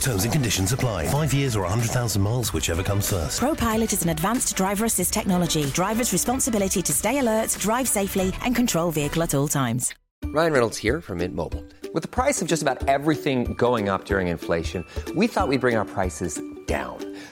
Terms 0.00 0.24
and 0.24 0.32
conditions 0.32 0.72
apply. 0.72 1.06
Five 1.06 1.32
years 1.32 1.56
or 1.56 1.62
100,000 1.62 2.20
miles, 2.20 2.52
whichever 2.52 2.82
comes 2.82 3.10
first. 3.10 3.40
ProPilot 3.40 3.92
is 3.92 4.02
an 4.02 4.10
advanced 4.10 4.56
driver 4.56 4.84
assist 4.84 5.12
technology. 5.12 5.66
Driver's 5.66 6.12
responsibility 6.12 6.82
to 6.82 6.92
stay 6.92 7.18
alert, 7.18 7.56
drive 7.60 7.88
safely, 7.88 8.32
and 8.42 8.54
control 8.54 8.90
vehicle 8.90 9.22
at 9.22 9.34
all 9.34 9.48
times. 9.48 9.94
Ryan 10.24 10.52
Reynolds 10.52 10.76
here 10.76 11.00
from 11.00 11.18
Mint 11.18 11.34
Mobile. 11.34 11.64
With 11.94 12.02
the 12.02 12.08
price 12.08 12.42
of 12.42 12.48
just 12.48 12.62
about 12.62 12.88
everything 12.88 13.54
going 13.54 13.88
up 13.88 14.04
during 14.04 14.28
inflation, 14.28 14.84
we 15.14 15.26
thought 15.26 15.48
we'd 15.48 15.60
bring 15.60 15.76
our 15.76 15.84
prices 15.84 16.40
down. 16.66 17.15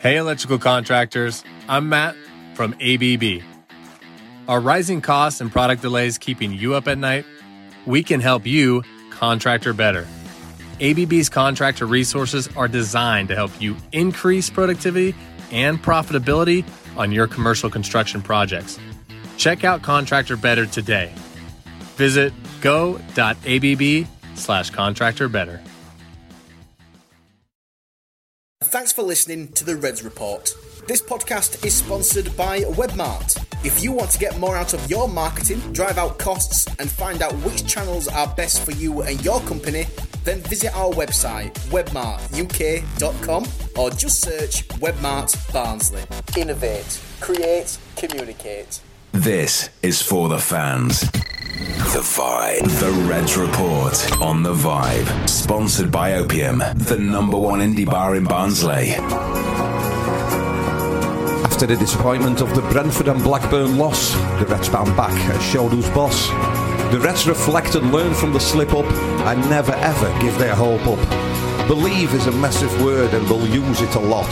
Hey, 0.00 0.16
electrical 0.16 0.60
contractors. 0.60 1.42
I'm 1.68 1.88
Matt 1.88 2.14
from 2.54 2.72
ABB. 2.80 3.42
Are 4.46 4.60
rising 4.60 5.00
costs 5.00 5.40
and 5.40 5.50
product 5.50 5.82
delays 5.82 6.18
keeping 6.18 6.52
you 6.52 6.74
up 6.74 6.86
at 6.86 6.98
night? 6.98 7.24
We 7.84 8.04
can 8.04 8.20
help 8.20 8.46
you 8.46 8.84
contractor 9.10 9.72
better. 9.72 10.06
ABB's 10.80 11.28
contractor 11.28 11.84
resources 11.84 12.48
are 12.56 12.68
designed 12.68 13.26
to 13.30 13.34
help 13.34 13.50
you 13.60 13.76
increase 13.90 14.48
productivity 14.48 15.16
and 15.50 15.82
profitability 15.82 16.64
on 16.96 17.10
your 17.10 17.26
commercial 17.26 17.68
construction 17.68 18.22
projects. 18.22 18.78
Check 19.36 19.64
out 19.64 19.82
Contractor 19.82 20.36
Better 20.36 20.66
today. 20.66 21.12
Visit 21.96 22.32
go.abb 22.60 24.06
slash 24.36 24.70
contractor 24.70 25.28
better. 25.28 25.60
Thanks 28.64 28.90
for 28.90 29.02
listening 29.04 29.52
to 29.52 29.64
the 29.64 29.76
Reds 29.76 30.02
Report. 30.02 30.52
This 30.88 31.00
podcast 31.00 31.64
is 31.64 31.74
sponsored 31.74 32.36
by 32.36 32.62
Webmart. 32.62 33.36
If 33.64 33.84
you 33.84 33.92
want 33.92 34.10
to 34.10 34.18
get 34.18 34.36
more 34.40 34.56
out 34.56 34.74
of 34.74 34.90
your 34.90 35.08
marketing, 35.08 35.60
drive 35.72 35.96
out 35.96 36.18
costs, 36.18 36.66
and 36.80 36.90
find 36.90 37.22
out 37.22 37.32
which 37.44 37.64
channels 37.68 38.08
are 38.08 38.26
best 38.34 38.64
for 38.64 38.72
you 38.72 39.02
and 39.02 39.24
your 39.24 39.40
company, 39.42 39.86
then 40.24 40.40
visit 40.40 40.74
our 40.74 40.90
website, 40.92 41.54
webmartuk.com, 41.70 43.46
or 43.76 43.90
just 43.90 44.22
search 44.22 44.66
Webmart 44.80 45.52
Barnsley. 45.52 46.02
Innovate, 46.36 47.00
create, 47.20 47.78
communicate. 47.94 48.80
This 49.12 49.70
is 49.82 50.02
for 50.02 50.28
the 50.28 50.38
fans. 50.40 51.08
The 51.58 52.04
Vibe. 52.04 52.62
The 52.78 52.92
Reds 53.08 53.36
Report 53.36 54.22
on 54.22 54.44
The 54.44 54.54
Vibe. 54.54 55.28
Sponsored 55.28 55.90
by 55.90 56.14
Opium, 56.14 56.58
the 56.76 56.96
number 56.96 57.36
one 57.36 57.58
indie 57.58 57.84
bar 57.84 58.14
in 58.14 58.22
Barnsley. 58.22 58.90
After 61.42 61.66
the 61.66 61.74
disappointment 61.74 62.42
of 62.42 62.54
the 62.54 62.62
Brentford 62.70 63.08
and 63.08 63.20
Blackburn 63.24 63.76
loss, 63.76 64.12
the 64.38 64.46
Reds 64.48 64.68
bound 64.68 64.96
back 64.96 65.10
and 65.10 65.42
showed 65.42 65.72
boss. 65.92 66.28
The 66.92 67.00
Reds 67.00 67.26
reflect 67.26 67.74
and 67.74 67.90
learn 67.90 68.14
from 68.14 68.32
the 68.32 68.38
slip 68.38 68.72
up 68.72 68.86
and 69.26 69.40
never 69.50 69.72
ever 69.72 70.16
give 70.20 70.38
their 70.38 70.54
hope 70.54 70.86
up. 70.86 71.66
Believe 71.66 72.14
is 72.14 72.28
a 72.28 72.32
massive 72.32 72.84
word 72.84 73.12
and 73.14 73.26
they'll 73.26 73.48
use 73.48 73.80
it 73.80 73.96
a 73.96 74.00
lot. 74.00 74.30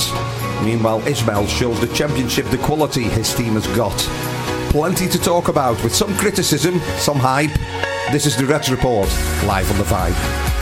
Meanwhile, 0.63 1.01
Ismaël 1.01 1.49
shows 1.49 1.81
the 1.81 1.93
championship 1.93 2.47
the 2.47 2.59
quality 2.59 3.03
his 3.03 3.35
team 3.35 3.55
has 3.55 3.67
got. 3.77 4.36
Plenty 4.71 5.09
to 5.09 5.19
talk 5.19 5.49
about 5.49 5.83
with 5.83 5.95
some 5.95 6.15
criticism, 6.17 6.81
some 6.99 7.19
hype. 7.19 7.53
This 8.13 8.27
is 8.27 8.37
the 8.37 8.45
Reds 8.45 8.71
Report, 8.71 9.09
live 9.45 9.71
on 9.71 9.79
the 9.79 9.85
Vibe. 9.85 10.56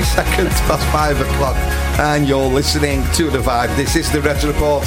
It's 0.00 0.14
30 0.14 0.30
seconds 0.30 0.60
past 0.62 0.86
5 0.92 1.20
o'clock, 1.20 1.56
and 2.00 2.26
you're 2.26 2.46
listening 2.46 3.04
to 3.12 3.28
The 3.28 3.36
Vibe. 3.38 3.74
This 3.76 3.96
is 3.96 4.10
the 4.10 4.22
Reds 4.22 4.46
Report. 4.46 4.82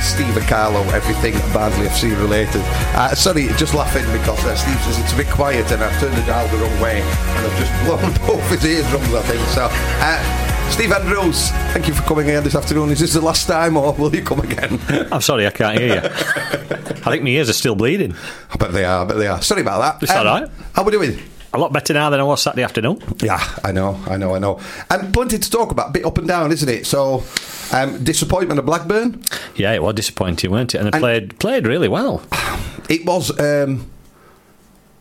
Steve 0.00 0.36
and 0.36 0.46
Carlo, 0.46 0.82
everything 0.90 1.32
Barnsley 1.52 1.86
FC 1.86 2.16
related. 2.16 2.62
Uh, 2.94 3.12
sorry, 3.14 3.48
just 3.56 3.74
laughing 3.74 4.04
because 4.12 4.38
uh, 4.44 4.54
Steve 4.54 4.78
says 4.82 5.00
it's 5.00 5.12
a 5.12 5.16
bit 5.16 5.26
quiet 5.28 5.68
and 5.72 5.82
I've 5.82 5.98
turned 5.98 6.16
the 6.16 6.24
dial 6.26 6.46
the 6.48 6.58
wrong 6.58 6.80
way 6.80 7.00
and 7.02 7.46
I've 7.46 7.58
just 7.58 7.84
blown 7.84 8.26
both 8.26 8.48
his 8.50 8.64
eardrums, 8.64 9.12
I 9.12 9.22
think. 9.22 9.40
So, 9.48 9.68
uh, 9.70 10.70
Steve 10.70 10.92
Andrews, 10.92 11.50
thank 11.72 11.88
you 11.88 11.94
for 11.94 12.02
coming 12.02 12.26
here 12.26 12.40
this 12.40 12.54
afternoon. 12.54 12.90
Is 12.90 13.00
this 13.00 13.14
the 13.14 13.20
last 13.20 13.48
time 13.48 13.76
or 13.76 13.92
will 13.94 14.14
you 14.14 14.22
come 14.22 14.40
again? 14.40 14.78
I'm 15.10 15.20
sorry, 15.22 15.44
I 15.46 15.50
can't 15.50 15.78
hear 15.78 15.94
you. 15.94 16.00
I 16.04 17.10
think 17.10 17.24
my 17.24 17.30
ears 17.30 17.48
are 17.50 17.54
still 17.54 17.74
bleeding. 17.74 18.14
I 18.50 18.56
bet 18.56 18.72
they 18.72 18.84
are, 18.84 19.04
I 19.04 19.08
bet 19.08 19.16
they 19.16 19.26
are. 19.26 19.42
Sorry 19.42 19.62
about 19.62 19.80
that. 19.80 20.02
It's 20.04 20.12
all 20.12 20.24
right. 20.24 20.48
How 20.72 20.82
are 20.82 20.84
we 20.84 20.92
doing? 20.92 21.18
A 21.54 21.58
lot 21.58 21.72
better 21.72 21.92
now 21.92 22.08
than 22.08 22.18
I 22.18 22.22
was 22.22 22.40
Saturday 22.40 22.62
afternoon. 22.62 23.02
Yeah, 23.22 23.38
I 23.62 23.72
know, 23.72 24.00
I 24.06 24.16
know, 24.16 24.34
I 24.34 24.38
know. 24.38 24.58
And 24.90 25.12
plenty 25.12 25.38
to 25.38 25.50
talk 25.50 25.70
about, 25.70 25.90
a 25.90 25.92
bit 25.92 26.04
up 26.06 26.16
and 26.16 26.26
down, 26.26 26.50
isn't 26.50 26.68
it? 26.68 26.86
So, 26.86 27.22
um, 27.72 28.02
disappointment 28.02 28.58
of 28.58 28.64
Blackburn. 28.64 29.22
Yeah, 29.54 29.72
it 29.72 29.82
was 29.82 29.94
disappointing, 29.94 30.50
weren't 30.50 30.74
it? 30.74 30.78
And 30.78 30.92
they 30.92 30.98
played 30.98 31.38
played 31.38 31.66
really 31.66 31.88
well. 31.88 32.22
It 32.88 33.06
was. 33.06 33.30
Um, 33.38 33.86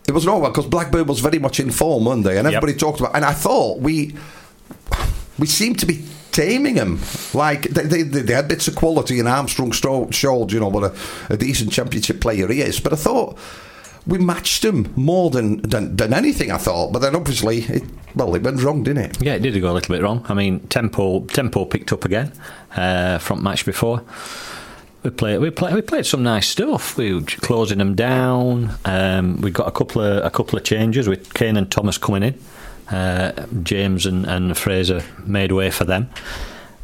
it 0.07 0.13
was 0.13 0.25
normal 0.25 0.50
because 0.50 0.67
Blackburn 0.67 1.07
was 1.07 1.19
very 1.19 1.40
much 1.40 1.59
in 1.59 1.72
form, 1.72 2.06
weren't 2.06 2.23
they? 2.23 2.38
And 2.38 2.47
everybody 2.47 2.73
talked 2.73 3.00
about. 3.00 3.16
And 3.16 3.25
I 3.25 3.34
thought 3.34 3.79
we 3.79 4.16
we 5.40 5.47
seemed 5.47 5.79
to 5.79 5.85
be 5.85 6.06
taming 6.31 6.75
them. 6.75 7.00
Like 7.34 7.63
they, 7.63 7.84
they, 7.84 8.03
they 8.03 8.34
had 8.34 8.47
bits 8.47 8.67
of 8.67 8.75
quality, 8.75 9.19
and 9.19 9.28
Armstrong 9.28 9.72
stro- 9.72 10.13
showed, 10.13 10.51
you 10.51 10.59
know, 10.59 10.69
what 10.69 10.84
a, 10.84 11.34
a 11.34 11.38
decent 11.38 11.72
championship 11.72 12.22
player 12.22 12.47
he 12.47 12.61
is. 12.61 12.79
But 12.79 12.94
I 12.94 12.97
thought 12.97 13.38
we 14.08 14.18
matched 14.18 14.64
them 14.64 14.92
more 14.96 15.30
than, 15.30 15.62
than 15.62 15.96
than 15.96 16.14
anything. 16.14 16.52
I 16.52 16.58
thought, 16.58 16.92
but 16.92 17.00
then 17.00 17.16
obviously, 17.16 17.59
it, 17.64 17.84
well, 18.16 18.34
it 18.36 18.44
went 18.44 18.62
wrong, 18.62 18.84
didn't 18.84 19.03
it? 19.06 19.22
Yeah, 19.22 19.36
it 19.36 19.42
did 19.42 19.59
go 19.62 19.72
a 19.72 19.74
little 19.74 19.94
bit 19.94 20.02
wrong. 20.02 20.26
I 20.28 20.34
mean, 20.34 20.59
tempo 20.68 21.26
tempo 21.26 21.66
picked 21.66 21.94
up 21.94 22.06
again 22.06 22.32
uh, 22.76 23.20
from 23.20 23.44
match 23.44 23.66
before. 23.66 24.03
We 25.03 25.09
played 25.09 25.40
we 25.40 25.50
played 25.50 25.76
we 25.76 25.82
played 25.82 26.06
some 26.06 26.24
nice 26.24 26.48
stuff. 26.48 26.98
We 26.98 27.14
were 27.14 27.22
closing 27.22 27.78
them 27.78 27.96
down. 27.96 28.72
Um, 28.86 29.42
we 29.42 29.52
got 29.52 29.68
a 29.68 29.72
couple 29.72 30.02
of 30.02 30.26
a 30.26 30.30
couple 30.30 30.58
of 30.58 30.64
changes 30.64 31.08
with 31.08 31.34
Kane 31.34 31.58
and 31.58 31.72
Thomas 31.72 31.98
coming 31.98 32.24
in. 32.24 32.40
Uh, 32.90 33.46
James 33.64 34.06
and, 34.06 34.26
and 34.26 34.52
Frieser 34.52 35.03
made 35.26 35.52
way 35.52 35.72
for 35.72 35.86
them, 35.86 36.09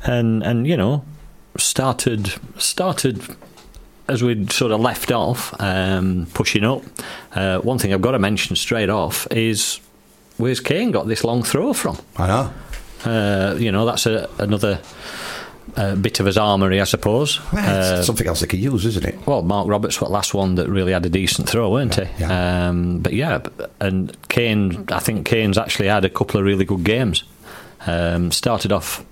and 0.03 0.41
and 0.43 0.65
you 0.65 0.77
know 0.77 1.03
started 1.57 2.33
started 2.57 3.21
as 4.07 4.23
we'd 4.23 4.51
sort 4.51 4.71
of 4.71 4.79
left 4.79 5.11
off, 5.11 5.53
um, 5.59 6.27
pushing 6.33 6.63
up. 6.63 6.83
Uh, 7.33 7.59
one 7.59 7.77
thing 7.77 7.93
I've 7.93 8.01
got 8.01 8.11
to 8.11 8.19
mention 8.19 8.55
straight 8.55 8.89
off 8.89 9.27
is 9.31 9.79
where's 10.37 10.59
Kane 10.59 10.91
got 10.91 11.07
this 11.07 11.23
long 11.23 11.43
throw 11.43 11.73
from? 11.73 11.97
I 12.17 12.27
know. 12.27 12.53
Uh, 13.05 13.55
you 13.57 13.71
know, 13.71 13.85
that's 13.85 14.05
a, 14.05 14.29
another 14.39 14.81
a 15.75 15.95
bit 15.95 16.19
of 16.19 16.25
his 16.25 16.37
armoury, 16.37 16.81
I 16.81 16.85
suppose. 16.85 17.39
Well, 17.51 17.99
it's 17.99 18.07
something 18.07 18.27
else 18.27 18.39
they 18.39 18.47
could 18.47 18.59
use, 18.59 18.85
isn't 18.85 19.05
it? 19.05 19.27
Well, 19.27 19.43
Mark 19.43 19.67
Roberts 19.67 19.99
was 19.99 20.09
the 20.09 20.13
last 20.13 20.33
one 20.33 20.55
that 20.55 20.67
really 20.69 20.91
had 20.91 21.05
a 21.05 21.09
decent 21.09 21.47
throw, 21.49 21.71
weren't 21.71 21.95
he? 21.95 22.23
Um, 22.23 22.99
but 22.99 23.13
yeah, 23.13 23.41
and 23.79 24.15
Kane, 24.29 24.85
I 24.91 24.99
think 24.99 25.27
Kane's 25.27 25.57
actually 25.57 25.87
had 25.89 26.05
a 26.05 26.09
couple 26.09 26.39
of 26.39 26.45
really 26.45 26.65
good 26.65 26.83
games. 26.83 27.23
Um, 27.85 28.31
started 28.31 28.71
off, 28.71 29.05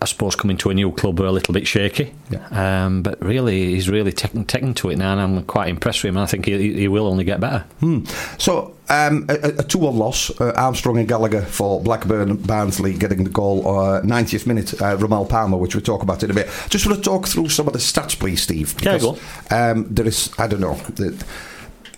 I 0.00 0.04
suppose, 0.04 0.36
coming 0.36 0.58
to 0.58 0.70
a 0.70 0.74
new 0.74 0.92
club 0.92 1.18
were 1.18 1.26
a 1.26 1.32
little 1.32 1.54
bit 1.54 1.66
shaky. 1.66 2.14
Um, 2.50 3.02
but 3.02 3.20
really, 3.22 3.74
he's 3.74 3.88
really 3.88 4.12
taken, 4.12 4.44
taken 4.44 4.74
to 4.74 4.90
it 4.90 4.96
now, 4.96 5.12
and 5.12 5.20
I'm 5.20 5.44
quite 5.44 5.68
impressed 5.68 6.02
with 6.02 6.10
him. 6.10 6.16
And 6.18 6.24
I 6.24 6.26
think 6.26 6.44
he, 6.44 6.74
he 6.74 6.88
will 6.88 7.06
only 7.06 7.24
get 7.24 7.40
better. 7.40 7.64
Hmm. 7.80 8.04
So, 8.36 8.76
um, 8.90 9.24
a, 9.30 9.54
a 9.58 9.62
2 9.62 9.78
1 9.78 9.96
loss. 9.96 10.30
Uh, 10.38 10.52
Armstrong 10.54 10.98
and 10.98 11.08
Gallagher 11.08 11.42
for 11.42 11.82
Blackburn 11.82 12.36
Barnsley 12.36 12.92
getting 12.92 13.24
the 13.24 13.30
goal, 13.30 13.66
uh, 13.66 14.02
90th 14.02 14.46
minute. 14.46 14.74
Uh, 14.74 14.96
Romal 14.98 15.28
Palmer, 15.28 15.56
which 15.56 15.74
we'll 15.74 15.82
talk 15.82 16.02
about 16.02 16.22
in 16.22 16.30
a 16.30 16.34
bit. 16.34 16.48
Just 16.68 16.86
want 16.86 16.98
to 16.98 17.02
talk 17.02 17.26
through 17.26 17.48
some 17.48 17.66
of 17.66 17.72
the 17.72 17.78
stats, 17.78 18.18
please, 18.18 18.42
Steve. 18.42 18.74
Yeah, 18.82 18.98
go 18.98 19.18
um, 19.50 19.86
there 19.88 20.06
is, 20.06 20.30
I 20.38 20.46
don't 20.46 20.60
know. 20.60 20.74
The, 20.74 21.24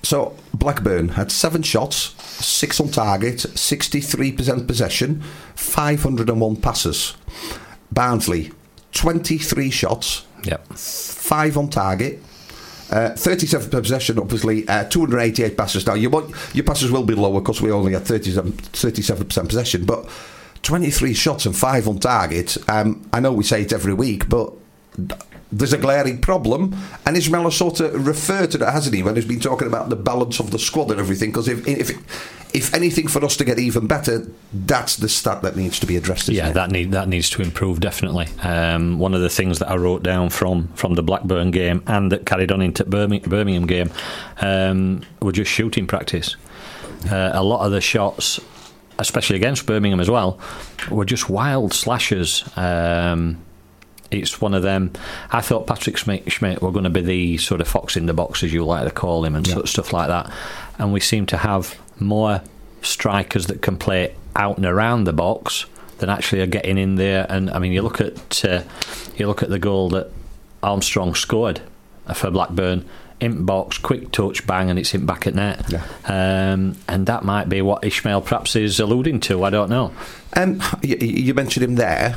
so, 0.05 0.37
Blackburn 0.55 1.09
had 1.11 1.33
seven 1.33 1.63
shots, 1.63 2.15
six 2.45 2.81
on 2.81 2.89
target, 2.89 3.39
63% 3.39 4.67
possession, 4.67 5.23
501 5.57 6.57
passes. 6.57 7.15
Barnsley, 7.93 8.53
23 8.93 9.71
shots, 9.71 10.25
Yep. 10.45 10.73
five 10.75 11.57
on 11.57 11.69
target. 11.69 12.23
Uh, 12.91 13.11
37 13.11 13.69
possession, 13.71 14.19
obviously, 14.19 14.67
uh, 14.67 14.85
288 14.85 15.57
passes. 15.59 15.87
Now, 15.87 15.93
you 15.95 16.09
want, 16.09 16.35
your 16.55 16.65
passes 16.65 16.91
will 16.91 17.05
be 17.05 17.15
lower 17.15 17.41
because 17.41 17.61
we 17.61 17.71
only 17.71 17.93
had 17.93 18.07
37, 18.07 18.53
37% 18.53 19.47
possession, 19.49 19.85
but 19.85 20.09
23 20.63 21.13
shots 21.13 21.45
and 21.45 21.55
five 21.55 21.87
on 21.87 21.99
target. 21.99 22.57
Um, 22.67 23.07
I 23.13 23.21
know 23.21 23.33
we 23.33 23.45
say 23.45 23.61
it 23.63 23.73
every 23.75 23.93
week, 23.93 24.29
but 24.31 24.53
there's 25.51 25.73
a 25.73 25.79
glaring 25.79 26.21
problem, 26.21 26.77
and 27.07 27.17
Ismaël 27.17 27.45
has 27.45 27.57
sort 27.57 27.81
of 27.81 28.07
referred 28.07 28.51
to 28.53 28.59
that, 28.59 28.73
hasn't 28.73 28.95
he, 28.95 29.03
when 29.03 29.17
he's 29.17 29.25
been 29.25 29.41
talking 29.41 29.67
about 29.67 29.89
the 29.89 29.97
balance 29.97 30.41
of 30.41 30.51
the 30.51 30.59
squad 30.59 30.91
and 30.91 31.01
everything? 31.01 31.31
Because 31.31 31.49
if, 31.49 31.67
if 31.67 31.91
if 32.55 32.73
anything 32.75 33.09
for 33.09 33.25
us 33.25 33.37
to 33.37 33.45
get 33.45 33.59
even 33.59 33.87
better, 33.87 34.27
that's 34.53 34.97
the 34.97 35.09
stat 35.09 35.43
that 35.43 35.57
needs 35.57 35.79
to 35.81 35.87
be 35.87 35.97
addressed. 35.97 36.29
Yeah, 36.29 36.49
it? 36.49 36.55
that 36.55 36.71
need 36.71 36.93
that 36.93 37.09
needs 37.09 37.31
to 37.31 37.43
improve 37.43 37.81
definitely. 37.81 38.27
Um, 38.43 38.99
one 38.99 39.15
of 39.15 39.21
the 39.21 39.29
things 39.29 39.59
that 39.59 39.71
I 39.71 39.77
wrote 39.77 40.03
down 40.03 40.31
from 40.31 40.69
from 40.69 40.95
the 40.95 41.03
Blackburn 41.03 41.51
game 41.51 41.83
and 41.87 42.11
that 42.13 42.27
carried 42.27 42.53
on 42.53 42.63
into 42.63 42.85
Birmingham, 42.85 43.31
Birmingham 43.31 43.67
game 43.67 43.91
um, 44.41 45.03
were 45.21 45.33
just 45.33 45.51
shooting 45.51 45.87
practice. 45.87 46.37
Uh, 47.11 47.31
a 47.33 47.43
lot 47.43 47.65
of 47.65 47.73
the 47.73 47.81
shots, 47.81 48.41
especially 48.99 49.37
against 49.37 49.67
Birmingham 49.67 50.01
as 50.01 50.11
well, 50.11 50.39
were 50.91 51.05
just 51.05 51.31
wild 51.31 51.73
slashes. 51.73 52.45
Um, 52.57 53.39
it's 54.11 54.41
one 54.41 54.55
of 54.55 54.63
them. 54.63 54.93
I 55.31 55.41
thought 55.41 55.67
Patrick 55.67 55.97
Schmidt, 55.97 56.31
Schmidt 56.33 56.63
were 56.63 56.73
going 56.73 56.85
to 56.85 56.91
be 56.91 57.01
the 57.03 57.39
sort 57.39 57.61
of 57.61 57.69
fox 57.69 57.97
in 57.97 58.07
the 58.07 58.15
box, 58.15 58.43
as 58.43 58.53
you 58.53 58.65
like 58.65 58.85
to 58.85 58.91
call 58.91 59.25
him, 59.25 59.35
and 59.37 59.47
Yeah. 59.47 59.55
sort 59.55 59.65
of 59.65 59.71
stuff 59.71 59.93
like 59.93 60.09
that. 60.09 60.31
And 60.79 60.93
we 60.93 61.01
seem 61.01 61.27
to 61.27 61.37
have 61.37 61.77
more 61.99 62.41
strikers 62.83 63.47
that 63.49 63.61
can 63.63 63.77
play 63.77 64.15
out 64.37 64.57
and 64.57 64.65
around 64.67 65.05
the 65.05 65.13
box 65.13 65.67
than 65.99 66.09
actually 66.09 66.41
are 66.41 66.47
getting 66.47 66.79
in 66.79 66.95
there. 66.95 67.27
And 67.29 67.51
I 67.51 67.59
mean, 67.59 67.73
you 67.73 67.83
look 67.83 68.01
at 68.01 68.45
uh, 68.45 68.63
you 69.17 69.27
look 69.27 69.43
at 69.43 69.49
the 69.51 69.59
goal 69.59 69.89
that 69.91 70.11
Armstrong 70.63 71.15
scored 71.15 71.61
for 72.15 72.31
Blackburn. 72.31 72.85
In 73.21 73.45
box, 73.45 73.79
quick 73.79 74.13
touch, 74.13 74.47
bang, 74.47 74.71
and 74.71 74.79
it's 74.79 74.95
in 74.95 75.05
back 75.05 75.27
at 75.27 75.35
net. 75.35 75.75
Um, 76.09 76.77
and 76.87 77.05
that 77.07 77.25
might 77.25 77.49
be 77.49 77.61
what 77.63 77.83
Ishmael 77.85 78.21
perhaps 78.21 78.55
is 78.55 78.79
alluding 78.79 79.19
to. 79.23 79.43
I 79.43 79.51
don't 79.51 79.69
know. 79.69 79.93
Um, 80.35 80.63
you, 80.83 80.97
you 80.99 81.35
mentioned 81.35 81.65
him 81.65 81.75
there. 81.75 82.17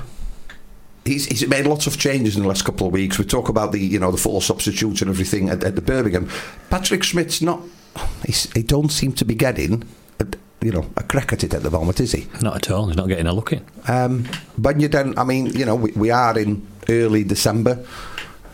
He's, 1.04 1.26
he's 1.26 1.48
made 1.48 1.66
lots 1.66 1.88
of 1.88 1.98
changes 1.98 2.36
in 2.36 2.44
the 2.44 2.48
last 2.48 2.64
couple 2.64 2.88
of 2.88 2.94
weeks. 2.94 3.18
We 3.18 3.26
talk 3.26 3.50
about 3.50 3.72
the 3.72 3.80
you 3.80 4.00
know 4.00 4.12
the 4.12 4.18
four 4.18 4.42
substitutes 4.42 5.02
and 5.02 5.10
everything 5.10 5.50
at, 5.50 5.64
at 5.64 5.76
the 5.76 5.82
Birmingham. 5.82 6.30
Patrick 6.70 7.04
Schmidt's 7.04 7.42
not. 7.42 7.62
He 8.54 8.64
don't 8.64 8.92
seem 8.92 9.14
to 9.14 9.26
be 9.26 9.36
getting. 9.36 9.84
A, 10.20 10.28
you 10.62 10.72
know, 10.72 10.88
a 10.96 11.04
crack 11.04 11.34
at 11.34 11.44
it 11.44 11.56
at 11.56 11.64
the 11.64 11.72
moment, 11.72 12.00
is 12.00 12.12
he? 12.12 12.28
Not 12.42 12.56
at 12.56 12.72
all. 12.72 12.86
He's 12.88 12.96
not 12.96 13.08
getting 13.08 13.26
a 13.26 13.34
look 13.34 13.52
in. 13.52 13.66
Um, 13.88 14.28
but 14.58 14.80
you 14.80 14.88
then, 14.88 15.18
I 15.18 15.24
mean, 15.24 15.48
you 15.48 15.66
know, 15.66 15.76
we, 15.76 15.92
we 15.94 16.12
are 16.12 16.38
in 16.38 16.66
early 16.88 17.24
December. 17.24 17.84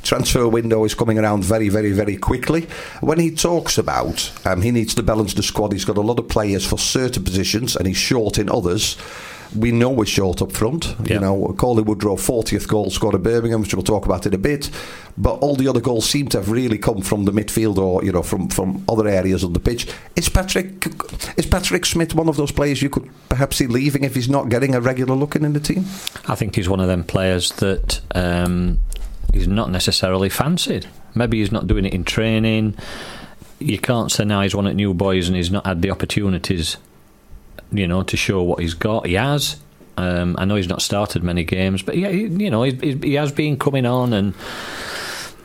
Transfer 0.03 0.47
window 0.47 0.85
is 0.85 0.95
coming 0.95 1.19
around 1.19 1.43
very, 1.43 1.67
very, 1.67 1.91
very 1.91 2.15
quickly. 2.15 2.67
When 3.01 3.19
he 3.19 3.29
talks 3.29 3.77
about 3.77 4.31
um, 4.45 4.61
he 4.61 4.71
needs 4.71 4.95
to 4.95 5.03
balance 5.03 5.33
the 5.33 5.43
squad, 5.43 5.73
he's 5.73 5.83
got 5.83 5.97
a 5.97 6.01
lot 6.01 6.17
of 6.17 6.29
players 6.29 6.65
for 6.65 6.77
certain 6.77 7.25
positions 7.25 7.75
and 7.75 7.85
he's 7.85 7.97
short 7.97 8.37
in 8.37 8.49
others. 8.49 8.95
We 9.55 9.71
know 9.71 9.89
we're 9.89 10.05
short 10.05 10.41
up 10.41 10.51
front. 10.51 10.95
You 11.05 11.19
know, 11.19 11.53
Cauley 11.57 11.83
Woodrow, 11.83 12.15
40th 12.15 12.67
goal 12.67 12.89
scored 12.89 13.15
at 13.15 13.23
Birmingham, 13.23 13.61
which 13.61 13.73
we'll 13.73 13.83
talk 13.83 14.05
about 14.05 14.25
in 14.25 14.33
a 14.33 14.37
bit. 14.37 14.69
But 15.17 15.35
all 15.39 15.55
the 15.55 15.67
other 15.67 15.81
goals 15.81 16.09
seem 16.09 16.27
to 16.29 16.37
have 16.37 16.49
really 16.51 16.77
come 16.77 17.01
from 17.01 17.25
the 17.25 17.31
midfield 17.31 17.77
or, 17.77 18.03
you 18.03 18.11
know, 18.11 18.21
from, 18.21 18.49
from 18.49 18.83
other 18.87 19.07
areas 19.07 19.43
of 19.43 19.53
the 19.53 19.59
pitch. 19.59 19.87
Is 20.15 20.29
Patrick 20.29 20.85
is 21.37 21.45
Patrick 21.45 21.85
Schmidt 21.85 22.13
one 22.13 22.29
of 22.29 22.37
those 22.37 22.51
players 22.51 22.81
you 22.81 22.89
could 22.89 23.09
perhaps 23.29 23.57
see 23.57 23.67
leaving 23.67 24.03
if 24.03 24.15
he's 24.15 24.29
not 24.29 24.49
getting 24.49 24.75
a 24.75 24.81
regular 24.81 25.15
look 25.15 25.35
in, 25.35 25.43
in 25.43 25.53
the 25.53 25.59
team? 25.59 25.85
I 26.27 26.35
think 26.35 26.55
he's 26.55 26.69
one 26.69 26.79
of 26.79 26.87
them 26.87 27.03
players 27.03 27.51
that 27.53 28.01
um, 28.13 28.79
he's 29.33 29.47
not 29.47 29.71
necessarily 29.71 30.29
fancied. 30.29 30.87
Maybe 31.15 31.39
he's 31.39 31.51
not 31.51 31.67
doing 31.67 31.85
it 31.85 31.93
in 31.93 32.03
training. 32.03 32.75
You 33.59 33.79
can't 33.79 34.11
say 34.11 34.23
now 34.23 34.41
he's 34.41 34.53
one 34.53 34.67
at 34.67 34.75
New 34.75 34.93
Boys 34.93 35.27
and 35.27 35.35
he's 35.35 35.49
not 35.49 35.65
had 35.65 35.81
the 35.81 35.89
opportunities, 35.89 36.77
you 37.71 37.87
know, 37.87 38.03
to 38.03 38.17
show 38.17 38.43
what 38.43 38.59
he's 38.59 38.73
got. 38.73 39.05
He 39.05 39.13
has. 39.13 39.57
Um, 39.97 40.35
I 40.37 40.45
know 40.45 40.55
he's 40.55 40.69
not 40.69 40.81
started 40.81 41.23
many 41.23 41.43
games, 41.43 41.81
but 41.81 41.97
yeah, 41.97 42.09
he, 42.09 42.27
you 42.27 42.51
know, 42.51 42.63
he, 42.63 42.97
he 43.01 43.13
has 43.15 43.31
been 43.31 43.57
coming 43.57 43.85
on, 43.85 44.13
and 44.13 44.35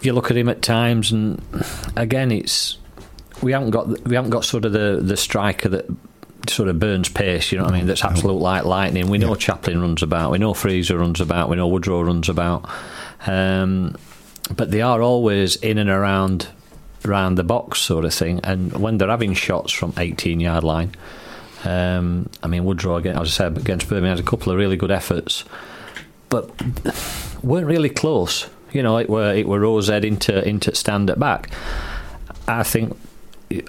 you 0.02 0.12
look 0.12 0.30
at 0.30 0.36
him 0.36 0.48
at 0.48 0.60
times, 0.60 1.10
and 1.10 1.42
again, 1.96 2.30
it's 2.30 2.78
we 3.42 3.52
haven't 3.52 3.70
got 3.70 3.88
we 4.06 4.14
haven't 4.14 4.30
got 4.30 4.44
sort 4.44 4.64
of 4.64 4.72
the 4.72 5.00
the 5.02 5.16
striker 5.16 5.68
that 5.70 5.86
sort 6.48 6.68
of 6.68 6.78
burns 6.78 7.08
pace. 7.08 7.50
You 7.52 7.58
know 7.58 7.64
what 7.64 7.74
I 7.74 7.78
mean? 7.78 7.86
That's 7.86 8.04
absolute 8.04 8.34
like 8.40 8.64
lightning. 8.64 9.08
We 9.08 9.18
know 9.18 9.34
Chaplin 9.34 9.80
runs 9.80 10.02
about. 10.02 10.30
We 10.30 10.38
know 10.38 10.52
Frieser 10.52 10.98
runs 10.98 11.20
about. 11.20 11.48
We 11.48 11.56
know 11.56 11.68
Woodrow 11.68 12.02
runs 12.02 12.28
about. 12.28 12.68
Um, 13.26 13.96
but 14.54 14.70
they 14.70 14.82
are 14.82 15.00
always 15.00 15.56
in 15.56 15.78
and 15.78 15.88
around 15.88 16.48
around 17.04 17.34
the 17.34 17.44
box 17.44 17.80
sort 17.80 18.04
of 18.04 18.14
thing. 18.14 18.40
And 18.44 18.72
when 18.74 18.98
they're 18.98 19.08
having 19.08 19.34
shots 19.34 19.72
from 19.72 19.92
18 19.96 20.40
yard 20.40 20.64
line, 20.64 20.94
um, 21.64 22.28
I 22.42 22.46
mean 22.46 22.64
Woodrow 22.64 22.96
again, 22.96 23.16
as 23.16 23.28
I 23.28 23.30
said 23.30 23.58
against 23.58 23.88
Birmingham 23.88 24.16
had 24.16 24.24
a 24.24 24.28
couple 24.28 24.52
of 24.52 24.58
really 24.58 24.76
good 24.76 24.90
efforts, 24.90 25.44
but 26.28 26.50
weren't 27.42 27.66
really 27.66 27.90
close. 27.90 28.48
You 28.72 28.82
know, 28.82 28.96
it 28.98 29.08
were 29.08 29.32
it 29.34 29.46
were 29.46 29.60
Rosehead 29.60 30.04
into 30.04 30.46
into 30.46 30.74
stand 30.74 31.10
at 31.10 31.18
back. 31.18 31.50
I 32.48 32.62
think 32.62 32.96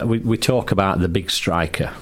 we 0.03 0.19
we 0.19 0.37
talk 0.37 0.71
about 0.71 0.99
the 0.99 1.09
big 1.09 1.29
striker, 1.29 1.93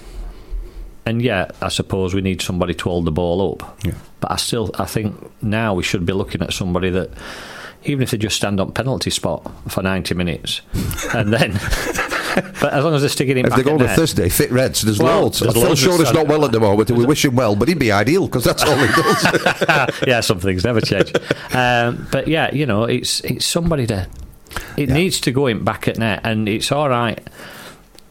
and 1.06 1.22
yeah, 1.22 1.51
I 1.62 1.70
suppose 1.70 2.13
we 2.13 2.22
need 2.22 2.42
somebody 2.42 2.74
to 2.75 2.84
hold 2.84 3.06
the 3.06 3.12
ball 3.12 3.54
up. 3.54 3.84
Yeah. 3.84 3.96
But 4.20 4.32
I 4.32 4.36
still 4.36 4.72
I 4.77 4.86
think 4.86 5.15
now 5.42 5.74
we 5.74 5.84
should 5.84 6.06
be 6.06 6.13
looking 6.13 6.42
at 6.42 6.54
somebody 6.54 6.89
that. 6.92 7.12
Even 7.84 8.04
if 8.04 8.12
they 8.12 8.18
just 8.20 8.36
stand 8.36 8.60
on 8.60 8.72
penalty 8.74 9.10
spot 9.10 9.51
for 9.68 9.82
ninety 9.82 10.13
minutes, 10.13 10.62
and 11.15 11.34
then, 11.34 11.54
but 12.62 12.74
as 12.74 12.84
long 12.84 12.94
as 12.94 13.02
they're 13.02 13.10
sticking 13.10 13.38
in 13.38 13.44
back. 13.44 13.60
If 13.60 13.66
they 13.66 13.72
go 13.72 13.78
to 13.78 13.88
Thursday, 13.88 14.30
fit 14.30 14.52
Reds, 14.52 14.82
there's 14.82 15.00
Well, 15.00 15.24
loads. 15.24 15.40
there's 15.40 15.56
of 15.56 15.78
Shorter's 15.78 16.14
not 16.14 16.28
well 16.28 16.46
at 16.46 16.52
the 16.52 16.60
moment, 16.60 16.90
and 16.90 16.98
we 16.98 17.06
wish 17.06 17.26
him 17.26 17.36
well, 17.36 17.56
but 17.56 17.68
he'd 17.68 17.80
be 17.80 17.92
ideal 17.92 18.28
because 18.28 18.44
that's 18.44 18.64
all 18.64 18.78
he 18.78 18.88
does. 18.88 20.02
yeah, 20.08 20.22
some 20.22 20.40
things 20.40 20.64
never 20.64 20.82
change. 20.82 21.14
Um, 21.54 22.08
but 22.12 22.28
yeah, 22.28 22.54
you 22.54 22.66
know, 22.66 22.84
it's 22.84 23.22
it's 23.22 23.46
somebody 23.46 23.86
that 23.88 24.10
it 24.78 24.90
needs 24.90 25.20
to 25.22 25.32
go 25.32 25.48
in 25.48 25.64
back 25.64 25.88
at 25.88 25.98
net, 25.98 26.22
and 26.24 26.48
it's 26.48 26.72
all 26.72 26.90
right. 26.90 27.20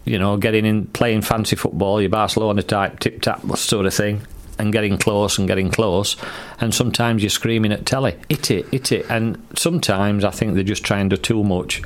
You 0.05 0.19
know, 0.19 0.37
getting 0.39 0.65
in, 0.65 0.87
playing 0.87 1.23
fancy 1.23 1.57
football, 1.57 2.01
your 2.01 2.11
Barcelona 2.11 2.63
type 2.63 3.01
tip 3.01 3.21
tap 3.23 3.43
sort 3.57 3.87
of 3.87 3.95
thing, 3.95 4.23
and 4.59 4.73
getting 4.73 4.97
close 4.99 5.39
and 5.39 5.47
getting 5.47 5.71
close. 5.71 6.17
And 6.61 6.75
sometimes 6.75 7.23
you're 7.23 7.31
screaming 7.31 7.73
at 7.73 7.87
telly, 7.87 8.17
hit 8.29 8.51
it, 8.51 8.67
hit 8.73 8.93
it. 8.93 9.07
And 9.11 9.41
sometimes 9.57 10.25
I 10.25 10.31
think 10.31 10.55
they're 10.55 10.65
just 10.65 10.85
trying 10.85 11.11
to 11.11 11.17
do 11.17 11.23
too 11.23 11.45
much. 11.45 11.83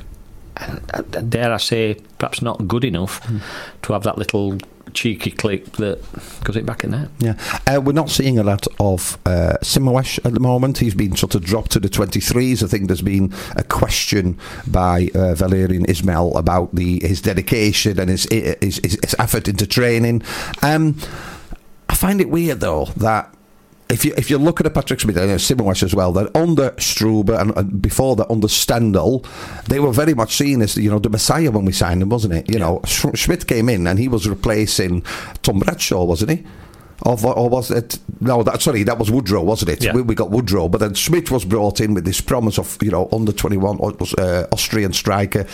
Dare 1.29 1.53
I 1.53 1.57
say, 1.57 1.95
perhaps 2.17 2.41
not 2.41 2.67
good 2.67 2.83
enough 2.83 3.21
to 3.81 3.93
have 3.93 4.03
that 4.03 4.17
little 4.17 4.57
cheeky 4.93 5.31
click 5.31 5.73
that 5.73 5.99
goes 6.43 6.55
it 6.55 6.65
back 6.65 6.83
in 6.83 6.91
there. 6.91 7.09
Yeah, 7.19 7.37
uh, 7.67 7.81
we're 7.81 7.93
not 7.93 8.09
seeing 8.09 8.39
a 8.39 8.43
lot 8.43 8.65
of 8.79 9.17
uh, 9.25 9.57
Simões 9.61 10.23
at 10.25 10.33
the 10.33 10.39
moment. 10.39 10.79
He's 10.79 10.95
been 10.95 11.15
sort 11.15 11.35
of 11.35 11.43
dropped 11.43 11.71
to 11.71 11.79
the 11.79 11.89
23s. 11.89 12.63
I 12.63 12.67
think 12.67 12.87
there's 12.87 13.01
been 13.01 13.33
a 13.55 13.63
question 13.63 14.39
by 14.67 15.09
uh, 15.13 15.35
Valérien 15.35 15.85
Ismaël 15.85 16.35
about 16.35 16.73
the 16.73 16.99
his 17.05 17.21
dedication 17.21 17.99
and 17.99 18.09
his 18.09 18.27
his, 18.31 18.77
his, 18.77 18.99
his 19.03 19.15
effort 19.19 19.47
into 19.47 19.67
training. 19.67 20.23
Um, 20.61 20.97
I 21.89 21.95
find 21.95 22.21
it 22.21 22.29
weird 22.29 22.61
though 22.61 22.85
that. 22.97 23.31
If 23.87 24.03
you 24.03 24.13
if 24.17 24.31
you 24.31 24.39
look 24.39 24.59
at 24.59 24.65
a 24.65 24.71
Patrick 24.71 24.99
Schmidt 24.99 25.17
and 25.17 25.29
Simões 25.39 25.83
as 25.83 25.93
well, 25.93 26.11
that 26.13 26.35
under 26.35 26.71
Struber 26.71 27.39
and, 27.39 27.55
and 27.55 27.81
before 27.81 28.15
that 28.15 28.29
under 28.31 28.47
Stendel, 28.47 29.23
they 29.67 29.79
were 29.79 29.91
very 29.91 30.15
much 30.15 30.35
seen 30.35 30.63
as 30.63 30.75
you 30.75 30.89
know 30.89 30.97
the 30.97 31.09
messiah 31.09 31.51
when 31.51 31.65
we 31.65 31.71
signed 31.71 32.01
him, 32.01 32.09
wasn't 32.09 32.33
it? 32.33 32.49
You 32.49 32.57
know, 32.57 32.81
Sch- 32.85 33.13
Schmidt 33.13 33.45
came 33.45 33.69
in 33.69 33.85
and 33.85 33.99
he 33.99 34.07
was 34.07 34.27
replacing 34.27 35.01
Tom 35.43 35.59
Bradshaw, 35.59 36.03
wasn't 36.03 36.31
he? 36.31 36.45
Of, 37.03 37.25
or 37.25 37.49
was 37.49 37.69
it? 37.71 37.99
No, 38.21 38.41
that 38.41 38.61
sorry, 38.61 38.83
that 38.83 38.97
was 38.97 39.11
Woodrow, 39.11 39.43
wasn't 39.43 39.71
it? 39.71 39.83
Yeah. 39.83 39.93
We, 39.93 40.01
we 40.01 40.15
got 40.15 40.31
Woodrow, 40.31 40.69
but 40.69 40.79
then 40.79 40.93
Schmidt 40.93 41.29
was 41.29 41.45
brought 41.45 41.79
in 41.79 41.93
with 41.93 42.05
this 42.05 42.21
promise 42.21 42.57
of 42.57 42.77
you 42.81 42.89
know 42.89 43.09
under 43.11 43.33
twenty 43.33 43.57
one 43.57 43.77
uh, 44.17 44.47
Austrian 44.51 44.93
striker, 44.93 45.45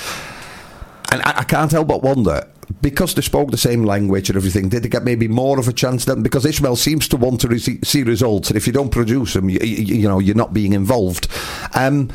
and 1.11 1.21
I, 1.23 1.39
I 1.39 1.43
can't 1.43 1.71
help 1.71 1.87
but 1.87 2.01
wonder 2.01 2.47
because 2.81 3.13
they 3.15 3.21
spoke 3.21 3.51
the 3.51 3.57
same 3.57 3.83
language 3.83 4.29
and 4.29 4.37
everything. 4.37 4.69
Did 4.69 4.83
they 4.83 4.89
get 4.89 5.03
maybe 5.03 5.27
more 5.27 5.59
of 5.59 5.67
a 5.67 5.73
chance 5.73 6.05
then? 6.05 6.23
Because 6.23 6.45
Ishmael 6.45 6.77
seems 6.77 7.07
to 7.09 7.17
want 7.17 7.41
to 7.41 7.59
see 7.59 8.03
results, 8.03 8.49
and 8.49 8.57
if 8.57 8.65
you 8.65 8.73
don't 8.73 8.91
produce 8.91 9.33
them, 9.33 9.49
you, 9.49 9.59
you, 9.61 9.95
you 9.95 10.07
know 10.07 10.19
you're 10.19 10.35
not 10.35 10.53
being 10.53 10.73
involved. 10.73 11.27
Um, 11.75 12.09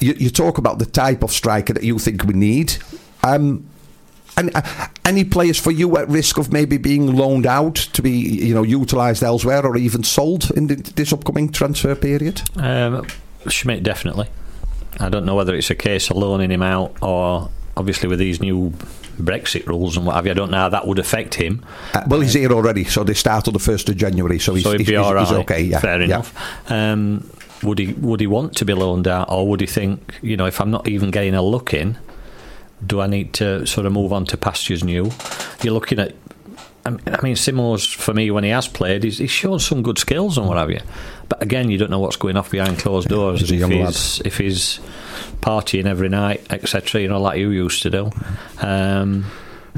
you, 0.00 0.14
you 0.14 0.30
talk 0.30 0.58
about 0.58 0.78
the 0.78 0.86
type 0.86 1.22
of 1.22 1.30
striker 1.30 1.72
that 1.72 1.82
you 1.82 1.98
think 1.98 2.24
we 2.24 2.34
need. 2.34 2.76
Um, 3.22 3.68
and 4.36 4.50
uh, 4.54 4.86
any 5.04 5.24
players 5.24 5.58
for 5.58 5.70
you 5.70 5.96
at 5.98 6.08
risk 6.08 6.38
of 6.38 6.52
maybe 6.52 6.78
being 6.78 7.14
loaned 7.14 7.46
out 7.46 7.74
to 7.74 8.00
be, 8.00 8.10
you 8.10 8.54
know, 8.54 8.62
utilised 8.62 9.22
elsewhere 9.22 9.66
or 9.66 9.76
even 9.76 10.02
sold 10.02 10.50
in 10.52 10.68
the, 10.68 10.76
this 10.76 11.12
upcoming 11.12 11.52
transfer 11.52 11.94
period? 11.94 12.42
Um, 12.56 13.06
Schmidt 13.48 13.82
definitely. 13.82 14.28
I 14.98 15.08
don't 15.08 15.26
know 15.26 15.34
whether 15.34 15.54
it's 15.54 15.70
a 15.70 15.74
case 15.74 16.10
of 16.10 16.16
loaning 16.16 16.50
him 16.50 16.62
out 16.62 16.96
or 17.02 17.50
obviously 17.76 18.08
with 18.08 18.18
these 18.18 18.40
new 18.40 18.72
Brexit 19.18 19.66
rules 19.66 19.96
and 19.96 20.06
what 20.06 20.14
have 20.16 20.24
you. 20.26 20.32
I 20.32 20.34
don't 20.34 20.50
know 20.50 20.56
how 20.56 20.68
that 20.70 20.86
would 20.86 20.98
affect 20.98 21.34
him. 21.34 21.64
Uh, 21.94 22.02
well, 22.08 22.20
he's 22.20 22.34
here 22.34 22.52
already, 22.52 22.84
so 22.84 23.04
they 23.04 23.14
start 23.14 23.46
on 23.48 23.52
the 23.54 23.58
first 23.60 23.88
of 23.88 23.96
January, 23.96 24.38
so 24.38 24.54
he's, 24.54 24.64
so 24.64 24.72
he'd 24.72 24.78
be 24.78 24.84
he's- 24.92 25.04
all 25.04 25.14
right. 25.14 25.26
he's 25.26 25.36
okay. 25.38 25.62
Yeah, 25.62 25.78
fair 25.80 25.98
yeah. 26.00 26.04
enough. 26.06 26.70
Um, 26.70 27.30
would 27.62 27.78
he 27.78 27.92
would 27.94 28.20
he 28.20 28.26
want 28.26 28.56
to 28.56 28.64
be 28.64 28.72
loaned 28.72 29.06
out, 29.06 29.30
or 29.30 29.46
would 29.48 29.60
he 29.60 29.66
think, 29.66 30.14
you 30.22 30.36
know, 30.36 30.46
if 30.46 30.60
I'm 30.60 30.70
not 30.70 30.88
even 30.88 31.10
getting 31.10 31.34
a 31.34 31.42
look 31.42 31.74
in, 31.74 31.98
do 32.86 33.00
I 33.00 33.06
need 33.06 33.34
to 33.34 33.66
sort 33.66 33.86
of 33.86 33.92
move 33.92 34.12
on 34.12 34.24
to 34.26 34.36
pastures 34.38 34.82
new? 34.82 35.10
You're 35.62 35.74
looking 35.74 35.98
at. 35.98 36.14
I 36.84 36.90
mean- 36.90 37.00
I 37.06 37.18
Simões 37.34 37.94
for 37.94 38.14
me 38.14 38.30
when 38.30 38.44
he 38.44 38.50
has 38.50 38.68
played, 38.68 39.04
he's, 39.04 39.18
he's 39.18 39.30
shown 39.30 39.58
some 39.58 39.82
good 39.82 39.98
skills 39.98 40.38
and 40.38 40.46
what 40.46 40.56
have 40.56 40.70
you. 40.70 40.80
But 41.28 41.42
again, 41.42 41.70
you 41.70 41.78
don't 41.78 41.90
know 41.90 41.98
what's 42.00 42.16
going 42.16 42.36
off 42.36 42.50
behind 42.50 42.78
closed 42.78 43.08
doors. 43.08 43.40
he's 43.40 43.50
a 43.50 43.54
and 43.54 43.60
young 43.60 43.72
if 43.72 43.78
lad. 43.84 43.94
he's 43.94 44.20
if 44.24 44.38
he's 44.38 44.80
partying 45.40 45.86
every 45.86 46.08
night, 46.08 46.44
etc. 46.50 47.00
You 47.02 47.08
know, 47.08 47.20
like 47.20 47.38
you 47.38 47.50
used 47.50 47.82
to 47.82 47.90
do. 47.90 48.10
Um, 48.60 49.26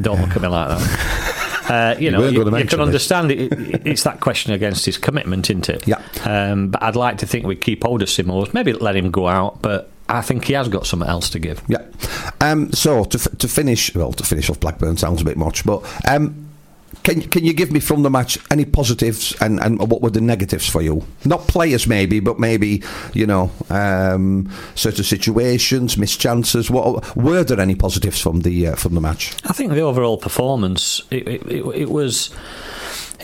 don't 0.00 0.20
look 0.20 0.34
at 0.36 0.42
me 0.42 0.48
like 0.48 0.68
that. 0.78 1.38
Uh, 1.62 1.94
you 1.96 2.06
You 2.06 2.10
know, 2.10 2.24
you, 2.28 2.44
you 2.58 2.64
can 2.66 2.80
understand 2.80 3.30
it, 3.30 3.52
it. 3.52 3.86
It's 3.86 4.02
that 4.02 4.18
question 4.18 4.52
against 4.52 4.84
his 4.84 4.98
commitment, 4.98 5.48
isn't 5.48 5.68
it? 5.68 5.86
Yeah. 5.86 6.02
Um, 6.24 6.68
but 6.70 6.82
I'd 6.82 6.96
like 6.96 7.18
to 7.18 7.26
think 7.26 7.46
we'd 7.46 7.60
keep 7.60 7.84
hold 7.84 8.02
of 8.02 8.08
Simões, 8.08 8.52
maybe 8.52 8.72
let 8.72 8.96
him 8.96 9.12
go 9.12 9.28
out, 9.28 9.62
but 9.62 9.88
I 10.08 10.22
think 10.22 10.44
he 10.46 10.54
has 10.54 10.68
got 10.68 10.86
something 10.88 11.08
else 11.08 11.30
to 11.30 11.38
give. 11.38 11.62
Yeah. 11.68 11.86
Um, 12.40 12.72
so 12.72 13.04
to, 13.04 13.16
f- 13.16 13.38
to 13.38 13.46
finish, 13.46 13.94
well, 13.94 14.12
to 14.12 14.24
finish 14.24 14.50
off 14.50 14.58
Blackburn 14.58 14.96
sounds 14.96 15.22
a 15.22 15.24
bit 15.24 15.36
much, 15.36 15.64
but 15.64 15.84
um, 16.06 16.41
can 17.02 17.22
can 17.22 17.44
you 17.44 17.52
give 17.52 17.72
me 17.72 17.80
from 17.80 18.02
the 18.02 18.10
match 18.10 18.38
any 18.50 18.64
positives 18.64 19.34
and, 19.40 19.60
and 19.60 19.78
what 19.78 20.02
were 20.02 20.10
the 20.10 20.20
negatives 20.20 20.68
for 20.68 20.82
you? 20.82 21.04
Not 21.24 21.48
players, 21.48 21.86
maybe, 21.86 22.20
but 22.20 22.38
maybe 22.38 22.82
you 23.12 23.26
know 23.26 23.50
um, 23.70 24.50
certain 24.74 25.04
situations, 25.04 25.96
missed 25.96 26.20
chances. 26.20 26.70
What 26.70 27.16
were 27.16 27.44
there 27.44 27.60
any 27.60 27.74
positives 27.74 28.20
from 28.20 28.42
the 28.42 28.68
uh, 28.68 28.76
from 28.76 28.94
the 28.94 29.00
match? 29.00 29.34
I 29.44 29.52
think 29.52 29.72
the 29.72 29.80
overall 29.80 30.18
performance, 30.18 31.02
it, 31.10 31.26
it, 31.28 31.42
it, 31.46 31.66
it 31.74 31.90
was. 31.90 32.30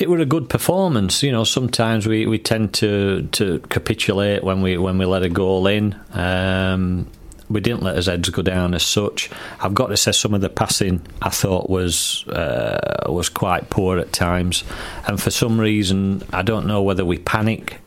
It 0.00 0.08
was 0.08 0.20
a 0.20 0.26
good 0.26 0.48
performance, 0.48 1.24
you 1.24 1.32
know. 1.32 1.42
Sometimes 1.42 2.06
we, 2.06 2.24
we 2.24 2.38
tend 2.38 2.72
to, 2.74 3.26
to 3.32 3.58
capitulate 3.68 4.44
when 4.44 4.62
we 4.62 4.78
when 4.78 4.96
we 4.96 5.06
let 5.06 5.24
a 5.24 5.28
goal 5.28 5.66
in. 5.66 5.98
Um, 6.12 7.08
we 7.50 7.60
didn't 7.60 7.82
let 7.82 7.96
his 7.96 8.06
heads 8.06 8.28
go 8.30 8.42
down 8.42 8.74
as 8.74 8.82
such. 8.82 9.30
I've 9.60 9.74
got 9.74 9.86
to 9.88 9.96
say 9.96 10.12
some 10.12 10.34
of 10.34 10.40
the 10.40 10.48
passing 10.50 11.00
I 11.22 11.30
thought 11.30 11.70
was 11.70 12.26
uh, 12.28 13.06
was 13.08 13.28
quite 13.28 13.70
poor 13.70 13.98
at 13.98 14.12
times, 14.12 14.64
and 15.06 15.20
for 15.20 15.30
some 15.30 15.58
reason 15.60 16.22
I 16.32 16.42
don't 16.42 16.66
know 16.66 16.82
whether 16.82 17.04
we 17.04 17.18
panic 17.18 17.78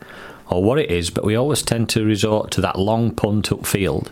or 0.50 0.64
what 0.64 0.80
it 0.80 0.90
is, 0.92 1.10
but 1.10 1.24
we 1.24 1.36
always 1.36 1.62
tend 1.62 1.90
to 1.90 2.04
resort 2.04 2.52
to 2.52 2.62
that 2.62 2.78
long 2.78 3.12
punt 3.12 3.50
upfield. 3.50 4.08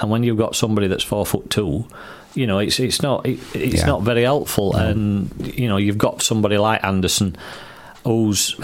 And 0.00 0.10
when 0.10 0.24
you've 0.24 0.38
got 0.38 0.56
somebody 0.56 0.88
that's 0.88 1.04
four 1.04 1.24
foot 1.24 1.50
two, 1.50 1.86
you 2.34 2.46
know 2.48 2.58
it's 2.58 2.80
it's 2.80 3.00
not 3.02 3.24
it, 3.26 3.38
it's 3.54 3.76
Yeah. 3.82 3.86
not 3.86 4.02
very 4.02 4.22
helpful. 4.22 4.74
And 4.74 5.30
you 5.56 5.68
know 5.68 5.76
you've 5.76 5.98
got 5.98 6.20
somebody 6.22 6.58
like 6.58 6.82
Andersen, 6.82 7.36
who's 8.04 8.56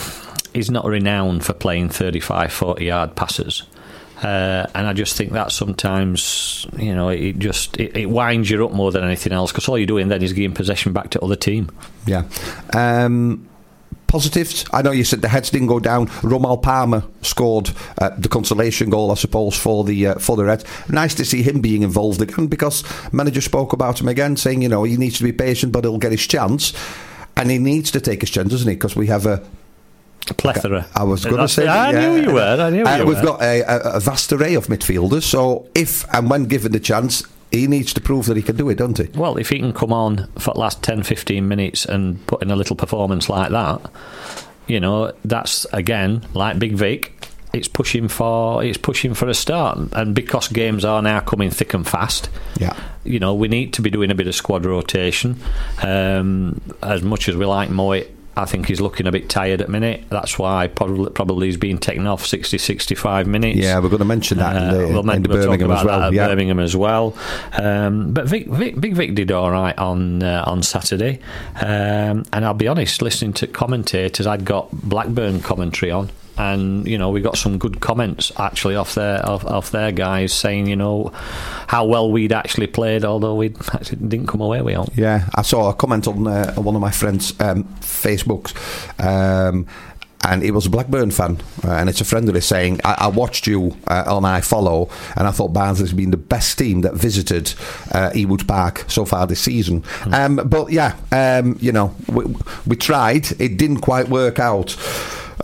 he's 0.53 0.71
not 0.71 0.85
renowned 0.87 1.45
for 1.45 1.53
playing 1.53 1.91
35, 1.91 2.53
40 2.53 2.85
yard 2.85 3.15
passes. 3.15 3.63
Uh, 4.23 4.67
and 4.75 4.87
I 4.87 4.93
just 4.93 5.17
think 5.17 5.33
that 5.33 5.51
sometimes, 5.51 6.67
you 6.77 6.95
know, 6.95 7.09
it 7.09 7.39
just 7.39 7.79
it, 7.79 7.97
it 7.97 8.07
winds 8.07 8.51
you 8.51 8.65
up 8.65 8.73
more 8.73 8.93
than 8.93 9.03
anything 9.03 9.33
else 9.33 9.51
because 9.51 9.69
all 9.69 9.79
you're 9.79 9.87
doing 9.87 10.09
then 10.09 10.23
is 10.23 10.33
giving 10.33 10.55
possession 10.55 10.93
back 10.93 11.11
to 11.11 11.21
other 11.21 11.37
team. 11.37 11.71
Yeah. 12.07 12.25
Um, 12.75 13.49
positives. 14.11 14.65
I 14.73 14.83
know 14.83 14.91
you 14.91 15.05
said 15.05 15.23
the 15.23 15.29
heads 15.29 15.51
didn't 15.51 15.69
go 15.69 15.79
down. 15.79 16.09
Romal 16.23 16.61
Palmer 16.61 17.05
scored 17.23 17.71
uh, 17.99 18.11
the 18.19 18.29
consolation 18.29 18.91
goal, 18.91 19.11
I 19.11 19.15
suppose, 19.15 19.57
for 19.57 19.85
the 19.85 20.09
uh, 20.09 20.15
for 20.19 20.37
the 20.37 20.45
Reds. 20.45 20.65
Nice 20.91 21.15
to 21.15 21.25
see 21.25 21.43
him 21.43 21.61
being 21.61 21.83
involved 21.83 22.21
again 22.21 22.49
because 22.49 22.85
manager 23.13 23.41
spoke 23.41 23.73
about 23.73 24.01
him 24.01 24.09
again, 24.09 24.37
saying 24.37 24.63
you 24.63 24.69
know 24.69 24.83
he 24.83 24.97
needs 24.97 25.17
to 25.19 25.25
be 25.25 25.33
patient, 25.33 25.73
but 25.73 25.85
he'll 25.85 25.99
get 25.99 26.13
his 26.13 26.27
chance. 26.27 26.75
And 27.37 27.51
he 27.51 27.59
needs 27.59 27.91
to 27.93 28.01
take 28.01 28.21
his 28.21 28.31
chance, 28.31 28.51
doesn't 28.51 28.69
he? 28.69 28.75
Because 28.75 28.97
we 28.97 29.07
have 29.07 29.25
a 29.25 29.43
Plethora. 30.37 30.87
I 30.95 31.03
was 31.05 31.25
going 31.25 31.39
to 31.39 31.49
say. 31.49 31.67
I 31.67 31.91
yeah. 31.93 32.01
knew 32.01 32.23
you 32.23 32.33
were. 32.35 32.41
I 32.61 32.71
knew 32.71 32.85
Uh, 32.85 32.97
you 32.99 33.07
We've 33.07 33.17
were. 33.19 33.25
got 33.25 33.43
a, 33.43 33.97
a, 33.97 34.01
vast 34.01 34.33
array 34.33 34.55
of 34.55 34.67
midfielders. 34.69 35.23
So 35.25 35.67
if 35.75 36.05
and 36.15 36.31
when 36.31 36.45
given 36.45 36.73
the 36.73 36.81
chance, 36.81 37.25
he 37.51 37.67
needs 37.67 37.93
to 37.95 38.01
prove 38.01 38.27
that 38.27 38.37
he 38.37 38.43
can 38.43 38.57
do 38.57 38.69
it, 38.69 38.77
doesn't 38.77 38.99
he? 38.99 39.19
Well, 39.19 39.37
if 39.37 39.49
he 39.49 39.59
can 39.59 39.73
come 39.73 39.93
on 39.93 40.29
for 40.39 40.55
the 40.55 40.61
last 40.61 40.83
10, 40.85 41.03
15 41.03 41.49
minutes 41.49 41.85
and 41.85 42.25
put 42.29 42.43
in 42.43 42.51
a 42.51 42.57
little 42.57 42.77
performance 42.77 43.29
like 43.29 43.51
that, 43.51 43.81
you 44.69 44.79
know, 44.79 45.13
that's 45.25 45.65
again 45.73 46.25
like 46.33 46.59
Big 46.61 46.75
Vic. 46.75 47.13
It's 47.53 47.67
pushing 47.67 48.07
for 48.07 48.63
it's 48.63 48.79
pushing 48.79 49.13
for 49.15 49.29
a 49.29 49.35
start, 49.35 49.77
and 49.95 50.15
because 50.15 50.47
games 50.47 50.85
are 50.85 51.03
now 51.03 51.19
coming 51.19 51.51
thick 51.51 51.75
and 51.75 51.85
fast, 51.85 52.31
Yeah. 52.61 52.77
you 53.03 53.19
know, 53.19 53.35
we 53.35 53.49
need 53.49 53.73
to 53.73 53.83
be 53.83 53.91
doing 53.91 54.13
a 54.13 54.15
bit 54.15 54.29
of 54.29 54.37
squad 54.37 54.65
rotation. 54.65 55.41
Um, 55.83 56.61
as 56.81 57.03
much 57.03 57.29
as 57.29 57.35
we 57.35 57.47
like 57.47 57.69
Moy, 57.69 58.07
I 58.41 58.45
think 58.47 58.67
he's 58.67 58.81
looking 58.81 59.07
a 59.07 59.13
bit 59.13 59.29
tired 59.29 59.61
at 59.61 59.69
minute. 59.69 60.05
That's 60.09 60.39
why 60.39 60.67
probably 60.67 61.11
probably 61.11 61.47
he's 61.49 61.57
been 61.57 61.79
taken 61.79 62.07
off 62.07 62.27
60, 62.27 62.59
65 62.59 63.27
minutes. 63.27 63.59
Yeah, 63.59 63.79
we're 63.79 63.89
going 63.89 63.99
to 64.01 64.05
mention 64.05 64.39
that 64.39 64.57
in 64.57 64.69
the, 64.71 64.85
Uh, 64.85 64.89
we'll, 64.89 65.01
in 65.01 65.07
men- 65.07 65.23
the 65.23 65.29
we'll 65.29 65.39
talk 65.39 65.47
Birmingham 65.59 65.71
as 65.71 65.85
well. 65.85 66.15
yeah. 66.15 66.27
Birmingham 66.29 66.59
as 66.61 66.77
well. 66.77 67.17
Um, 67.59 68.13
but 68.13 68.27
Vic, 68.27 68.47
Vic, 68.49 68.81
Big 68.81 68.95
Vic 68.95 69.15
did 69.15 69.31
all 69.31 69.51
right 69.51 69.77
on 69.79 70.23
uh, 70.23 70.45
on 70.47 70.63
Saturday, 70.63 71.21
um, 71.61 72.25
and 72.33 72.45
I'll 72.45 72.55
be 72.55 72.69
honest, 72.69 73.03
listening 73.03 73.33
to 73.35 73.47
commentators, 73.47 74.27
I'd 74.27 74.45
got 74.45 74.71
Blackburn 74.73 75.41
commentary 75.41 75.91
on. 75.91 76.11
And 76.41 76.87
you 76.87 76.97
know 76.97 77.11
we 77.11 77.21
got 77.21 77.37
some 77.37 77.59
good 77.59 77.81
comments 77.81 78.33
actually 78.39 78.77
off 78.77 78.95
their 78.95 79.25
off, 79.29 79.45
off 79.45 79.71
their 79.73 79.93
guys 79.93 80.33
saying 80.33 80.69
you 80.69 80.77
know 80.77 81.13
how 81.67 81.85
well 81.85 82.11
we'd 82.11 82.33
actually 82.33 82.67
played, 82.67 83.05
although 83.05 83.35
we 83.35 83.55
actually 83.75 84.09
didn't 84.09 84.27
come 84.27 84.41
away 84.41 84.63
with 84.63 84.89
it. 84.89 84.97
Yeah, 84.97 85.29
I 85.35 85.43
saw 85.43 85.69
a 85.69 85.75
comment 85.75 86.09
on, 86.09 86.27
uh, 86.27 86.55
one 86.55 86.75
of 86.75 86.81
my 86.81 86.91
friends' 86.91 87.39
um, 87.41 87.65
Facebooks. 87.81 88.55
Um, 88.99 89.67
and 90.23 90.43
he 90.43 90.51
was 90.51 90.67
a 90.67 90.71
Blackburn 90.71 91.11
fan, 91.11 91.39
uh, 91.65 91.73
and 91.73 91.89
it's 91.89 92.01
a 92.01 92.05
friend 92.05 92.29
of 92.29 92.35
his 92.35 92.45
saying, 92.45 92.81
I, 92.85 92.97
I 92.99 93.07
watched 93.09 93.47
you 93.47 93.77
uh, 93.87 94.05
on 94.07 94.23
iFollow, 94.23 94.91
and 95.17 95.27
I 95.27 95.31
thought 95.31 95.55
Barnsley's 95.55 95.95
been 95.95 96.11
the 96.11 96.19
best 96.19 96.59
team 96.59 96.83
that 96.83 96.95
visited 96.95 97.55
uh, 97.93 98.11
Ewood 98.11 98.47
Park 98.47 98.85
so 98.89 99.05
far 99.07 99.27
this 99.27 99.41
season. 99.41 99.83
Um, 100.13 100.37
but 100.37 100.71
yeah, 100.71 100.97
um, 101.11 101.57
you 101.61 101.73
know, 101.73 101.95
we, 102.09 102.25
we 102.67 102.77
tried, 102.77 103.31
it 103.41 103.57
didn't 103.57 103.81
quite 103.81 104.09
work 104.09 104.39
out. 104.39 104.77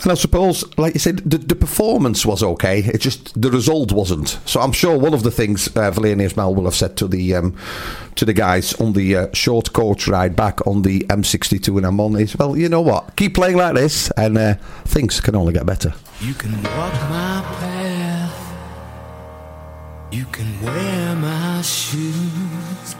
And 0.03 0.13
I 0.13 0.15
suppose, 0.15 0.65
like 0.77 0.95
you 0.95 1.01
said, 1.01 1.19
the, 1.19 1.39
the 1.39 1.55
performance 1.55 2.27
was 2.27 2.43
okay. 2.43 2.81
It 2.81 2.99
just 3.01 3.41
the 3.41 3.51
result 3.51 3.93
wasn't. 3.93 4.39
So 4.45 4.61
I'm 4.61 4.73
sure 4.73 4.97
one 4.99 5.15
of 5.15 5.23
the 5.23 5.31
things 5.31 5.69
uh, 5.69 5.91
Valérien 5.91 6.21
Ismaël 6.21 6.55
will 6.55 6.65
have 6.65 6.75
said 6.75 6.97
to 6.99 7.09
the 7.09 7.35
um, 7.35 7.57
to 8.17 8.25
the 8.25 8.33
guys 8.33 8.75
on 8.75 8.93
the 8.93 9.17
uh, 9.17 9.27
short 9.33 9.73
coach 9.73 10.07
ride 10.09 10.37
back 10.37 10.67
on 10.67 10.83
the 10.83 11.01
M62 11.09 11.77
and 11.79 11.87
M1 11.87 12.21
is, 12.21 12.37
well, 12.37 12.57
you 12.57 12.69
know 12.69 12.81
what? 12.81 13.17
Keep 13.17 13.35
playing 13.35 13.57
like 13.57 13.75
this, 13.75 14.11
and 14.17 14.37
uh, 14.39 14.55
things 14.85 15.21
can 15.21 15.35
only 15.35 15.53
get 15.53 15.67
better. 15.67 15.95
You 16.21 16.35
can 16.35 16.53
walk 16.63 16.93
my 17.11 17.43
path. 17.61 18.33
You 20.13 20.25
can 20.27 20.63
wear 20.63 21.15
my 21.17 21.63
shoes. 21.63 22.97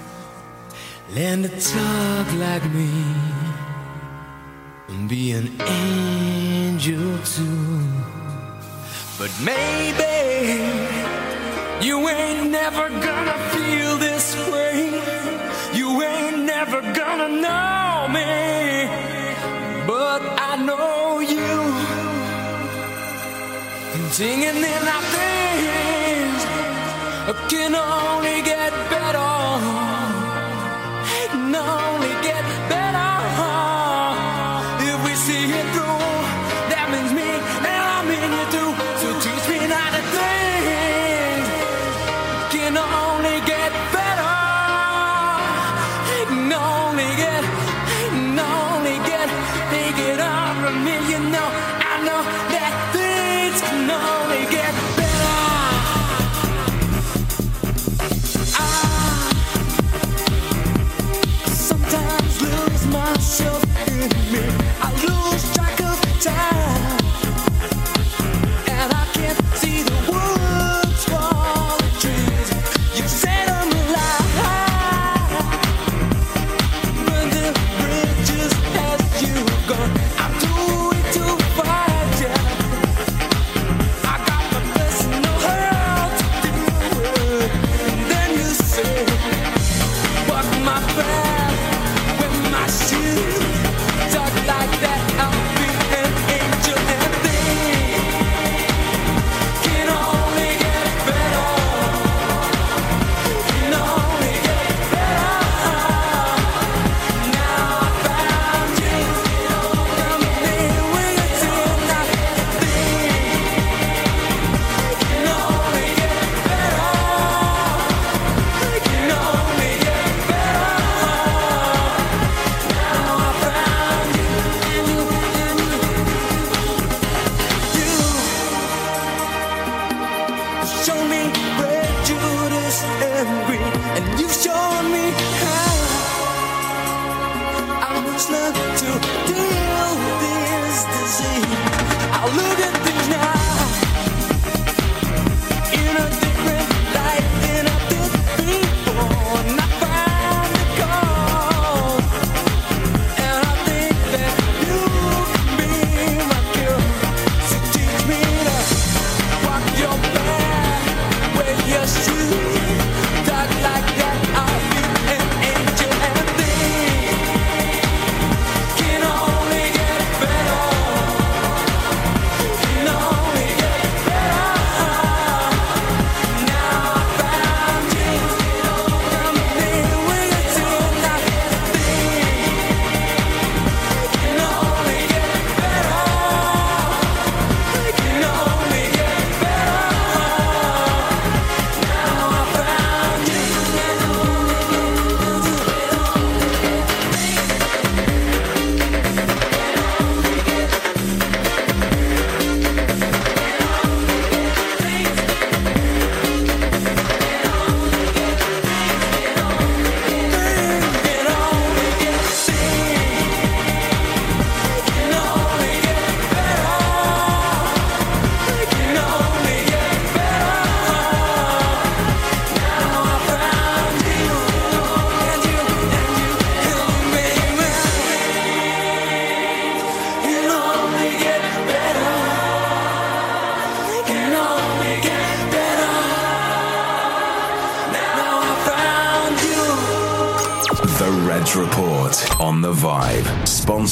Learn 1.15 1.43
to 1.43 1.49
talk 1.49 2.35
like 2.35 2.65
me. 2.75 3.36
Be 5.09 5.31
an 5.33 5.49
angel 5.61 7.19
too. 7.19 7.81
But 9.19 9.31
maybe 9.41 10.59
you 11.87 12.09
ain't 12.09 12.51
never 12.51 12.89
gonna 12.89 13.39
feel 13.55 13.99
this 13.99 14.35
way. 14.51 14.91
You 15.75 16.03
ain't 16.03 16.45
never 16.45 16.81
gonna 16.81 17.29
know 17.29 18.09
me. 18.17 18.89
But 19.87 20.23
I 20.51 20.57
know 20.69 21.21
you. 21.21 21.53
And 23.95 24.13
singing 24.13 24.57
in 24.57 24.89
our 24.95 25.03
things 25.15 26.47
can 27.49 27.75
only 27.75 28.43
get 28.43 28.56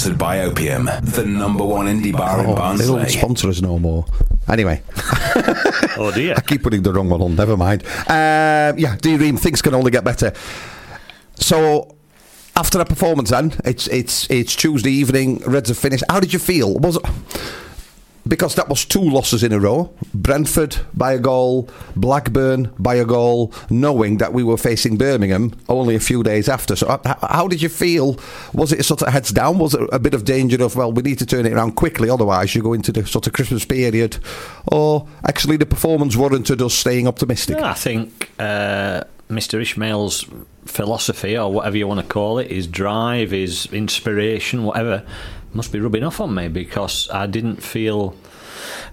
Sponsored 0.05 0.19
by 0.19 0.41
Opium, 0.41 0.85
the 0.85 1.25
number 1.25 1.65
one 1.65 1.87
indie 1.87 2.13
bar 2.13 2.41
in 2.41 2.51
Oh, 2.51 2.77
they 2.77 2.85
don't 2.85 3.09
sponsor 3.09 3.49
us 3.49 3.63
no 3.63 3.79
more. 3.79 4.05
Anyway. 4.47 4.83
oh 5.97 6.13
dear. 6.15 6.35
I 6.37 6.43
keep 6.43 6.63
putting 6.63 6.83
the 6.83 6.93
wrong 6.93 7.09
one 7.09 7.23
on, 7.23 7.35
never 7.35 7.57
mind. 7.57 7.87
Um, 8.07 8.79
yeah, 8.79 8.97
Dream, 9.01 9.39
things 9.39 9.63
can 9.63 9.75
only 9.75 9.91
get 9.91 10.05
better. 10.05 10.35
So, 11.37 11.97
after 12.55 12.79
a 12.81 12.85
performance 12.85 13.31
then, 13.31 13.55
it's 13.65 13.87
it's 13.87 14.31
it's 14.31 14.55
Tuesday 14.55 14.91
evening, 14.91 15.39
Reds 15.47 15.71
have 15.71 15.79
finished. 15.79 16.05
How 16.11 16.21
did 16.21 16.35
you 16.35 16.39
feel? 16.39 16.75
Was 16.75 16.97
it, 16.97 17.03
because 18.27 18.55
that 18.55 18.69
was 18.69 18.85
two 18.85 19.03
losses 19.03 19.43
in 19.43 19.53
a 19.53 19.61
row. 19.61 19.93
Brentford 20.15 20.79
by 20.95 21.13
a 21.13 21.19
goal, 21.19 21.69
Blackburn 21.95 22.73
by 22.79 22.95
a 22.95 23.05
goal, 23.05 23.53
knowing 23.71 24.19
that 24.19 24.33
we 24.33 24.43
were 24.43 24.57
facing 24.57 24.97
Birmingham 24.97 25.53
only 25.69 25.95
a 25.95 26.01
few 26.01 26.23
days 26.23 26.49
after. 26.49 26.77
So, 26.77 27.01
how 27.23 27.49
did 27.49 27.61
you 27.61 27.69
feel? 27.69 28.19
Was 28.53 28.73
it 28.73 28.81
a 28.81 28.83
sort 28.83 29.03
of 29.03 29.09
heads 29.13 29.31
down? 29.31 29.59
Was 29.59 29.75
it 29.75 29.83
a 29.93 29.99
bit 29.99 30.15
of 30.15 30.25
danger 30.25 30.63
of, 30.63 30.77
well, 30.77 30.93
we 30.93 31.03
need 31.03 31.19
to 31.19 31.27
turn 31.27 31.47
it 31.47 31.53
around 31.53 31.73
quickly, 31.73 32.09
otherwise 32.09 32.55
you 32.55 32.63
go 32.63 32.73
into 32.73 32.93
the 32.93 33.07
sort 33.07 33.27
of 33.27 33.33
Christmas 33.33 33.65
period? 33.65 34.19
Or 34.67 35.07
actually 35.27 35.57
the 35.57 35.67
performance 35.67 36.17
warranted 36.17 36.63
us 36.63 36.75
staying 36.75 37.07
optimistic? 37.07 37.59
I 37.59 37.75
think 37.75 38.31
uh, 38.39 39.05
Mr. 39.29 39.61
Ishmael's 39.61 40.27
philosophy, 40.65 41.37
or 41.37 41.53
whatever 41.53 41.77
you 41.77 41.87
want 41.87 42.01
to 42.01 42.07
call 42.07 42.39
it, 42.39 42.51
his 42.51 42.67
drive, 42.67 43.31
his 43.31 43.67
inspiration, 43.67 44.65
whatever, 44.65 45.05
must 45.55 45.73
be 45.73 45.81
rubbing 45.81 46.05
off 46.05 46.21
on 46.21 46.35
me 46.35 46.49
because 46.49 47.09
I 47.11 47.27
didn't 47.27 47.63
feel. 47.63 48.15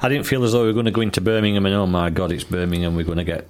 I 0.02 0.10
didn't 0.10 0.26
feel 0.26 0.44
as 0.44 0.52
though 0.52 0.62
we 0.62 0.68
were 0.68 0.74
going 0.74 0.86
to 0.86 0.92
go 0.92 1.02
into 1.02 1.22
Birmingham 1.22 1.66
and 1.66 1.76
oh 1.76 1.88
my 1.88 2.10
god, 2.10 2.32
it's 2.32 2.44
Birmingham. 2.44 2.96
We're 2.96 3.06
going 3.06 3.18
to 3.18 3.24
get, 3.24 3.48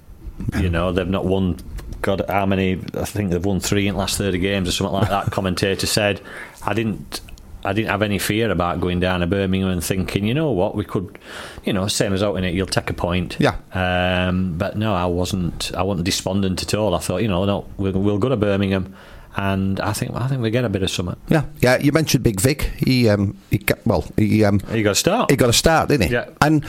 you 0.59 0.69
know, 0.69 0.91
they've 0.91 1.07
not 1.07 1.25
won. 1.25 1.57
God, 2.01 2.23
how 2.27 2.45
many? 2.45 2.79
I 2.93 3.05
think 3.05 3.31
they've 3.31 3.45
won 3.45 3.59
three 3.59 3.87
in 3.87 3.93
the 3.93 3.99
last 3.99 4.17
thirty 4.17 4.39
games 4.39 4.67
or 4.67 4.71
something 4.71 4.93
like 4.93 5.09
that. 5.09 5.25
Commentator 5.31 5.87
said, 5.87 6.21
I 6.65 6.73
didn't. 6.73 7.21
I 7.63 7.73
didn't 7.73 7.89
have 7.89 8.01
any 8.01 8.17
fear 8.17 8.49
about 8.49 8.81
going 8.81 8.99
down 8.99 9.19
to 9.19 9.27
Birmingham 9.27 9.69
and 9.69 9.83
thinking, 9.83 10.25
you 10.25 10.33
know 10.33 10.49
what, 10.51 10.73
we 10.73 10.83
could, 10.83 11.19
you 11.63 11.73
know, 11.73 11.87
same 11.87 12.11
as 12.11 12.23
out 12.23 12.33
in 12.33 12.43
it, 12.43 12.55
you'll 12.55 12.65
take 12.65 12.89
a 12.89 12.93
point. 12.93 13.37
Yeah. 13.39 13.55
Um, 13.71 14.57
but 14.57 14.77
no, 14.77 14.95
I 14.95 15.05
wasn't. 15.05 15.71
I 15.75 15.83
wasn't 15.83 16.05
despondent 16.05 16.63
at 16.63 16.73
all. 16.73 16.95
I 16.95 16.99
thought, 16.99 17.21
you 17.21 17.27
know, 17.27 17.45
no, 17.45 17.67
we'll, 17.77 17.93
we'll 17.93 18.17
go 18.17 18.29
to 18.29 18.35
Birmingham, 18.37 18.95
and 19.35 19.79
I 19.79 19.93
think 19.93 20.13
I 20.15 20.27
think 20.27 20.41
we 20.41 20.51
get 20.51 20.65
a 20.65 20.69
bit 20.69 20.83
of 20.83 20.89
something. 20.89 21.15
Yeah, 21.29 21.45
yeah. 21.59 21.77
You 21.77 21.91
mentioned 21.91 22.23
Big 22.23 22.41
Vic. 22.41 22.63
He, 22.77 23.09
um, 23.09 23.37
he 23.49 23.63
well, 23.85 24.05
he, 24.17 24.43
um, 24.43 24.59
he 24.71 24.83
got 24.83 24.91
a 24.91 24.95
start. 24.95 25.31
He 25.31 25.37
got 25.37 25.49
a 25.49 25.53
start, 25.53 25.89
didn't 25.89 26.07
he? 26.07 26.13
Yeah. 26.13 26.29
And 26.41 26.65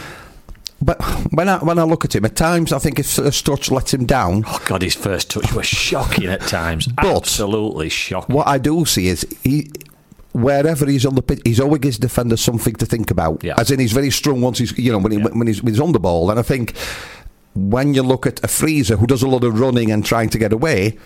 but 0.80 1.00
when 1.32 1.48
I 1.48 1.58
when 1.58 1.78
I 1.78 1.84
look 1.84 2.04
at 2.04 2.14
him, 2.14 2.24
at 2.24 2.36
times 2.36 2.72
I 2.72 2.78
think 2.78 2.98
his 2.98 3.14
first 3.16 3.44
touch 3.46 3.70
lets 3.70 3.92
him 3.94 4.06
down. 4.06 4.44
Oh 4.46 4.62
God, 4.64 4.82
his 4.82 4.94
first 4.94 5.30
touch 5.30 5.52
was 5.52 5.66
shocking 5.66 6.26
at 6.26 6.40
times. 6.42 6.88
But- 6.96 7.16
Absolutely 7.16 7.88
shocking. 7.88 8.34
What 8.34 8.46
I 8.48 8.58
do 8.58 8.84
see 8.84 9.08
is 9.08 9.26
he. 9.42 9.70
Wherever 10.34 10.86
he's 10.86 11.04
on 11.04 11.14
the 11.14 11.20
pitch, 11.20 11.42
he's 11.44 11.60
always 11.60 11.80
gives 11.80 11.98
defenders 11.98 12.40
something 12.40 12.74
to 12.76 12.86
think 12.86 13.10
about. 13.10 13.44
Yeah. 13.44 13.52
As 13.58 13.70
in, 13.70 13.78
he's 13.78 13.92
very 13.92 14.08
strong 14.08 14.40
once 14.40 14.56
he's, 14.56 14.72
you 14.78 14.90
know, 14.90 14.96
when, 14.96 15.12
he, 15.12 15.18
when, 15.18 15.46
he's, 15.46 15.62
when 15.62 15.74
he's 15.74 15.78
on 15.80 15.92
the 15.92 16.00
ball. 16.00 16.30
And 16.30 16.38
I 16.38 16.42
think 16.42 16.74
when 17.54 17.92
you 17.92 18.02
look 18.02 18.24
at 18.26 18.42
a 18.42 18.46
Frieser 18.46 18.98
who 18.98 19.06
does 19.06 19.22
a 19.22 19.28
lot 19.28 19.44
of 19.44 19.60
running 19.60 19.90
and 19.90 20.02
trying 20.02 20.30
to 20.30 20.38
get 20.38 20.54
away, 20.54 20.98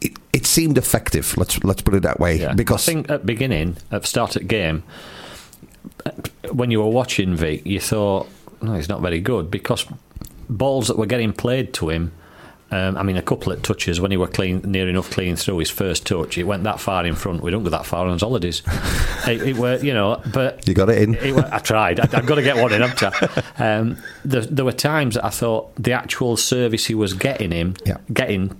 it, 0.00 0.12
it 0.32 0.46
seemed 0.46 0.78
effective. 0.78 1.36
Let's 1.36 1.62
let's 1.64 1.82
put 1.82 1.94
it 1.94 2.02
that 2.02 2.18
way. 2.20 2.38
Yeah. 2.38 2.52
Because 2.54 2.88
I 2.88 2.92
think 2.92 3.10
at 3.10 3.26
beginning, 3.26 3.76
at 3.90 4.06
start 4.06 4.36
of 4.36 4.42
the 4.42 4.48
game, 4.48 4.82
when 6.52 6.70
you 6.70 6.80
were 6.80 6.88
watching 6.90 7.34
Vic, 7.36 7.64
you 7.66 7.80
thought, 7.80 8.28
no, 8.62 8.74
he's 8.74 8.88
not 8.88 9.00
very 9.00 9.20
good 9.20 9.50
because 9.50 9.86
balls 10.48 10.88
that 10.88 10.98
were 10.98 11.06
getting 11.06 11.32
played 11.32 11.72
to 11.74 11.90
him. 11.90 12.12
Um, 12.72 12.96
I 12.96 13.02
mean, 13.02 13.16
a 13.16 13.22
couple 13.22 13.50
of 13.50 13.62
touches 13.62 14.00
when 14.00 14.12
he 14.12 14.16
were 14.16 14.28
clean, 14.28 14.60
near 14.64 14.88
enough 14.88 15.10
clean 15.10 15.34
through 15.34 15.58
his 15.58 15.70
first 15.70 16.06
touch. 16.06 16.38
It 16.38 16.44
went 16.44 16.62
that 16.62 16.78
far 16.78 17.04
in 17.04 17.16
front. 17.16 17.42
We 17.42 17.50
don't 17.50 17.64
go 17.64 17.70
that 17.70 17.84
far 17.84 18.06
on 18.06 18.12
his 18.12 18.22
holidays. 18.22 18.62
it, 19.26 19.42
it 19.42 19.56
were, 19.56 19.78
you 19.78 19.92
know, 19.92 20.22
but 20.32 20.68
you 20.68 20.74
got 20.74 20.88
it 20.88 21.02
in. 21.02 21.16
it 21.16 21.34
were, 21.34 21.48
I 21.52 21.58
tried. 21.58 21.98
I, 21.98 22.04
I've 22.04 22.26
got 22.26 22.36
to 22.36 22.42
get 22.42 22.56
one 22.58 22.72
in, 22.72 22.80
haven't 22.82 23.02
I? 23.58 23.76
Um, 23.78 23.96
there, 24.24 24.42
there 24.42 24.64
were 24.64 24.70
times 24.70 25.16
that 25.16 25.24
I 25.24 25.30
thought 25.30 25.74
the 25.82 25.90
actual 25.90 26.36
service 26.36 26.86
he 26.86 26.94
was 26.94 27.12
getting 27.12 27.50
him, 27.50 27.74
Yeah. 27.84 27.96
getting, 28.12 28.54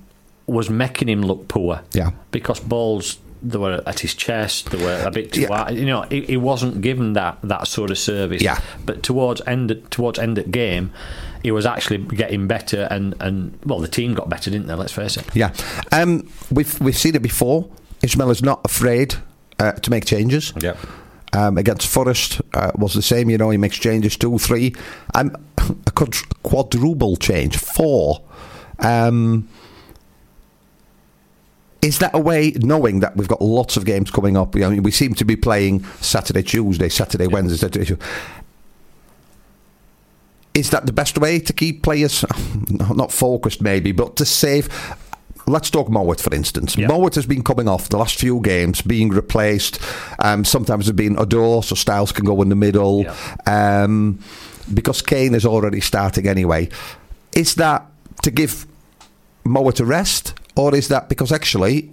was 0.51 0.71
making 0.71 1.09
him 1.09 1.23
look 1.23 1.49
poor. 1.49 1.83
Yeah. 1.93 2.11
Because 2.31 2.61
balls 2.61 3.19
they 3.43 3.57
were 3.57 3.83
at 3.87 4.01
his 4.01 4.15
chest, 4.15 4.71
they 4.71 4.77
were 4.85 5.03
a 5.03 5.11
bit 5.11 5.33
too 5.33 5.43
Yeah. 5.43 5.49
wide. 5.49 5.77
You 5.77 5.87
know, 5.87 6.03
he, 6.03 6.21
he 6.23 6.37
wasn't 6.37 6.83
given 6.83 7.15
that, 7.15 7.39
that 7.43 7.67
sort 7.69 7.91
of 7.91 7.97
service. 7.99 8.43
Yeah. 8.43 8.61
But 8.85 9.03
towards 9.03 9.41
end 9.47 9.83
towards 9.91 10.19
end 10.19 10.37
of 10.37 10.51
game, 10.51 10.93
he 11.43 11.51
was 11.51 11.65
actually 11.65 11.99
getting 11.99 12.47
better, 12.47 12.87
and, 12.91 13.15
and 13.19 13.59
well, 13.65 13.79
the 13.81 13.89
team 13.89 14.13
got 14.13 14.29
better, 14.29 14.51
didn't 14.51 14.67
they? 14.67 14.75
Let's 14.75 14.93
face 14.93 15.17
it. 15.17 15.25
Yeah, 15.35 15.55
um, 15.91 16.29
we've 16.51 16.79
we've 16.83 16.99
seen 16.99 17.15
it 17.15 17.23
before. 17.23 17.67
Ishmael 18.03 18.29
is 18.31 18.43
not 18.43 18.61
afraid 18.65 19.15
uh, 19.59 19.73
to 19.73 19.91
make 19.91 20.05
changes. 20.05 20.53
Yeah. 20.61 20.77
Um, 21.33 21.57
against 21.57 21.87
Forest 21.87 22.43
uh, 22.53 22.73
was 22.75 22.93
the 22.93 23.01
same. 23.03 23.31
You 23.31 23.39
know, 23.39 23.49
he 23.49 23.57
makes 23.57 23.79
changes 23.79 24.19
two, 24.19 24.37
three, 24.39 24.75
um, 25.15 25.35
a 25.87 25.91
quadruple 26.43 27.17
change, 27.17 27.57
four. 27.57 28.21
Um, 28.81 29.49
is 31.83 31.99
that 32.01 32.15
a 32.15 32.19
way, 32.19 32.53
knowing 32.57 33.01
that 33.01 33.17
we've 33.17 33.29
got 33.29 33.41
lots 33.41 33.77
of 33.77 33.85
games 33.85 34.11
coming 34.11 34.37
up? 34.37 34.55
You 34.55 34.69
know, 34.69 34.83
we 34.83 34.91
seem 34.91 35.15
to 35.15 35.25
be 35.25 35.37
playing 35.37 35.85
Saturday, 36.01 36.43
Tuesday, 36.43 36.89
Saturday, 36.89 37.27
Wednesday. 37.27 37.57
Saturday, 37.57 37.87
Tuesday. 37.87 38.05
Is 40.53 40.71
that 40.71 40.85
the 40.85 40.93
best 40.93 41.17
way 41.17 41.39
to 41.39 41.53
keep 41.53 41.83
players 41.83 42.25
not 42.95 43.13
focused, 43.13 43.63
maybe, 43.63 43.93
but 43.93 44.17
to 44.17 44.27
save? 44.27 44.69
Let's 45.47 45.71
talk 45.71 45.89
Mowatt, 45.89 46.21
for 46.21 46.35
instance. 46.35 46.77
Mowatt 46.77 47.15
has 47.15 47.27
been 47.27 47.43
coming 47.43 47.67
off 47.67 47.89
the 47.89 47.97
last 47.97 48.19
few 48.19 48.41
games, 48.41 48.83
being 48.83 49.09
replaced. 49.09 49.81
Um, 50.19 50.45
sometimes 50.45 50.89
it's 50.89 50.97
been 50.97 51.17
Oduor, 51.17 51.65
so 51.65 51.75
Styles 51.75 52.13
can 52.13 52.25
go 52.25 52.43
in 52.43 52.51
the 52.51 52.57
middle. 52.57 53.07
Um, 53.47 54.21
because 54.73 55.03
Kane 55.03 55.35
is 55.35 55.47
already 55.47 55.81
starting 55.81 56.29
anyway. 56.29 56.69
Is 57.35 57.55
that 57.55 57.87
to 58.23 58.31
give 58.31 58.67
Mowatt 59.45 59.81
a 59.81 59.85
rest, 59.85 60.35
or 60.57 60.75
is 60.75 60.89
that 60.89 61.09
because 61.09 61.33
actually 61.33 61.91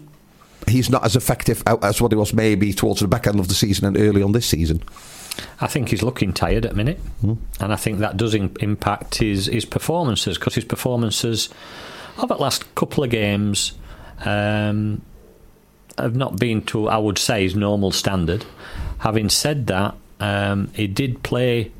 he's 0.68 0.90
not 0.90 1.04
as 1.06 1.16
effective 1.16 1.64
as 1.82 2.02
what 2.02 2.12
he 2.12 2.18
was 2.18 2.34
maybe 2.34 2.74
towards 2.74 3.00
the 3.00 3.08
back 3.08 3.28
end 3.28 3.40
of 3.40 3.48
the 3.48 3.54
season 3.54 3.86
and 3.86 3.98
early 3.98 4.22
on 4.22 4.32
this 4.32 4.46
season? 4.46 4.84
I 5.62 5.68
think 5.68 5.90
he's 5.90 6.02
looking 6.02 6.34
tired 6.34 6.66
at 6.66 6.72
the 6.72 6.78
minute, 6.78 7.00
and 7.22 7.72
I 7.74 7.76
think 7.76 8.00
that 8.00 8.18
does 8.18 8.34
im- 8.34 8.56
impact 8.60 9.16
his 9.16 9.46
his 9.46 9.66
performances 9.66 10.38
because 10.38 10.56
his 10.56 10.66
performances 10.66 11.50
of 12.18 12.30
the 12.30 12.36
last 12.36 12.74
couple 12.76 13.04
of 13.04 13.12
games 13.12 13.74
um, 14.26 15.02
have 15.98 16.16
not 16.16 16.40
been 16.40 16.64
to 16.64 16.88
I 16.88 16.98
would 16.98 17.20
say 17.20 17.44
his 17.44 17.56
normal 17.56 17.92
standard. 17.92 18.46
Having 19.00 19.30
said 19.30 19.68
that, 19.68 19.96
um, 20.20 20.72
he 20.74 20.88
did 20.88 21.22
play 21.22 21.72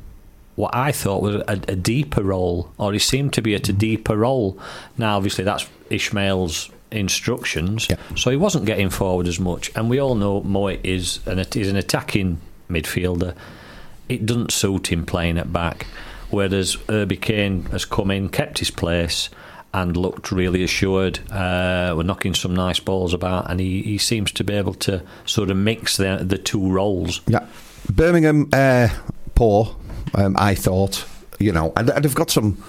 what 0.54 0.74
I 0.74 0.92
thought 0.92 1.22
was 1.22 1.36
a, 1.36 1.60
a 1.68 1.76
deeper 1.76 2.22
role, 2.22 2.72
or 2.78 2.92
he 2.92 2.98
seemed 2.98 3.32
to 3.34 3.42
be 3.42 3.54
at 3.54 3.68
a 3.68 3.72
deeper 3.72 4.16
role. 4.16 4.58
Now, 4.96 5.16
obviously, 5.16 5.44
that's 5.44 5.68
Ishmael's 5.90 6.70
instructions, 6.90 7.88
so 8.16 8.30
he 8.30 8.36
wasn't 8.36 8.66
getting 8.66 8.90
forward 8.90 9.28
as 9.28 9.38
much. 9.38 9.70
And 9.74 9.90
we 9.90 9.98
all 9.98 10.14
know 10.14 10.42
Moy 10.42 10.80
is 10.82 11.20
an 11.26 11.38
is 11.38 11.68
an 11.68 11.76
attacking 11.76 12.40
midfielder. 12.70 13.34
It 14.08 14.24
doesn't 14.24 14.52
suit 14.52 14.90
him 14.90 15.04
playing 15.04 15.38
at 15.38 15.52
back. 15.52 15.86
Whereas 16.30 16.76
Herbie 16.88 17.16
Kane 17.16 17.64
has 17.66 17.84
come 17.84 18.10
in, 18.10 18.28
kept 18.28 18.58
his 18.58 18.70
place, 18.70 19.30
and 19.72 19.96
looked 19.96 20.30
really 20.30 20.62
assured. 20.62 21.20
Uh, 21.30 21.94
we're 21.96 22.02
knocking 22.02 22.34
some 22.34 22.54
nice 22.54 22.80
balls 22.80 23.14
about, 23.14 23.50
and 23.50 23.60
he, 23.60 23.82
he 23.82 23.98
seems 23.98 24.32
to 24.32 24.44
be 24.44 24.54
able 24.54 24.74
to 24.74 25.02
sort 25.24 25.50
of 25.50 25.56
mix 25.56 25.96
the 25.96 26.20
the 26.22 26.38
two 26.38 26.70
roles. 26.70 27.20
Yeah, 27.26 27.46
Birmingham 27.90 28.48
uh, 28.52 28.88
poor. 29.34 29.76
Um, 30.14 30.36
I 30.38 30.54
thought, 30.54 31.04
you 31.38 31.52
know, 31.52 31.72
and, 31.76 31.90
and 31.90 32.04
they've 32.04 32.14
got 32.14 32.30
some 32.30 32.62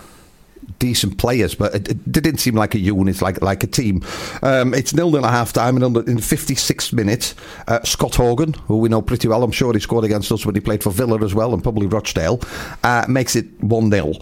decent 0.79 1.17
players, 1.17 1.55
but 1.55 1.75
it, 1.75 1.89
it 1.89 2.11
didn't 2.11 2.37
seem 2.37 2.55
like 2.55 2.75
a 2.75 2.79
unit, 2.79 3.21
like 3.21 3.41
like 3.41 3.63
a 3.63 3.67
team. 3.67 4.03
Um, 4.41 4.73
it's 4.73 4.93
nil 4.93 5.11
nil 5.11 5.25
at 5.25 5.31
half 5.31 5.53
time, 5.53 5.81
and 5.81 5.97
in 5.97 6.15
the 6.15 6.21
56th 6.21 6.93
minute, 6.93 7.33
uh, 7.67 7.83
Scott 7.83 8.15
Hogan, 8.15 8.53
who 8.53 8.77
we 8.77 8.89
know 8.89 9.01
pretty 9.01 9.27
well, 9.27 9.43
I'm 9.43 9.51
sure 9.51 9.73
he 9.73 9.79
scored 9.79 10.05
against 10.05 10.31
us 10.31 10.45
when 10.45 10.55
he 10.55 10.61
played 10.61 10.83
for 10.83 10.91
Villa 10.91 11.23
as 11.23 11.35
well, 11.35 11.53
and 11.53 11.61
probably 11.61 11.87
Rochdale, 11.87 12.41
uh, 12.83 13.05
makes 13.07 13.35
it 13.35 13.45
1 13.61 13.91
0. 13.91 14.13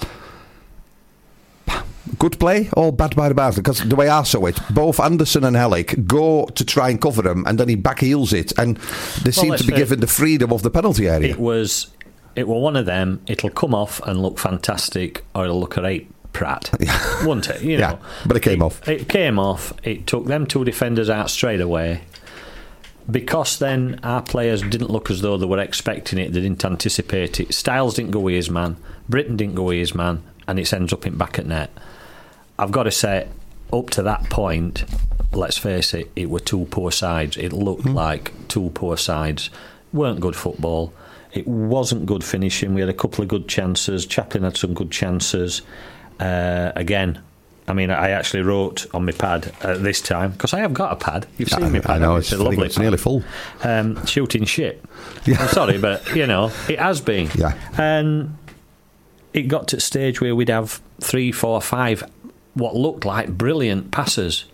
Good 2.20 2.40
play 2.40 2.70
or 2.74 2.94
bad 2.94 3.16
by 3.16 3.28
the 3.28 3.36
Barnsley? 3.36 3.62
Because 3.62 3.82
the 3.82 3.96
way 3.96 4.08
I 4.08 4.24
saw 4.24 4.46
it, 4.46 4.58
both 4.74 5.00
Andersen 5.00 5.44
and 5.44 5.58
Helik 5.58 6.08
go 6.08 6.46
to 6.46 6.66
try 6.66 6.90
and 6.90 7.02
cover 7.02 7.30
him, 7.30 7.46
and 7.46 7.60
then 7.60 7.68
he 7.68 7.76
back 7.76 8.00
heels 8.00 8.32
it, 8.34 8.58
and 8.58 8.78
they 9.24 9.32
seem 9.32 9.56
to 9.56 9.64
be 9.64 9.74
given 9.74 10.00
the 10.00 10.08
freedom 10.08 10.54
of 10.54 10.64
the 10.64 10.70
penalty 10.70 11.08
area. 11.08 11.32
It 11.32 11.40
was 11.40 11.88
it 12.38 12.48
were 12.48 12.60
one 12.60 12.76
of 12.76 12.86
them. 12.86 13.20
It'll 13.26 13.50
come 13.50 13.74
off 13.74 14.00
and 14.06 14.22
look 14.22 14.38
fantastic, 14.38 15.26
or 15.34 15.46
it'll 15.46 15.60
look 15.60 15.76
a 15.76 15.82
right 15.82 16.08
prat, 16.34 16.70
won't 17.24 17.50
it? 17.50 17.62
You 17.62 17.78
Yeah, 17.78 17.92
know, 17.92 18.00
but 18.26 18.38
it 18.38 18.44
came 18.44 18.62
off. 18.62 18.88
It 18.88 19.10
came 19.10 19.40
off. 19.40 19.74
It 19.84 20.08
took 20.08 20.26
them 20.26 20.46
two 20.46 20.64
defenders 20.64 21.10
out 21.10 21.30
straight 21.30 21.62
away. 21.62 22.02
Because 23.10 23.60
then 23.60 24.00
our 24.04 24.22
players 24.22 24.62
didn't 24.62 24.90
look 24.90 25.10
as 25.10 25.22
though 25.22 25.38
they 25.38 25.46
were 25.46 25.60
expecting 25.60 26.20
it, 26.20 26.34
they 26.34 26.42
didn't 26.42 26.66
anticipate 26.66 27.40
it. 27.40 27.54
Styles 27.54 27.96
didn't 27.96 28.12
go 28.12 28.20
with 28.20 28.36
his 28.36 28.50
man, 28.50 28.76
Brittain 29.10 29.38
didn't 29.38 29.56
go 29.56 29.64
with 29.64 29.78
his 29.78 29.96
man, 29.96 30.24
and 30.48 30.60
it 30.60 30.74
ends 30.74 30.92
up 30.92 31.08
in 31.08 31.18
back 31.18 31.40
at 31.40 31.46
net. 31.46 31.72
I've 32.60 32.72
got 32.72 32.84
to 32.84 32.92
say, 32.92 33.30
up 33.72 33.90
to 33.92 34.04
that 34.04 34.30
point, 34.30 34.84
let's 35.32 35.58
face 35.58 35.94
it, 35.94 36.12
it 36.16 36.30
were 36.30 36.40
two 36.40 36.66
poor 36.66 36.92
sides. 36.92 37.38
It 37.38 37.54
looked 37.54 37.84
hmm. 37.84 37.94
like 37.94 38.48
two 38.48 38.72
poor 38.72 38.98
sides. 38.98 39.50
weren't 39.94 40.20
good 40.20 40.36
football. 40.36 40.94
It 41.34 41.48
wasn't 41.48 42.06
good 42.06 42.24
finishing. 42.24 42.74
We 42.74 42.82
had 42.82 42.90
a 42.90 42.94
couple 42.94 43.22
of 43.22 43.28
good 43.28 43.48
chances. 43.48 44.06
Chaplin 44.06 44.44
had 44.44 44.58
some 44.58 44.74
good 44.74 44.92
chances. 44.92 45.62
Uh, 46.20 46.72
again, 46.76 47.22
I 47.68 47.74
mean, 47.74 47.92
I 47.92 48.12
actually 48.12 48.44
wrote 48.44 48.86
on 48.94 49.06
my 49.06 49.12
pad 49.12 49.54
uh, 49.62 49.78
this 49.78 50.02
time 50.02 50.32
because 50.32 50.54
I 50.54 50.60
have 50.60 50.74
got 50.74 50.94
a 50.94 50.96
pad. 50.96 51.28
You've 51.38 51.50
seen 51.50 51.64
I- 51.64 51.70
my 51.70 51.78
I 51.80 51.82
pad. 51.82 52.02
know, 52.02 52.08
haven't 52.16 52.20
it's 52.20 52.32
a 52.32 52.38
lovely. 52.44 52.66
it's 52.66 52.76
pad. 52.76 52.82
nearly 52.82 52.98
full. 52.98 53.24
Um, 53.64 54.06
shooting 54.06 54.46
shit. 54.46 54.84
I'm 55.28 55.48
sorry, 55.50 55.78
but 55.78 56.16
you 56.16 56.26
know 56.28 56.52
it 56.70 56.80
has 56.80 57.02
been. 57.02 57.30
Yeah. 57.36 57.54
And 57.78 58.38
it 59.34 59.44
got 59.44 59.68
to 59.70 59.78
a 59.78 59.80
stage 59.80 60.22
where 60.22 60.36
we'd 60.36 60.50
have 60.50 60.82
three, 61.02 61.32
four, 61.32 61.62
five, 61.62 62.04
what 62.56 62.76
looked 62.76 63.06
like 63.06 63.30
brilliant 63.38 63.92
passes, 63.92 64.46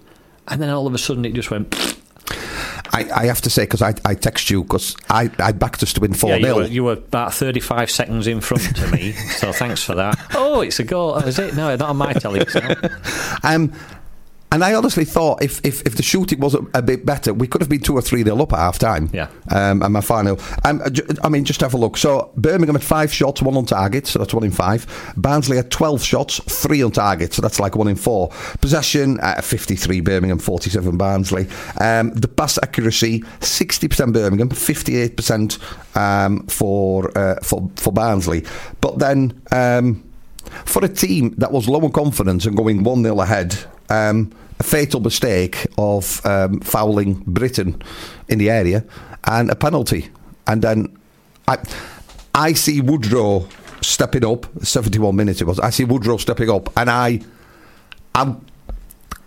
and 0.47 0.61
then 0.61 0.69
all 0.69 0.87
of 0.87 0.93
a 0.93 0.97
sudden 0.97 1.23
it 1.23 1.33
just 1.33 1.49
went. 1.51 1.73
I, 2.93 3.09
I 3.13 3.25
have 3.25 3.41
to 3.41 3.49
say 3.49 3.63
because 3.63 3.81
I, 3.81 3.95
I 4.05 4.13
text 4.13 4.49
you 4.51 4.61
because 4.63 4.95
I, 5.09 5.29
I 5.39 5.51
backed 5.51 5.81
us 5.81 5.93
to 5.93 6.01
win 6.01 6.13
four 6.13 6.29
Yeah, 6.29 6.35
you 6.37 6.45
0 6.45 6.55
were, 6.57 6.65
you 6.65 6.83
were 6.83 6.93
about 6.93 7.33
35 7.33 7.89
seconds 7.89 8.27
in 8.27 8.39
front 8.39 8.75
to 8.75 8.87
me, 8.91 9.13
so 9.13 9.51
thanks 9.51 9.83
for 9.83 9.95
that. 9.95 10.17
Oh, 10.35 10.61
it's 10.61 10.79
a 10.79 10.83
goal. 10.83 11.13
Oh, 11.15 11.19
is 11.27 11.39
it? 11.39 11.55
No, 11.55 11.75
not 11.75 11.89
on 11.89 11.97
my 11.97 12.13
telly. 12.13 12.45
Um, 13.43 13.73
and 14.53 14.63
I 14.63 14.75
honestly 14.75 15.03
thought 15.03 15.41
if, 15.41 15.59
if, 15.65 15.81
if 15.81 15.95
the 15.95 16.03
shooting 16.03 16.39
was 16.39 16.53
a, 16.53 16.81
bit 16.83 17.07
better, 17.07 17.33
we 17.33 17.47
could 17.47 17.61
have 17.61 17.69
been 17.69 17.79
two 17.79 17.95
or 17.95 18.03
three 18.03 18.23
nil 18.23 18.39
up 18.39 18.53
at 18.53 18.59
half 18.59 18.77
time. 18.77 19.09
Yeah. 19.11 19.29
Um, 19.49 19.81
and 19.81 19.91
my 19.91 20.01
final. 20.01 20.39
Um, 20.63 20.79
I 21.23 21.29
mean, 21.29 21.43
just 21.43 21.59
have 21.61 21.73
a 21.73 21.77
look. 21.77 21.97
So 21.97 22.31
Birmingham 22.37 22.75
had 22.75 22.83
five 22.83 23.11
shots, 23.11 23.41
one 23.41 23.57
on 23.57 23.65
target, 23.65 24.05
so 24.05 24.19
that's 24.19 24.31
one 24.31 24.43
in 24.43 24.51
five. 24.51 24.85
Barnsley 25.17 25.57
had 25.57 25.71
12 25.71 26.03
shots, 26.03 26.39
three 26.61 26.83
on 26.83 26.91
target, 26.91 27.33
so 27.33 27.41
that's 27.41 27.59
like 27.59 27.75
one 27.75 27.87
in 27.87 27.95
four. 27.95 28.29
Possession 28.61 29.19
at 29.21 29.43
53 29.43 30.01
Birmingham, 30.01 30.37
47 30.37 30.97
Barnsley. 30.97 31.47
Um, 31.81 32.11
the 32.11 32.27
pass 32.27 32.59
accuracy 32.61 33.21
60% 33.39 34.13
Birmingham, 34.13 34.49
58% 34.49 35.97
um, 35.97 36.45
for, 36.45 37.17
uh, 37.17 37.39
for 37.41 37.71
for 37.77 37.91
Barnsley. 37.91 38.45
But 38.81 38.99
then. 38.99 39.41
For 40.73 40.83
a 40.83 40.89
team 40.89 41.35
that 41.37 41.51
was 41.51 41.69
low 41.69 41.81
on 41.81 41.91
confidence 41.91 42.47
and 42.47 42.57
going 42.57 42.83
1 42.83 43.03
0 43.03 43.21
ahead, 43.21 43.55
um, 43.91 44.31
a 44.59 44.63
fatal 44.63 45.01
mistake 45.01 45.67
of 45.77 46.19
um, 46.25 46.61
fouling 46.61 47.23
Brittain 47.25 47.79
in 48.27 48.39
the 48.39 48.49
area 48.49 48.83
and 49.25 49.51
a 49.51 49.55
penalty. 49.55 50.09
And 50.47 50.63
then 50.63 50.97
I, 51.47 51.59
I 52.33 52.53
see 52.53 52.81
Woodrow 52.81 53.47
stepping 53.81 54.25
up, 54.25 54.47
71 54.63 55.15
minutes 55.15 55.41
it 55.41 55.43
was. 55.45 55.59
I 55.59 55.69
see 55.69 55.83
Woodrow 55.83 56.17
stepping 56.17 56.49
up, 56.49 56.75
and 56.75 56.89
I, 56.89 57.19
I'm 58.15 58.43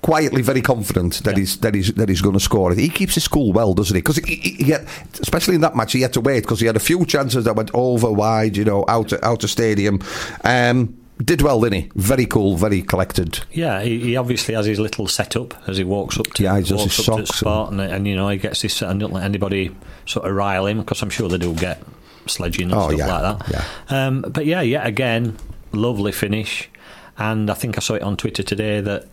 quietly 0.02 0.42
very 0.42 0.62
confident 0.62 1.22
that 1.22 1.36
he's 1.36 1.58
that 1.58 1.76
he's 1.76 1.92
that 1.94 2.08
he's 2.08 2.22
going 2.22 2.34
to 2.34 2.40
score. 2.40 2.74
He 2.74 2.88
keeps 2.88 3.14
his 3.14 3.28
cool 3.28 3.52
well, 3.52 3.72
doesn't 3.72 3.94
he? 3.94 4.02
Because 4.02 4.16
he, 4.16 4.34
he, 4.34 4.50
he 4.64 4.70
had, 4.72 4.88
especially 5.20 5.54
in 5.54 5.60
that 5.60 5.76
match, 5.76 5.92
he 5.92 6.00
had 6.00 6.12
to 6.14 6.20
wait 6.20 6.40
because 6.40 6.58
he 6.58 6.66
had 6.66 6.74
a 6.74 6.80
few 6.80 7.06
chances 7.06 7.44
that 7.44 7.54
went 7.54 7.70
over 7.72 8.10
wide, 8.10 8.56
you 8.56 8.64
know, 8.64 8.84
out 8.88 9.12
out 9.22 9.44
of 9.44 9.50
stadium. 9.50 10.02
Um, 10.42 11.05
did 11.24 11.42
well, 11.42 11.60
didn't 11.60 11.82
he? 11.82 11.90
Very 11.94 12.26
cool, 12.26 12.56
very 12.56 12.82
collected. 12.82 13.40
Yeah, 13.50 13.80
he, 13.82 13.98
he 14.00 14.16
obviously 14.16 14.54
has 14.54 14.66
his 14.66 14.78
little 14.78 15.06
setup 15.06 15.54
as 15.68 15.78
he 15.78 15.84
walks 15.84 16.18
up 16.18 16.26
to, 16.34 16.42
Yeah, 16.42 16.56
he 16.56 16.62
does 16.62 16.82
his 16.82 16.98
up 16.98 17.04
to 17.16 17.20
the 17.20 17.26
socks 17.26 17.40
spot, 17.40 17.72
and, 17.72 17.80
and, 17.80 18.06
you 18.06 18.14
know 18.14 18.28
he 18.28 18.36
gets 18.38 18.62
this, 18.62 18.82
and 18.82 19.00
don't 19.00 19.12
let 19.12 19.24
anybody 19.24 19.74
sort 20.04 20.28
of 20.28 20.34
rile 20.34 20.66
him 20.66 20.78
because 20.80 21.02
I'm 21.02 21.10
sure 21.10 21.28
they 21.28 21.38
do 21.38 21.54
get 21.54 21.82
sledging 22.26 22.70
and 22.70 22.74
Oh, 22.74 22.88
stuff 22.88 22.98
yeah, 22.98 23.20
like 23.20 23.46
that. 23.48 23.64
Um, 23.88 24.22
but 24.22 24.46
yeah, 24.46 24.60
yet 24.60 24.86
again, 24.86 25.36
lovely 25.72 26.12
finish, 26.12 26.68
and 27.16 27.50
I 27.50 27.54
think 27.54 27.78
I 27.78 27.80
saw 27.80 27.94
it 27.94 28.02
on 28.02 28.16
Twitter 28.16 28.42
today 28.42 28.80
that 28.80 29.06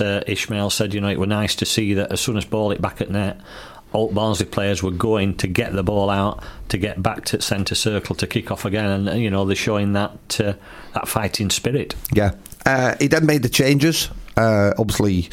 uh, 0.00 0.22
Ishmael 0.26 0.70
said, 0.70 0.94
you 0.94 1.00
know, 1.00 1.08
it 1.08 1.18
were 1.18 1.26
nice 1.26 1.54
to 1.56 1.66
see 1.66 1.94
that 1.94 2.12
as 2.12 2.20
soon 2.20 2.36
as 2.36 2.44
ball 2.44 2.70
it 2.70 2.80
back 2.80 3.00
at 3.00 3.10
net. 3.10 3.40
Alt 3.92 4.14
Barnsley 4.14 4.46
players 4.46 4.82
were 4.82 4.90
going 4.90 5.36
to 5.38 5.46
get 5.46 5.72
the 5.72 5.82
ball 5.82 6.10
out 6.10 6.42
to 6.68 6.78
get 6.78 7.02
back 7.02 7.24
to 7.26 7.42
centre 7.42 7.74
circle 7.74 8.14
to 8.16 8.26
kick 8.26 8.50
off 8.50 8.64
again, 8.64 9.08
and 9.08 9.20
you 9.20 9.30
know 9.30 9.44
they're 9.44 9.56
showing 9.56 9.92
that 9.94 10.40
uh, 10.40 10.54
that 10.94 11.08
fighting 11.08 11.50
spirit. 11.50 11.94
Yeah. 12.12 12.34
Uh, 12.64 12.94
he 13.00 13.08
then 13.08 13.26
made 13.26 13.42
the 13.42 13.48
changes. 13.48 14.10
Uh, 14.36 14.72
obviously, 14.78 15.28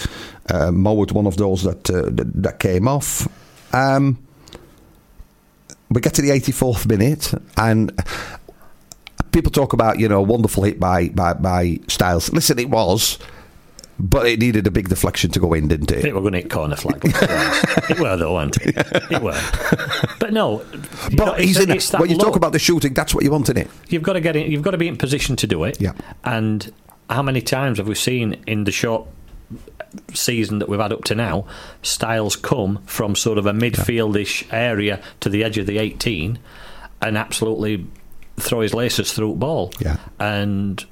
uh, 0.50 0.72
Mowatt, 0.72 1.12
one 1.12 1.28
of 1.28 1.38
those 1.38 1.64
that, 1.64 1.90
uh, 1.90 2.10
that 2.10 2.44
that 2.44 2.60
came 2.60 2.88
off. 2.88 3.28
Um, 3.74 4.18
we 5.90 6.02
get 6.02 6.14
to 6.16 6.22
the 6.22 6.30
84th 6.30 6.88
minute, 6.88 7.34
and 7.58 7.92
people 9.32 9.52
talk 9.52 9.74
about 9.74 10.00
you 10.00 10.10
know 10.10 10.22
wonderful 10.22 10.64
hit 10.64 10.80
by 10.80 11.10
by, 11.10 11.34
by 11.34 11.80
Styles. 11.88 12.32
Listen, 12.34 12.58
it 12.60 12.70
was, 12.70 13.20
but 14.00 14.28
it 14.28 14.40
needed 14.40 14.68
a 14.68 14.72
big 14.72 14.90
deflection 14.90 15.32
to 15.32 15.40
go 15.40 15.54
in, 15.54 15.68
didn't 15.68 15.92
it? 15.92 16.06
It 16.06 16.14
were 16.14 16.22
going 16.22 16.34
to 16.34 16.40
hit 16.40 16.50
corner 16.50 16.76
flag. 16.76 17.02
it 17.04 18.00
were 18.00 18.16
though, 18.18 18.34
wasn't 18.34 18.58
it? 18.58 18.76
It 19.12 19.22
were. 19.22 19.40
But 20.20 20.34
no, 20.34 20.64
But 21.16 21.42
he's 21.42 21.60
in 21.60 21.72
it. 21.72 21.78
it's 21.78 21.94
When 21.94 22.10
you 22.10 22.18
talk 22.18 22.36
about 22.36 22.52
the 22.52 22.60
shooting, 22.60 22.94
that's 22.94 23.14
what 23.16 23.24
you 23.24 23.32
want 23.32 23.50
in 23.50 23.58
it. 23.58 23.70
You've 23.90 24.04
got 24.04 24.14
to 24.14 24.22
get 24.22 24.36
in, 24.36 24.52
you've 24.52 24.62
got 24.64 24.72
to 24.72 24.78
be 24.78 24.88
in 24.88 24.98
position 24.98 25.36
to 25.38 25.48
do 25.48 25.64
it. 25.64 25.82
Yeah. 25.82 25.94
And 26.24 26.72
how 27.10 27.24
many 27.24 27.42
times 27.42 27.78
have 27.80 27.88
we 27.88 27.96
seen 27.96 28.44
in 28.46 28.66
the 28.66 28.72
short 28.72 29.08
season 30.14 30.60
that 30.60 30.70
we've 30.70 30.80
had 30.80 30.92
up 30.94 31.04
to 31.06 31.16
now, 31.16 31.46
Styles 31.82 32.36
come 32.36 32.80
from 32.86 33.16
sort 33.16 33.38
of 33.38 33.46
a 33.46 33.54
midfieldish 33.54 34.52
area 34.54 35.02
to 35.22 35.30
the 35.30 35.44
edge 35.44 35.58
of 35.58 35.66
the 35.66 35.78
18 35.78 36.38
and 37.02 37.18
absolutely 37.18 37.88
throw 38.38 38.62
his 38.62 38.74
laces 38.74 39.14
through 39.14 39.32
the 39.32 39.38
ball. 39.38 39.72
Yeah. 39.80 39.98
And 40.20 40.84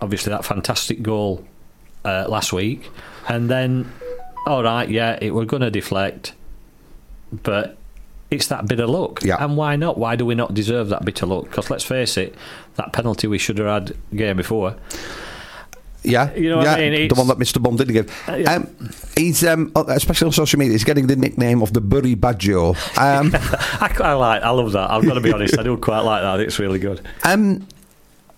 obviously 0.00 0.30
that 0.30 0.44
fantastic 0.44 1.02
goal 1.02 1.46
uh, 2.04 2.26
last 2.28 2.52
week, 2.52 2.90
and 3.28 3.48
then 3.50 3.90
all 4.46 4.62
right, 4.62 4.88
yeah, 4.88 5.18
it 5.20 5.34
we're 5.34 5.44
going 5.44 5.62
to 5.62 5.70
deflect, 5.70 6.32
but 7.32 7.76
it's 8.30 8.46
that 8.48 8.66
bit 8.68 8.80
of 8.80 8.88
luck. 8.90 9.22
Yeah. 9.22 9.42
And 9.42 9.56
why 9.56 9.76
not? 9.76 9.98
Why 9.98 10.16
do 10.16 10.24
we 10.24 10.34
not 10.34 10.54
deserve 10.54 10.88
that 10.90 11.04
bit 11.04 11.20
of 11.22 11.28
luck? 11.28 11.44
Because 11.44 11.68
let's 11.70 11.84
face 11.84 12.16
it, 12.16 12.34
that 12.76 12.92
penalty 12.92 13.26
we 13.26 13.38
should 13.38 13.58
have 13.58 13.66
had 13.66 13.96
game 14.14 14.36
before. 14.36 14.76
Yeah, 16.02 16.32
You 16.34 16.48
know 16.48 16.56
what 16.58 16.64
yeah, 16.64 16.74
I 16.76 16.88
mean? 16.90 17.08
the 17.08 17.14
one 17.14 17.26
that 17.28 17.36
Mr. 17.36 17.62
Bond 17.62 17.76
didn't 17.76 17.92
give. 17.92 18.24
Uh, 18.26 18.36
yeah. 18.36 18.54
um, 18.54 18.90
he's 19.18 19.44
um, 19.44 19.70
especially 19.74 20.26
on 20.26 20.32
social 20.32 20.58
media. 20.58 20.72
He's 20.72 20.84
getting 20.84 21.08
the 21.08 21.16
nickname 21.16 21.60
of 21.60 21.74
the 21.74 21.82
Bury 21.82 22.14
Badger. 22.14 22.58
Um, 22.58 22.74
I, 23.36 23.94
I 24.00 24.12
like, 24.14 24.42
I 24.42 24.48
love 24.48 24.72
that. 24.72 24.90
I've 24.90 25.04
got 25.04 25.14
to 25.14 25.20
be 25.20 25.30
honest, 25.34 25.58
I 25.58 25.62
do 25.62 25.76
quite 25.76 26.00
like 26.00 26.22
that. 26.22 26.40
It's 26.40 26.58
really 26.58 26.78
good. 26.78 27.02
um, 27.24 27.66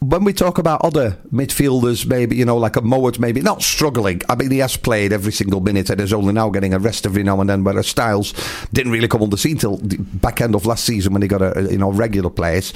when 0.03 0.25
we 0.25 0.33
talk 0.33 0.59
about 0.59 0.81
other 0.85 1.13
midfielders, 1.33 2.05
maybe 2.05 2.35
you 2.35 2.45
know, 2.45 2.57
like 2.57 2.75
a 2.75 2.81
Mowatt, 2.81 3.21
maybe 3.21 3.41
not 3.41 3.63
struggling. 3.63 4.21
I 4.29 4.35
mean, 4.35 4.51
he 4.51 4.59
has 4.59 4.77
played 4.77 5.13
every 5.13 5.31
single 5.31 5.61
minute 5.61 5.91
and 5.91 6.01
is 6.01 6.13
only 6.13 6.33
now 6.33 6.51
getting 6.51 6.75
a 6.75 6.79
rest 6.81 7.07
every 7.07 7.23
now 7.23 7.41
and 7.41 7.49
then. 7.49 7.63
Whereas 7.63 7.87
Styles 7.87 8.35
didn't 8.73 8.91
really 8.91 9.07
come 9.07 9.23
on 9.23 9.31
the 9.31 9.39
scene 9.39 9.59
till 9.59 9.77
the 9.77 9.99
back 9.99 10.41
end 10.41 10.57
of 10.57 10.67
last 10.67 10.85
season 10.85 11.13
when 11.13 11.23
he 11.23 11.29
got 11.29 11.41
a 11.41 11.69
you 11.71 11.79
know 11.79 11.93
regular 11.93 12.31
place. 12.31 12.73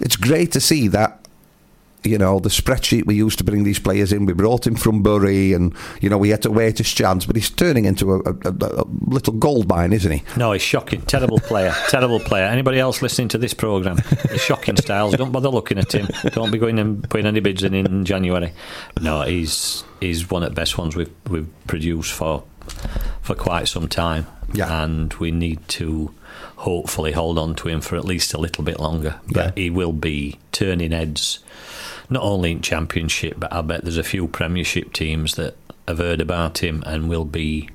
It's 0.00 0.16
great 0.16 0.52
to 0.52 0.60
see 0.60 0.88
that 0.88 1.25
you 2.04 2.18
know, 2.18 2.38
the 2.38 2.48
spreadsheet 2.48 3.06
we 3.06 3.14
used 3.14 3.38
to 3.38 3.44
bring 3.44 3.64
these 3.64 3.78
players 3.78 4.12
in, 4.12 4.26
we 4.26 4.32
brought 4.32 4.66
him 4.66 4.76
from 4.76 5.02
Bury 5.02 5.52
and, 5.52 5.74
you 6.00 6.08
know, 6.08 6.18
we 6.18 6.28
had 6.28 6.42
to 6.42 6.50
wait 6.50 6.78
his 6.78 6.92
chance, 6.92 7.26
but 7.26 7.36
he's 7.36 7.50
turning 7.50 7.84
into 7.84 8.12
a, 8.12 8.20
a, 8.20 8.34
a, 8.44 8.84
little 9.06 9.32
gold 9.34 9.68
mine, 9.68 9.92
isn't 9.92 10.10
he? 10.10 10.22
No, 10.36 10.52
he's 10.52 10.62
shocking. 10.62 11.02
Terrible 11.02 11.40
player. 11.40 11.74
Terrible 11.88 12.20
player. 12.20 12.44
Anybody 12.44 12.78
else 12.78 13.02
listening 13.02 13.28
to 13.28 13.38
this 13.38 13.54
programme? 13.54 13.98
Shocking 14.36 14.76
styles. 14.76 15.14
Don't 15.16 15.32
bother 15.32 15.48
looking 15.48 15.78
at 15.78 15.92
him. 15.92 16.08
Don't 16.32 16.50
be 16.50 16.58
going 16.58 16.78
and 16.78 17.08
putting 17.08 17.26
any 17.26 17.40
bids 17.40 17.62
in 17.62 17.74
in 17.74 18.04
January. 18.04 18.52
No, 19.00 19.22
he's 19.22 19.84
he's 20.00 20.30
one 20.30 20.42
of 20.42 20.50
the 20.50 20.54
best 20.54 20.78
ones 20.78 20.94
we've 20.96 21.12
we've 21.28 21.48
produced 21.66 22.12
for 22.12 22.44
for 23.22 23.34
quite 23.34 23.68
some 23.68 23.88
time. 23.88 24.26
Yeah. 24.52 24.84
And 24.84 25.12
we 25.14 25.30
need 25.30 25.66
to 25.68 26.14
hopefully 26.56 27.12
hold 27.12 27.38
on 27.38 27.54
to 27.56 27.68
him 27.68 27.80
for 27.80 27.96
at 27.96 28.04
least 28.04 28.34
a 28.34 28.38
little 28.38 28.64
bit 28.64 28.78
longer. 28.78 29.16
But 29.28 29.56
Yeah. 29.56 29.62
he 29.62 29.70
will 29.70 29.92
be 29.92 30.38
turning 30.52 30.92
heads 30.92 31.40
not 32.10 32.22
only 32.22 32.52
in 32.52 32.60
championship, 32.62 33.34
but 33.38 33.52
I 33.52 33.62
bet 33.62 33.82
there's 33.82 33.96
a 33.98 34.02
few 34.04 34.28
premiership 34.28 34.92
teams 34.92 35.34
that 35.34 35.56
have 35.88 35.98
heard 35.98 36.20
about 36.20 36.58
him 36.58 36.82
and 36.86 37.08
will 37.08 37.24
be 37.24 37.68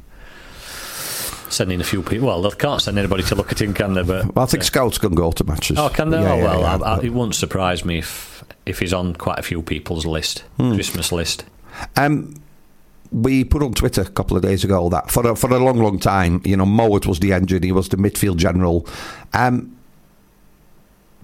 sending 1.49 1.81
a 1.81 1.83
few 1.83 2.01
people. 2.01 2.27
Well, 2.27 2.41
they 2.41 2.49
can't 2.51 2.81
send 2.81 2.97
anybody 2.97 3.23
to 3.23 3.35
look 3.35 3.51
at 3.51 3.61
him, 3.61 3.73
can 3.73 3.93
they? 3.93 4.03
But 4.03 4.33
Well, 4.35 4.43
I 4.43 4.47
think 4.47 4.63
scouts 4.63 4.97
can 4.97 5.13
go 5.15 5.31
to 5.31 5.43
matches. 5.43 5.77
oh, 5.77 5.89
can 5.89 6.09
they? 6.09 6.21
Yeah, 6.21 6.31
oh, 6.33 6.37
yeah, 6.37 6.43
well. 6.43 6.83
I, 6.83 6.95
I, 6.95 6.99
it 7.01 7.09
wouldn't 7.13 7.35
surprise 7.35 7.83
me 7.85 7.99
if 7.99 8.43
if 8.65 8.79
he's 8.79 8.93
on 8.93 9.15
quite 9.15 9.39
a 9.39 9.43
few 9.43 9.61
people's 9.61 10.05
list, 10.05 10.39
Hmm. 10.57 10.73
Christmas 10.75 11.11
list. 11.11 11.45
Um, 11.95 12.35
we 13.11 13.43
put 13.43 13.63
on 13.63 13.73
Twitter 13.73 14.01
a 14.01 14.09
couple 14.09 14.37
of 14.37 14.43
days 14.43 14.63
ago 14.63 14.87
that 14.89 15.09
for 15.11 15.27
a, 15.31 15.35
for 15.35 15.49
a 15.51 15.57
long, 15.59 15.79
long 15.79 15.99
time, 15.99 16.41
you 16.45 16.55
know, 16.55 16.65
Mowatt 16.65 17.05
was 17.07 17.19
the 17.19 17.33
engine, 17.33 17.63
he 17.63 17.71
was 17.71 17.89
the 17.89 17.97
midfield 17.97 18.37
general. 18.37 18.85
Um, 19.33 19.75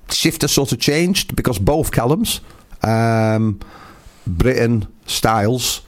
shift 0.09 0.41
has 0.41 0.51
sort 0.51 0.71
of 0.71 0.79
changed 0.79 1.35
because 1.35 1.59
both 1.59 1.91
Callums, 1.91 2.39
um, 2.87 3.59
Brittain, 4.27 4.87
Styles, 5.05 5.81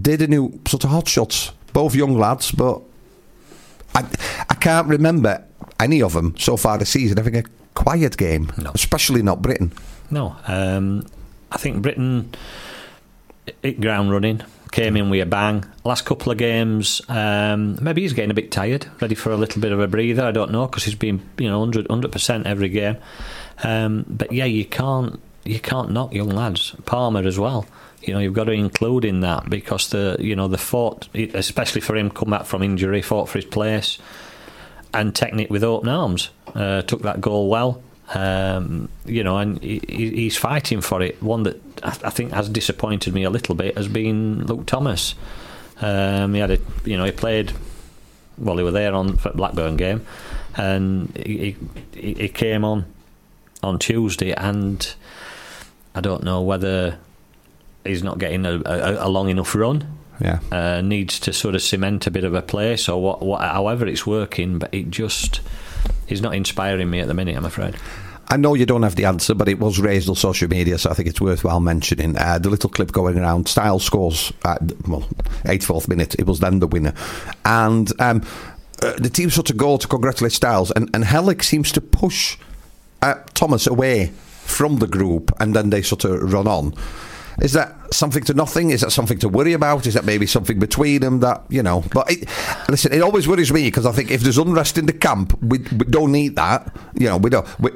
did 0.00 0.22
a 0.22 0.26
new 0.26 0.58
sort 0.66 0.84
of 0.84 0.90
hot 0.90 1.08
shots. 1.08 1.52
Both 1.72 1.94
young 1.94 2.16
lads, 2.18 2.52
but 2.52 2.80
I, 3.94 4.04
I 4.48 4.54
can't 4.54 4.88
remember 4.88 5.44
any 5.78 6.02
of 6.02 6.12
them 6.14 6.34
so 6.38 6.56
far 6.56 6.78
this 6.78 6.90
season 6.90 7.16
having 7.18 7.36
a 7.36 7.42
quiet 7.74 8.16
game, 8.16 8.50
No. 8.56 8.70
especially 8.74 9.22
not 9.22 9.42
Brittain. 9.42 9.72
No, 10.10 10.36
um, 10.46 11.06
I 11.52 11.58
think 11.58 11.82
Brittain 11.82 12.26
hit 13.62 13.80
ground 13.80 14.10
running. 14.10 14.42
Came 14.72 14.96
in 14.96 15.08
with 15.10 15.22
a 15.22 15.26
bang. 15.26 15.64
Last 15.84 16.04
couple 16.04 16.32
of 16.32 16.38
games, 16.38 17.00
um, 17.08 17.78
maybe 17.82 18.02
he's 18.02 18.12
getting 18.12 18.30
a 18.30 18.34
bit 18.34 18.50
tired, 18.50 18.86
ready 19.00 19.14
for 19.14 19.30
a 19.30 19.36
little 19.36 19.60
bit 19.62 19.72
of 19.72 19.80
a 19.80 19.86
breather. 19.86 20.24
I 20.24 20.32
don't 20.32 20.50
know 20.50 20.66
because 20.66 20.84
he's 20.84 20.94
been, 20.96 21.22
you 21.38 21.48
know, 21.48 21.60
100 21.60 22.12
percent 22.12 22.46
every 22.46 22.68
game. 22.68 22.96
Um, 23.62 24.04
but 24.08 24.32
yeah, 24.32 24.44
you 24.44 24.64
can't 24.66 25.18
you 25.46 25.60
can't 25.60 25.90
knock 25.90 26.12
young 26.12 26.28
lads. 26.30 26.74
Palmer 26.84 27.26
as 27.26 27.38
well. 27.38 27.66
You 28.02 28.14
know, 28.14 28.20
you've 28.20 28.34
got 28.34 28.44
to 28.44 28.52
include 28.52 29.04
in 29.04 29.20
that 29.20 29.48
because 29.50 29.88
the 29.90 30.16
you 30.20 30.36
know 30.36 30.48
the 30.48 30.58
fought, 30.58 31.08
especially 31.14 31.80
for 31.80 31.96
him, 31.96 32.10
come 32.10 32.30
back 32.30 32.44
from 32.46 32.62
injury, 32.62 33.02
fought 33.02 33.28
for 33.28 33.38
his 33.38 33.44
place, 33.46 33.98
and 34.94 35.14
technique 35.14 35.50
with 35.50 35.64
open 35.64 35.88
arms. 35.88 36.30
Uh, 36.54 36.82
took 36.82 37.02
that 37.02 37.20
goal 37.20 37.48
well. 37.48 37.82
Um, 38.14 38.88
you 39.04 39.24
know, 39.24 39.36
and 39.38 39.60
he, 39.60 39.80
he- 39.88 40.10
he's 40.14 40.36
fighting 40.36 40.80
for 40.80 41.02
it. 41.02 41.20
One 41.22 41.42
that 41.42 41.60
I, 41.82 42.10
think 42.10 42.30
has 42.32 42.48
disappointed 42.48 43.12
me 43.12 43.24
a 43.24 43.30
little 43.30 43.56
bit 43.56 43.76
has 43.76 43.88
been 43.88 44.46
Luke 44.46 44.66
Thomas. 44.66 45.16
Um, 45.80 46.34
he 46.34 46.40
had 46.40 46.52
a, 46.52 46.58
you 46.84 46.96
know, 46.96 47.04
he 47.04 47.10
played. 47.12 47.52
Well, 48.38 48.58
he 48.58 48.62
were 48.62 48.70
there 48.70 48.94
on 48.94 49.16
for 49.16 49.30
Blackburn 49.32 49.76
game, 49.76 50.06
and 50.56 51.14
he, 51.16 51.56
he, 51.94 52.14
he 52.14 52.28
came 52.28 52.64
on 52.64 52.84
on 53.62 53.78
Tuesday, 53.80 54.32
and 54.32 54.94
I 55.96 56.00
don't 56.00 56.22
know 56.22 56.42
whether 56.42 56.98
he's 57.84 58.02
not 58.02 58.18
getting 58.18 58.44
a, 58.46 58.60
a, 58.66 59.06
a 59.06 59.08
long 59.08 59.28
enough 59.30 59.54
run 59.54 59.86
Yeah. 60.20 60.40
uh, 60.52 60.80
needs 60.82 61.18
to 61.20 61.32
sort 61.32 61.54
of 61.54 61.62
cement 61.62 62.06
a 62.06 62.10
bit 62.10 62.24
of 62.24 62.34
a 62.34 62.42
place 62.42 62.88
or 62.88 63.02
what, 63.02 63.22
what, 63.22 63.40
however 63.40 63.86
it's 63.86 64.06
working, 64.06 64.58
but 64.58 64.72
it 64.74 64.90
just 64.90 65.40
is 66.08 66.20
not 66.20 66.34
inspiring 66.34 66.90
me 66.90 67.00
at 67.00 67.08
the 67.08 67.14
minute. 67.14 67.36
I'm 67.36 67.44
afraid. 67.46 67.76
I 68.28 68.36
know 68.36 68.54
you 68.54 68.66
don't 68.66 68.82
have 68.82 68.96
the 68.96 69.04
answer, 69.04 69.34
but 69.34 69.48
it 69.48 69.60
was 69.60 69.78
raised 69.78 70.08
on 70.08 70.16
social 70.16 70.48
media, 70.48 70.78
so 70.78 70.90
I 70.90 70.94
think 70.94 71.08
it's 71.08 71.20
worthwhile 71.20 71.60
mentioning. 71.60 72.18
Uh, 72.18 72.38
the 72.40 72.50
little 72.50 72.68
clip 72.68 72.90
going 72.90 73.16
around, 73.18 73.46
Styles 73.48 73.84
scores 73.84 74.32
at, 74.44 74.60
well, 74.88 75.02
84th 75.44 75.86
minute. 75.88 76.16
It 76.18 76.26
was 76.26 76.40
then 76.40 76.58
the 76.58 76.66
winner. 76.66 76.92
And 77.44 77.92
um, 78.00 78.22
uh, 78.82 78.94
the 78.98 79.08
team 79.10 79.30
sort 79.30 79.48
of 79.50 79.56
go 79.56 79.76
to 79.76 79.86
congratulate 79.86 80.32
Styles, 80.32 80.72
and, 80.72 80.90
and 80.92 81.04
Helik 81.04 81.44
seems 81.44 81.70
to 81.72 81.80
push 81.80 82.36
uh, 83.00 83.14
Thomas 83.34 83.66
away 83.68 84.10
from 84.46 84.76
the 84.76 84.86
group, 84.86 85.30
and 85.40 85.54
then 85.54 85.70
they 85.70 85.82
sort 85.82 86.04
of 86.04 86.32
run 86.32 86.46
on. 86.46 86.74
Is 87.40 87.52
that 87.52 87.76
something 87.92 88.22
to 88.24 88.34
nothing? 88.34 88.70
Is 88.70 88.80
that 88.80 88.92
something 88.92 89.18
to 89.18 89.28
worry 89.28 89.52
about? 89.52 89.86
Is 89.86 89.94
that 89.94 90.04
maybe 90.06 90.26
something 90.26 90.58
between 90.58 91.02
them 91.02 91.20
that, 91.20 91.44
you 91.50 91.62
know? 91.62 91.84
But 91.92 92.10
it, 92.10 92.28
listen, 92.70 92.92
it 92.94 93.02
always 93.02 93.28
worries 93.28 93.52
me 93.52 93.64
because 93.64 93.84
I 93.84 93.92
think 93.92 94.10
if 94.10 94.22
there's 94.22 94.38
unrest 94.38 94.78
in 94.78 94.86
the 94.86 94.94
camp, 94.94 95.38
we, 95.42 95.58
we 95.58 95.84
don't 95.84 96.12
need 96.12 96.36
that. 96.36 96.74
You 96.98 97.08
know, 97.08 97.18
we 97.18 97.28
don't. 97.28 97.46
We, 97.60 97.72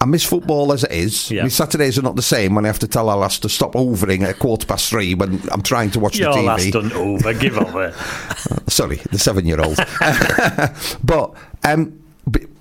I 0.00 0.04
miss 0.04 0.24
football 0.24 0.72
as 0.72 0.84
it 0.84 0.92
is. 0.92 1.30
Yeah. 1.30 1.42
My 1.42 1.48
Saturdays 1.48 1.98
are 1.98 2.02
not 2.02 2.16
the 2.16 2.22
same 2.22 2.54
when 2.54 2.64
I 2.64 2.68
have 2.68 2.78
to 2.80 2.88
tell 2.88 3.08
our 3.08 3.16
lass 3.16 3.38
to 3.40 3.48
stop 3.48 3.74
overing 3.74 4.22
at 4.22 4.38
quarter 4.38 4.66
past 4.66 4.90
three 4.90 5.14
when 5.14 5.40
I'm 5.50 5.62
trying 5.62 5.90
to 5.92 6.00
watch 6.00 6.18
Your 6.18 6.32
the 6.32 6.38
TV. 6.40 6.44
last 6.44 6.70
done 6.72 6.92
over. 6.92 7.34
Give 7.34 7.58
over. 7.58 7.92
Sorry, 8.68 8.96
the 9.10 9.18
seven 9.18 9.46
year 9.46 9.60
old. 9.60 9.76
but 11.02 11.34
um, 11.64 11.98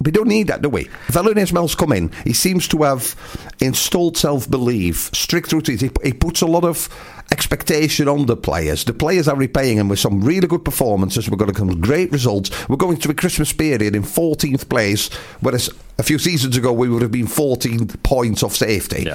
We 0.01 0.11
don't 0.11 0.27
need 0.27 0.47
that, 0.47 0.61
do 0.61 0.69
we? 0.69 0.85
Valérien 1.07 1.35
Ismaël's 1.35 1.75
come 1.75 1.91
in. 1.91 2.11
He 2.23 2.33
seems 2.33 2.67
to 2.69 2.83
have 2.83 3.15
installed 3.59 4.17
self-belief, 4.17 5.09
strict 5.13 5.51
routines. 5.51 5.81
He, 5.81 5.91
he 6.03 6.13
puts 6.13 6.41
a 6.41 6.45
lot 6.45 6.63
of 6.63 6.87
expectation 7.31 8.07
on 8.07 8.25
the 8.25 8.37
players. 8.37 8.83
The 8.85 8.93
players 8.93 9.27
are 9.27 9.35
repaying 9.35 9.77
him 9.77 9.89
with 9.89 9.99
some 9.99 10.21
really 10.21 10.47
good 10.47 10.63
performances. 10.63 11.29
We're 11.29 11.37
going 11.37 11.51
to 11.51 11.57
come 11.57 11.81
great 11.81 12.11
results. 12.11 12.51
We're 12.69 12.77
going 12.77 12.97
to 12.97 13.11
a 13.11 13.13
Christmas 13.13 13.51
period 13.51 13.95
in 13.95 14.03
14th 14.03 14.69
place, 14.69 15.13
whereas 15.41 15.69
a 15.97 16.03
few 16.03 16.19
seasons 16.19 16.55
ago 16.55 16.71
we 16.71 16.89
would 16.89 17.01
have 17.01 17.11
been 17.11 17.27
14 17.27 17.87
points 18.03 18.43
off 18.43 18.55
safety. 18.55 19.09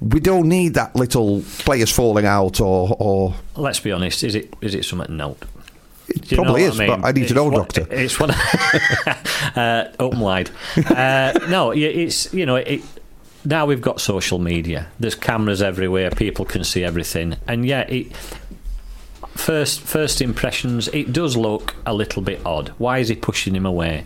We 0.00 0.20
don't 0.20 0.48
need 0.48 0.74
that 0.74 0.94
little 0.94 1.42
players 1.58 1.90
falling 1.90 2.26
out 2.26 2.60
or, 2.60 2.96
or 2.98 3.34
Let's 3.54 3.80
be 3.80 3.92
honest. 3.92 4.22
Is 4.24 4.34
it 4.34 4.52
is 4.60 4.74
it 4.74 4.84
something 4.84 5.16
note? 5.16 5.42
It 6.08 6.30
you 6.30 6.36
probably 6.36 6.62
is, 6.62 6.78
I 6.80 6.86
but? 6.86 7.04
I 7.04 7.12
need 7.12 7.20
to 7.20 7.24
It's 7.26 7.32
know, 7.34 7.44
one- 7.44 7.52
Doctor. 7.54 7.86
It's 7.90 8.18
one. 8.20 8.30
uh, 9.56 9.92
open 9.98 10.20
wide. 10.20 10.50
Uh, 10.76 11.38
no, 11.48 11.72
it's 11.72 12.32
you 12.32 12.46
know 12.46 12.56
it. 12.56 12.82
Now 13.44 13.66
we've 13.66 13.80
got 13.80 14.00
social 14.00 14.38
media. 14.38 14.88
There's 14.98 15.14
cameras 15.14 15.62
everywhere. 15.62 16.10
People 16.10 16.44
can 16.44 16.64
see 16.64 16.82
everything, 16.84 17.36
and 17.46 17.66
yeah, 17.66 17.80
it. 17.82 18.12
First, 19.34 19.80
first 19.82 20.22
impressions. 20.22 20.88
It 20.88 21.12
does 21.12 21.36
look 21.36 21.74
a 21.84 21.92
little 21.92 22.22
bit 22.22 22.40
odd. 22.46 22.70
Why 22.78 22.98
is 22.98 23.08
he 23.08 23.14
pushing 23.16 23.54
him 23.54 23.66
away? 23.66 24.04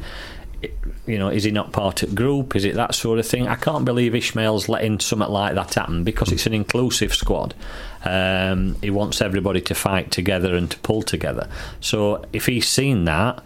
You 1.07 1.19
know, 1.19 1.29
is 1.29 1.45
he 1.45 1.51
not 1.51 1.73
part 1.73 2.03
of 2.03 2.15
group? 2.15 2.55
Is 2.55 2.65
it 2.65 2.75
that 2.75 2.95
sort 2.95 3.19
of 3.19 3.27
thing? 3.27 3.49
I 3.49 3.55
can't 3.55 3.85
believe 3.85 4.13
Ismaël's 4.13 4.69
letting 4.69 5.01
something 5.01 5.29
like 5.29 5.55
that 5.55 5.75
happen 5.75 6.05
because 6.05 6.33
it's 6.33 6.47
an 6.47 6.55
inclusive 6.55 7.15
squad. 7.15 7.55
Um, 8.05 8.77
he 8.83 8.91
wants 8.91 9.21
everybody 9.21 9.61
to 9.63 9.75
fight 9.75 10.11
together 10.11 10.55
and 10.55 10.71
to 10.71 10.79
pull 10.81 11.03
together. 11.03 11.49
So 11.81 12.25
if 12.33 12.47
he's 12.47 12.69
seen 12.69 13.05
that, 13.05 13.43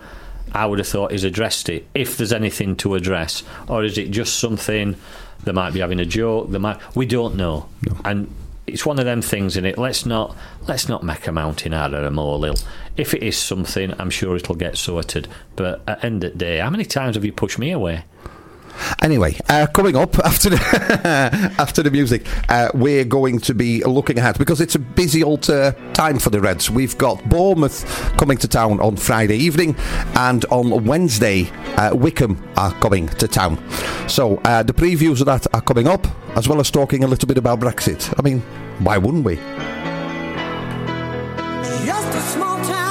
I 0.52 0.66
would 0.66 0.78
have 0.78 0.88
thought 0.88 1.12
he's 1.12 1.24
addressed 1.24 1.68
it. 1.68 1.86
If 1.94 2.16
there's 2.16 2.32
anything 2.32 2.76
to 2.76 2.94
address, 2.94 3.42
or 3.68 3.84
is 3.84 3.98
it 3.98 4.10
just 4.10 4.38
something 4.38 4.96
they 5.42 5.52
might 5.52 5.72
be 5.72 5.80
having 5.80 6.00
a 6.00 6.04
joke? 6.04 6.50
They 6.50 6.58
might. 6.58 6.78
We 6.96 7.06
don't 7.06 7.36
know. 7.36 7.68
And 8.04 8.32
it's 8.66 8.86
one 8.86 8.98
of 8.98 9.04
them 9.04 9.22
things 9.22 9.56
in 9.56 9.64
it. 9.64 9.78
Let's 9.78 10.06
not 10.06 10.36
let's 10.66 10.88
not 10.88 11.02
make 11.02 11.26
a 11.26 11.32
mountain 11.32 11.74
out 11.74 11.94
of 11.94 12.02
a 12.04 12.10
molehill. 12.10 12.56
If 12.96 13.14
it 13.14 13.22
is 13.22 13.36
something, 13.36 13.94
I'm 13.98 14.10
sure 14.10 14.36
it'll 14.36 14.54
get 14.54 14.76
sorted. 14.76 15.28
But 15.56 15.82
at 15.86 16.04
end 16.04 16.24
of 16.24 16.32
the 16.32 16.38
day, 16.38 16.58
how 16.58 16.70
many 16.70 16.84
times 16.84 17.16
have 17.16 17.24
you 17.24 17.32
pushed 17.32 17.58
me 17.58 17.70
away? 17.70 18.04
Anyway, 19.02 19.38
uh, 19.48 19.66
coming 19.74 19.96
up 19.96 20.18
after 20.24 20.50
the 20.50 21.54
after 21.58 21.82
the 21.82 21.90
music, 21.90 22.26
uh, 22.48 22.68
we're 22.74 23.04
going 23.04 23.38
to 23.40 23.54
be 23.54 23.82
looking 23.84 24.18
ahead 24.18 24.38
because 24.38 24.60
it's 24.60 24.74
a 24.74 24.78
busy 24.78 25.22
old 25.22 25.48
uh, 25.50 25.72
time 25.92 26.18
for 26.18 26.30
the 26.30 26.40
Reds. 26.40 26.70
We've 26.70 26.96
got 26.96 27.28
Bournemouth 27.28 27.84
coming 28.16 28.38
to 28.38 28.48
town 28.48 28.80
on 28.80 28.96
Friday 28.96 29.36
evening, 29.36 29.76
and 30.16 30.44
on 30.46 30.84
Wednesday, 30.84 31.50
uh, 31.76 31.94
Wycombe 31.94 32.42
are 32.56 32.72
coming 32.80 33.08
to 33.08 33.28
town. 33.28 33.62
So 34.08 34.36
uh, 34.44 34.62
the 34.62 34.72
previews 34.74 35.20
of 35.20 35.26
that 35.26 35.46
are 35.54 35.62
coming 35.62 35.88
up, 35.88 36.06
as 36.36 36.48
well 36.48 36.60
as 36.60 36.70
talking 36.70 37.04
a 37.04 37.06
little 37.06 37.26
bit 37.26 37.38
about 37.38 37.60
Brexit. 37.60 38.12
I 38.18 38.22
mean, 38.22 38.40
why 38.80 38.98
wouldn't 38.98 39.24
we? 39.24 39.36
Just 41.86 42.14
a 42.14 42.20
small 42.20 42.62
town 42.64 42.83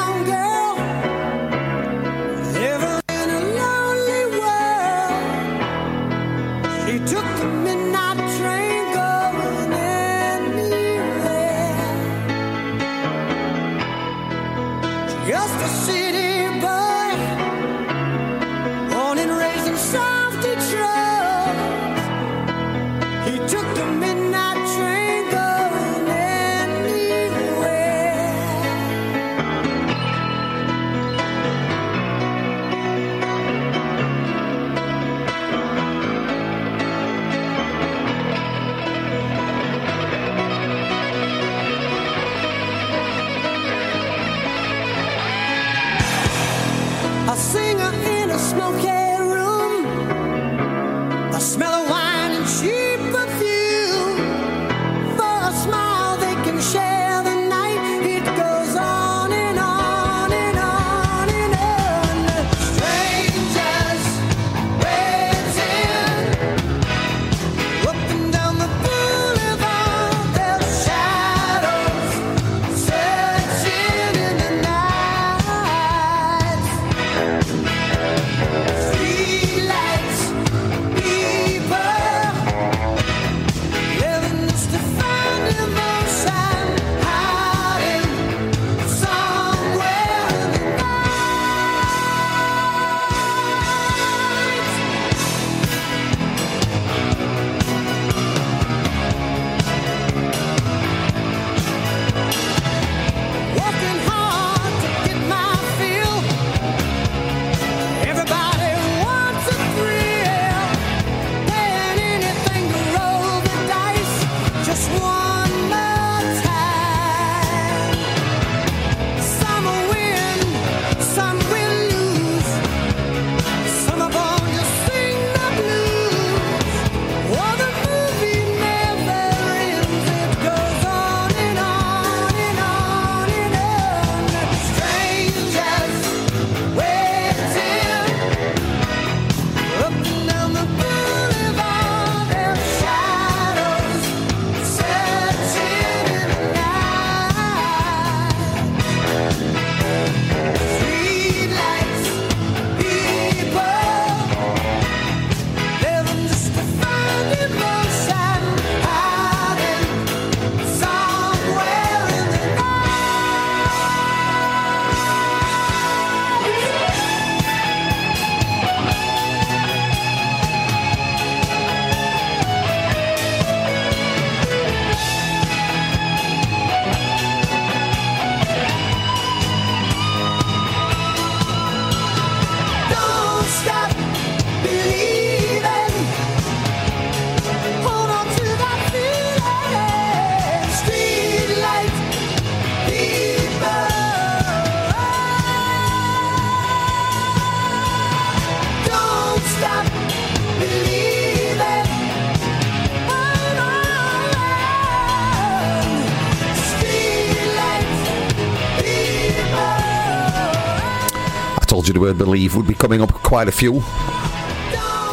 using 211.93 212.01
the 212.01 212.07
word 212.07 212.17
believe 212.17 212.55
would 212.55 212.67
be 212.67 212.73
coming 212.73 213.01
up 213.01 213.11
quite 213.11 213.47
a 213.47 213.51
few. 213.51 213.83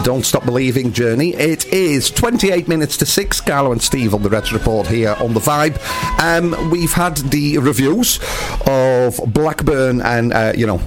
Don't 0.03 0.25
Stop 0.25 0.47
Believing 0.47 0.93
journey. 0.93 1.35
It 1.35 1.67
is 1.67 2.11
28 2.11 2.69
minutes 2.69 2.97
to 2.99 3.07
6. 3.07 3.41
Carlo 3.43 3.73
and 3.73 3.83
Steve 3.83 4.15
on 4.15 4.23
the 4.23 4.31
Reds 4.31 4.51
Report 4.53 4.87
here 4.87 5.15
on 5.21 5.35
The 5.35 5.41
Vibe. 5.41 5.79
Um, 6.19 6.71
we've 6.71 6.93
had 6.93 7.19
the 7.19 7.59
reviews 7.59 8.19
of 8.67 9.21
Blackburn 9.27 10.01
and, 10.01 10.33
uh, 10.33 10.53
you 10.57 10.67
know, 10.67 10.81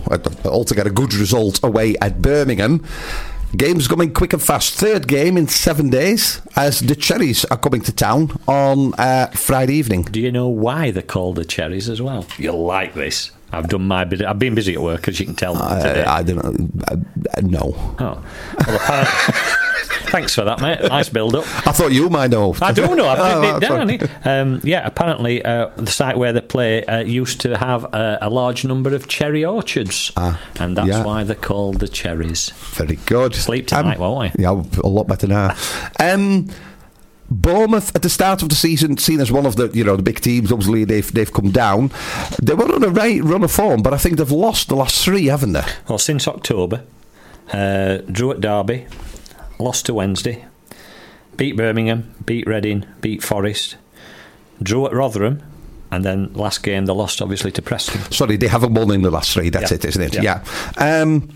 altogether 0.46 0.90
a 0.90 0.94
good 0.94 1.14
result 1.14 1.64
away 1.64 1.96
at 2.02 2.22
Birmingham. 2.24 2.84
Game's 3.56 3.88
coming 3.88 4.12
quick 4.12 4.34
and 4.34 4.42
fast. 4.42 4.74
Third 4.74 5.08
game 5.08 5.38
in 5.38 5.48
seven 5.48 5.92
days 5.92 6.42
as 6.56 6.80
the 6.80 6.96
Cherries 6.96 7.46
are 7.46 7.58
coming 7.58 7.82
to 7.82 7.92
town 7.92 8.32
on 8.48 8.96
uh, 8.96 9.28
Friday 9.28 9.76
evening. 9.76 10.04
Do 10.04 10.20
you 10.20 10.32
know 10.32 10.48
why 10.48 10.90
they're 10.90 11.04
called 11.04 11.36
the 11.36 11.46
cherries 11.46 11.88
as 11.88 12.02
well? 12.02 12.26
You'll 12.40 12.66
like 12.66 12.96
this. 12.96 13.30
I've 13.54 13.70
done 13.70 13.88
my 13.88 14.04
bit. 14.06 14.22
I've 14.24 14.40
been 14.40 14.56
busy 14.56 14.74
at 14.74 14.82
work, 14.82 15.08
as 15.08 15.20
you 15.20 15.26
can 15.26 15.36
tell. 15.36 15.54
today. 15.56 16.04
I, 16.04 16.18
I 16.20 16.24
don't 16.24 16.44
know. 16.44 16.70
Uh, 16.88 17.42
no. 17.42 17.96
Oh, 18.00 18.26
well. 18.68 19.06
Thanks 20.14 20.36
for 20.36 20.44
that, 20.44 20.62
mate. 20.62 20.80
Nice 20.82 21.10
build 21.10 21.36
up. 21.36 21.44
I 21.68 21.72
thought 21.72 21.92
you 21.92 22.08
might 22.08 22.30
know. 22.30 22.54
I 22.62 22.72
don't 22.72 22.98
know. 22.98 23.08
I've 23.08 23.20
Oh, 23.24 23.42
written 23.72 23.90
it 23.90 24.22
down. 24.24 24.54
Um, 24.54 24.62
yeah, 24.64 24.86
apparently 24.86 25.44
uh, 25.44 25.70
the 25.76 25.88
site 25.90 26.18
where 26.18 26.32
they 26.32 26.42
play 26.42 26.86
uh, 26.86 27.00
used 27.00 27.42
to 27.42 27.58
have 27.58 27.86
uh, 27.96 28.20
a 28.22 28.30
large 28.30 28.64
number 28.64 28.94
of 28.94 29.08
cherry 29.08 29.44
orchards, 29.44 30.12
and 30.16 30.78
that's 30.78 30.88
yeah. 30.88 31.04
why 31.04 31.24
they're 31.24 31.36
called 31.36 31.80
the 31.80 31.88
cherries. 31.88 32.50
Very 32.76 32.98
good. 33.08 33.34
Sleep 33.34 33.66
tonight, 33.68 33.96
Um, 33.96 34.02
won't 34.14 34.36
we? 34.38 34.44
Yeah, 34.44 34.62
a 34.84 34.88
lot 34.88 35.08
better 35.08 35.26
now. 35.26 35.56
Um, 36.00 36.48
Bournemouth 37.42 37.96
at 37.96 38.02
the 38.02 38.10
start 38.10 38.42
of 38.44 38.50
the 38.50 38.56
season, 38.56 38.98
seen 38.98 39.20
as 39.20 39.32
one 39.32 39.46
of 39.46 39.56
the 39.56 39.70
you 39.74 39.84
know 39.84 39.96
the 39.96 40.04
big 40.04 40.20
teams. 40.22 40.52
Obviously, 40.52 40.84
they've 40.86 41.12
they've 41.14 41.32
come 41.34 41.52
down. 41.52 41.92
They 42.42 42.54
were 42.54 42.74
on 42.74 42.84
a 42.84 42.90
right 42.90 43.24
run 43.24 43.44
of 43.44 43.52
form, 43.52 43.82
but 43.82 43.94
I 43.94 43.98
think 43.98 44.18
they've 44.18 44.32
lost 44.32 44.70
the 44.70 44.76
last 44.76 45.04
three, 45.04 45.26
haven't 45.28 45.54
they? 45.54 45.64
Well, 45.90 45.98
since 45.98 46.28
October, 46.28 46.84
uh, 47.52 47.98
drew 48.12 48.32
at 48.32 48.42
Derby, 48.42 48.86
lost 49.60 49.86
to 49.88 49.94
Wednesday, 49.94 50.46
beat 51.38 51.58
Birmingham, 51.58 52.14
beat 52.26 52.46
Reading, 52.48 52.86
beat 53.02 53.24
Forest, 53.24 53.76
drew 54.62 54.86
at 54.86 54.94
Rotherham, 54.94 55.42
and 55.92 56.06
then 56.06 56.32
last 56.34 56.64
game 56.64 56.86
they 56.86 56.94
lost 56.94 57.22
obviously 57.22 57.52
to 57.52 57.62
Preston. 57.62 58.00
Sorry, 58.12 58.38
they 58.38 58.48
haven't 58.48 58.74
won 58.74 58.92
in 58.92 59.02
the 59.02 59.12
last 59.12 59.34
three. 59.34 59.50
That's 59.50 59.72
Yeah. 59.72 59.76
it, 59.76 59.86
isn't 59.86 60.02
it? 60.02 60.14
Yeah. 60.16 60.44
Yeah. 60.78 61.02
Um, 61.02 61.30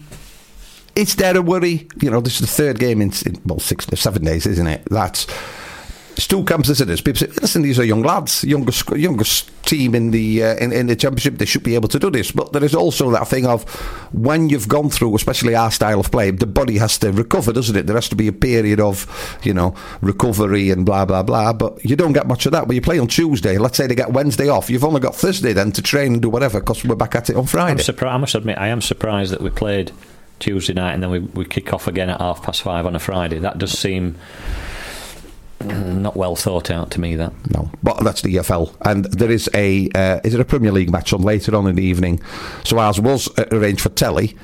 is 0.95 1.15
there 1.15 1.37
a 1.37 1.41
worry? 1.43 1.87
You 2.01 2.09
know, 2.09 2.21
this 2.21 2.35
is 2.35 2.39
the 2.41 2.47
third 2.47 2.79
game 2.79 3.01
in, 3.01 3.11
in 3.25 3.39
well 3.45 3.59
six 3.59 3.85
seven 3.95 4.23
days, 4.23 4.47
isn't 4.47 4.65
it? 4.67 4.81
That's 4.89 5.27
two 6.25 6.43
camps, 6.45 6.69
isn't 6.69 6.89
it? 6.89 7.03
People 7.03 7.19
say, 7.19 7.27
listen, 7.41 7.61
these 7.61 7.79
are 7.79 7.83
young 7.83 8.01
lads, 8.01 8.43
youngest 8.43 8.89
youngest 8.91 9.51
team 9.63 9.93
in 9.93 10.11
the 10.11 10.43
uh, 10.43 10.55
in, 10.55 10.71
in 10.71 10.87
the 10.87 10.95
championship. 10.95 11.37
They 11.37 11.45
should 11.45 11.63
be 11.63 11.75
able 11.75 11.89
to 11.89 11.99
do 11.99 12.09
this. 12.09 12.31
But 12.31 12.53
there 12.53 12.63
is 12.63 12.73
also 12.73 13.11
that 13.11 13.27
thing 13.27 13.45
of 13.45 13.63
when 14.13 14.49
you've 14.49 14.67
gone 14.67 14.89
through, 14.89 15.15
especially 15.15 15.53
our 15.53 15.69
style 15.69 15.99
of 15.99 16.09
play, 16.11 16.31
the 16.31 16.47
body 16.47 16.77
has 16.77 16.97
to 16.99 17.11
recover, 17.11 17.53
doesn't 17.53 17.75
it? 17.75 17.85
There 17.85 17.95
has 17.95 18.09
to 18.09 18.15
be 18.15 18.27
a 18.27 18.33
period 18.33 18.79
of 18.79 19.05
you 19.43 19.53
know 19.53 19.75
recovery 20.01 20.71
and 20.71 20.85
blah 20.85 21.05
blah 21.05 21.23
blah. 21.23 21.53
But 21.53 21.83
you 21.83 21.95
don't 21.95 22.13
get 22.13 22.27
much 22.27 22.45
of 22.45 22.53
that. 22.53 22.67
When 22.67 22.75
you 22.75 22.81
play 22.81 22.97
on 22.97 23.07
Tuesday, 23.07 23.57
let's 23.57 23.77
say 23.77 23.85
they 23.85 23.95
get 23.95 24.13
Wednesday 24.13 24.47
off, 24.47 24.69
you've 24.69 24.85
only 24.85 25.01
got 25.01 25.13
Thursday 25.13 25.53
then 25.53 25.71
to 25.73 25.81
train 25.81 26.13
and 26.13 26.21
do 26.21 26.29
whatever 26.29 26.59
because 26.59 26.83
we're 26.83 26.95
back 26.95 27.15
at 27.15 27.29
it 27.29 27.35
on 27.35 27.45
Friday. 27.45 27.83
surprised. 27.83 28.15
I 28.15 28.17
must 28.17 28.35
admit, 28.35 28.57
I 28.57 28.69
am 28.69 28.81
surprised 28.81 29.33
that 29.33 29.41
we 29.41 29.49
played 29.49 29.91
Tuesday 30.39 30.73
night 30.73 30.93
and 30.93 31.03
then 31.03 31.09
we, 31.09 31.19
we 31.19 31.45
kick 31.45 31.73
off 31.73 31.87
again 31.87 32.09
at 32.09 32.19
half 32.21 32.43
past 32.43 32.61
five 32.61 32.85
on 32.85 32.95
a 32.95 32.99
Friday. 32.99 33.39
That 33.39 33.57
does 33.57 33.77
seem 33.77 34.15
not 35.63 36.15
well 36.15 36.35
thought 36.35 36.69
out 36.71 36.91
to 36.91 36.99
me. 37.01 37.15
That 37.15 37.33
No, 37.51 37.71
but 37.83 38.03
that's 38.03 38.21
the 38.21 38.35
EFL, 38.35 38.75
and 38.81 39.05
there 39.05 39.31
is 39.31 39.49
a 39.53 39.89
uh, 39.95 40.19
is 40.23 40.33
it 40.33 40.39
a 40.39 40.45
Premier 40.45 40.71
League 40.71 40.91
match 40.91 41.13
on 41.13 41.21
later 41.21 41.55
on 41.55 41.67
in 41.67 41.75
the 41.75 41.83
evening? 41.83 42.21
So 42.63 42.77
ours 42.79 42.99
was 42.99 43.27
uh, 43.37 43.45
arranged 43.51 43.81
for 43.81 43.89
telly. 43.89 44.35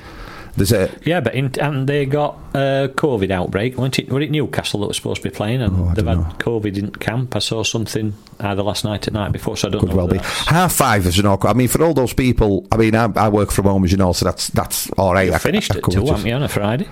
There's 0.56 0.70
a 0.70 0.88
yeah, 1.04 1.18
but 1.20 1.34
in, 1.34 1.50
and 1.60 1.88
they 1.88 2.06
got 2.06 2.38
a 2.54 2.88
COVID 2.94 3.32
outbreak. 3.32 3.76
Wasn't 3.76 3.98
it, 3.98 4.08
were 4.08 4.20
it 4.20 4.30
Newcastle 4.30 4.78
that 4.80 4.86
was 4.86 4.96
supposed 4.96 5.20
to 5.22 5.28
be 5.28 5.34
playing, 5.34 5.60
and 5.62 5.76
Oh, 5.76 5.88
I 5.88 5.94
they've 5.94 6.04
don't 6.04 6.22
had 6.22 6.38
COVID 6.38 6.78
in 6.78 6.90
camp? 6.92 7.34
I 7.34 7.40
saw 7.40 7.64
something 7.64 8.14
either 8.38 8.62
last 8.62 8.84
night 8.84 9.08
or 9.08 9.10
night 9.10 9.32
before, 9.32 9.56
so 9.56 9.66
I 9.66 9.70
don't 9.72 9.80
could 9.80 9.90
know. 9.90 9.96
well 9.96 10.06
be 10.08 10.18
that's- 10.18 10.46
half 10.46 10.72
five 10.72 11.06
is 11.06 11.18
an 11.18 11.26
awkward. 11.26 11.50
I 11.50 11.54
mean, 11.54 11.66
for 11.66 11.82
all 11.82 11.92
those 11.92 12.12
people, 12.14 12.68
I 12.70 12.76
mean, 12.76 12.94
I, 12.94 13.06
I 13.16 13.28
work 13.30 13.50
from 13.50 13.64
home 13.64 13.82
as 13.84 13.90
you 13.90 13.98
know, 13.98 14.12
so 14.12 14.24
that's 14.26 14.46
that's 14.48 14.88
all 14.92 15.14
right. 15.14 15.26
You 15.26 15.34
I- 15.34 15.38
finished 15.38 15.72
I 15.74 15.78
at 15.78 15.82
could 15.82 15.94
two, 15.94 16.00
just- 16.02 16.10
haven't 16.12 16.26
you, 16.28 16.34
on 16.34 16.42
a 16.44 16.48
Friday? 16.48 16.86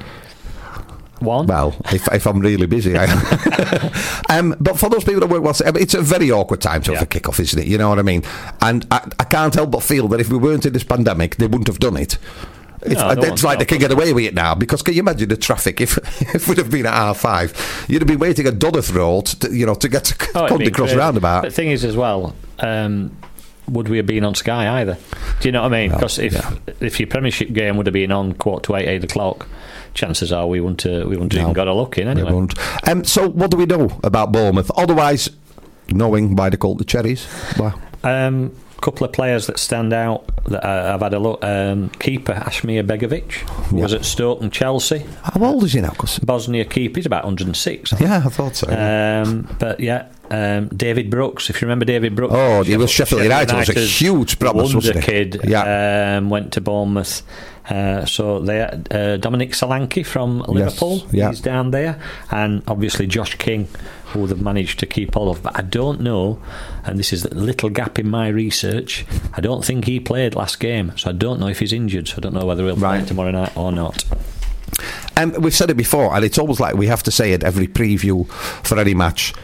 One. 1.23 1.47
Well, 1.47 1.75
if, 1.93 2.13
if 2.13 2.27
I'm 2.27 2.41
really 2.41 2.67
busy, 2.67 2.97
I 2.97 3.05
am. 3.05 3.93
um, 4.53 4.57
but 4.61 4.79
for 4.79 4.89
those 4.89 5.05
people 5.05 5.21
that 5.21 5.29
work 5.29 5.43
well, 5.43 5.55
it's 5.77 5.95
a 5.95 6.03
very 6.03 6.31
awkward 6.31 6.61
time 6.61 6.83
to 6.83 6.95
have 6.95 7.03
a 7.03 7.07
kick 7.07 7.29
off, 7.29 7.41
isn't 7.41 7.59
it? 7.59 7.67
You 7.67 7.79
know 7.79 7.89
what 7.89 7.99
I 7.99 8.03
mean? 8.03 8.23
And 8.61 8.87
I, 8.91 9.09
I 9.19 9.25
can't 9.25 9.55
help 9.55 9.71
but 9.71 9.83
feel 9.83 10.09
that 10.09 10.21
if 10.21 10.29
we 10.29 10.39
weren't 10.39 10.67
in 10.67 10.73
this 10.73 10.85
pandemic, 10.85 11.37
they 11.37 11.47
wouldn't 11.47 11.69
have 11.69 11.79
done 11.79 11.97
it. 11.97 12.19
It's, 12.85 13.01
No, 13.01 13.11
it's 13.11 13.45
like 13.45 13.61
they 13.61 13.65
can 13.65 13.79
get 13.79 13.93
away 13.93 14.13
with 14.13 14.25
it 14.25 14.35
now 14.35 14.55
because 14.57 14.83
can 14.83 14.95
you 14.95 15.01
imagine 15.01 15.29
the 15.29 15.37
traffic 15.37 15.81
if 15.81 15.99
if 16.35 16.49
we'd 16.49 16.59
have 16.59 16.71
been 16.71 16.87
at 16.87 16.95
R 16.95 17.15
five, 17.15 17.87
you'd 17.89 18.03
have 18.03 18.09
been 18.09 18.19
waiting 18.19 18.47
at 18.47 18.55
Dodworth 18.55 18.93
Road, 18.93 19.27
to, 19.27 19.55
you 19.55 19.67
know, 19.67 19.75
to 19.75 19.89
get 19.89 20.05
to 20.07 20.29
Oh, 20.35 20.71
Cross 20.71 20.95
roundabout. 20.95 21.43
The 21.43 21.51
thing 21.51 21.71
is, 21.71 21.85
as 21.85 21.97
well, 21.97 22.35
um, 22.59 23.17
would 23.69 23.89
we 23.89 23.99
have 23.99 24.07
been 24.07 24.25
on 24.25 24.35
Sky 24.35 24.81
either? 24.81 24.99
Do 25.41 25.49
you 25.49 25.53
know 25.53 25.63
what 25.63 25.73
I 25.73 25.83
mean? 25.83 25.93
Because 25.93 26.19
if 26.19 26.33
yeah. 26.33 26.55
if 26.81 26.99
your 26.99 27.07
Premiership 27.07 27.53
game 27.53 27.77
would 27.77 27.87
have 27.87 27.93
been 27.93 28.11
on 28.11 28.35
quarter 28.35 28.67
to 28.67 28.77
eight, 28.77 28.89
eight 28.89 29.05
o'clock, 29.05 29.47
chances 29.95 30.33
are 30.33 30.47
we 30.47 30.61
wouldn't 30.61 30.85
uh, 30.87 31.05
we 31.09 31.17
wouldn't 31.17 31.35
No. 31.35 31.41
even 31.43 31.53
got 31.53 31.69
a 31.69 31.75
look 31.75 31.99
in 31.99 32.09
anyway. 32.09 32.33
won't. 32.33 32.55
Um, 32.89 33.05
so, 33.05 33.29
what 33.29 33.51
do 33.51 33.57
we 33.57 33.67
know 33.67 33.99
about 34.03 34.33
Bournemouth? 34.33 34.71
Otherwise, 34.77 35.31
knowing 35.91 36.35
why 36.37 36.49
they 36.51 36.57
called 36.57 36.79
the 36.79 36.85
Cherries. 36.85 37.27
Well, 37.59 37.79
Um, 38.05 38.53
couple 38.81 39.05
of 39.07 39.13
players 39.13 39.47
that 39.47 39.61
stand 39.61 39.93
out 39.93 40.25
that 40.47 40.65
I've 40.65 41.01
had 41.03 41.15
a 41.15 41.19
look. 41.21 41.45
Um, 41.45 41.89
keeper 42.01 42.33
Asmir 42.33 42.83
Begovic 42.85 43.31
who 43.71 43.77
was 43.77 43.95
at 43.95 44.05
Stoke 44.05 44.41
and 44.43 44.53
Chelsea. 44.53 45.05
how 45.23 45.41
old 45.45 45.63
is 45.63 45.73
he 45.75 45.81
now? 45.81 45.91
'Cause- 45.91 46.19
Bosnia 46.19 46.65
keeper, 46.65 46.99
he's 46.99 47.07
about 47.07 47.25
106. 47.25 47.93
I 47.93 47.99
yeah, 48.01 48.23
I 48.27 48.29
thought 48.29 48.57
so. 48.57 48.67
Um, 48.69 49.47
but 49.61 49.79
yeah, 49.79 50.07
um, 50.33 50.67
David 50.77 51.11
Brooks. 51.11 51.49
If 51.49 51.63
you 51.63 51.67
remember 51.67 51.85
David 51.85 52.17
Brooks, 52.17 52.35
Oh, 52.37 52.65
he 52.65 52.77
was 52.77 52.91
Sheffield 52.91 53.23
United, 53.23 53.55
was 53.57 53.69
a 53.69 53.75
huge 53.79 54.41
promise, 54.41 54.75
wonder 54.75 55.01
kid. 55.01 55.41
Yeah. 55.45 56.17
um, 56.19 56.29
went 56.29 56.51
to 56.55 56.61
Bournemouth. 56.61 57.23
Uh, 57.71 58.05
so 58.05 58.41
they 58.41 58.61
uh, 58.63 59.17
Dominic 59.19 59.51
Solanke 59.53 60.05
from 60.05 60.41
Liverpool. 60.41 61.07
yeah. 61.13 61.29
He's 61.31 61.41
down 61.41 61.71
there, 61.71 62.01
and 62.31 62.63
obviously 62.67 63.07
Josh 63.07 63.37
King, 63.37 63.69
who 64.07 64.27
they've 64.27 64.41
managed 64.41 64.81
to 64.81 64.87
keep 64.87 65.17
all 65.17 65.31
of. 65.31 65.43
But 65.45 65.57
I 65.57 65.63
don't 65.63 66.01
know, 66.01 66.43
and 66.85 66.99
this 66.99 67.13
is 67.13 67.25
a 67.25 67.33
little 67.35 67.71
gap 67.71 67.99
in 68.01 68.09
my 68.11 68.27
research. 68.29 69.07
I 69.35 69.41
don't 69.41 69.65
think 69.65 69.85
he 69.85 70.01
played 70.01 70.35
last 70.35 70.59
game, 70.59 70.93
so 70.97 71.11
I 71.11 71.13
don't 71.13 71.39
know 71.39 71.47
if 71.47 71.61
he's 71.61 71.73
injured. 71.73 72.09
So 72.09 72.17
I 72.17 72.21
don't 72.21 72.35
know 72.35 72.45
whether 72.47 72.65
he'll 72.67 72.75
play 72.77 72.99
Right. 72.99 73.07
tomorrow 73.07 73.31
night 73.31 73.57
or 73.57 73.71
not. 73.71 74.05
Um, 75.17 75.33
we've 75.41 75.55
said 75.55 75.71
it 75.71 75.77
before, 75.77 76.15
and 76.17 76.25
it's 76.25 76.39
almost 76.39 76.59
like 76.59 76.75
we 76.75 76.89
have 76.89 77.03
to 77.05 77.11
say 77.13 77.33
it 77.33 77.45
every 77.45 77.69
preview 77.69 78.29
for 78.65 78.79
any 78.79 78.95
match. 78.95 79.35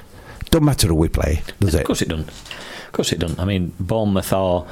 Don't 0.51 0.64
matter 0.64 0.89
who 0.89 0.95
we 0.97 1.09
play, 1.09 1.43
does 1.61 1.75
Of 1.75 1.81
it? 1.81 1.83
Of 1.83 1.87
course 1.87 2.03
it 2.03 2.09
doesn't. 2.09 2.29
Of 2.29 2.93
course 2.93 3.12
it 3.12 3.19
doesn't. 3.21 3.39
I 3.39 3.45
mean, 3.45 3.75
Bournemouth 3.79 4.33
are 4.33 4.66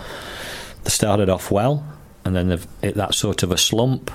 they 0.84 0.90
started 0.90 1.28
off 1.28 1.50
well, 1.50 1.84
and 2.26 2.34
then 2.34 2.48
they've 2.48 2.66
hit 2.82 2.96
that 2.96 3.14
sort 3.14 3.42
of 3.42 3.52
a 3.52 3.56
slump, 3.56 4.10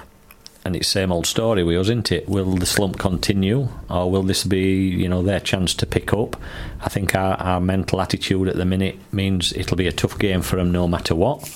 and 0.65 0.75
it's 0.75 0.87
same 0.87 1.11
old 1.11 1.25
story 1.25 1.63
with 1.63 1.77
us, 1.77 1.85
isn't 1.87 2.11
it? 2.11 2.27
Will 2.29 2.55
the 2.55 2.65
slump 2.65 2.99
continue, 2.99 3.69
or 3.89 4.11
will 4.11 4.23
this 4.23 4.43
be 4.43 4.89
you 4.89 5.07
know 5.09 5.21
their 5.23 5.39
chance 5.39 5.73
to 5.75 5.85
pick 5.85 6.13
up? 6.13 6.35
I 6.81 6.89
think 6.89 7.15
our, 7.15 7.35
our 7.35 7.61
mental 7.61 8.01
attitude 8.01 8.47
at 8.47 8.55
the 8.57 8.65
minute 8.65 8.97
means 9.11 9.53
it'll 9.53 9.77
be 9.77 9.87
a 9.87 9.91
tough 9.91 10.19
game 10.19 10.41
for 10.41 10.57
them 10.57 10.71
no 10.71 10.87
matter 10.87 11.15
what. 11.15 11.49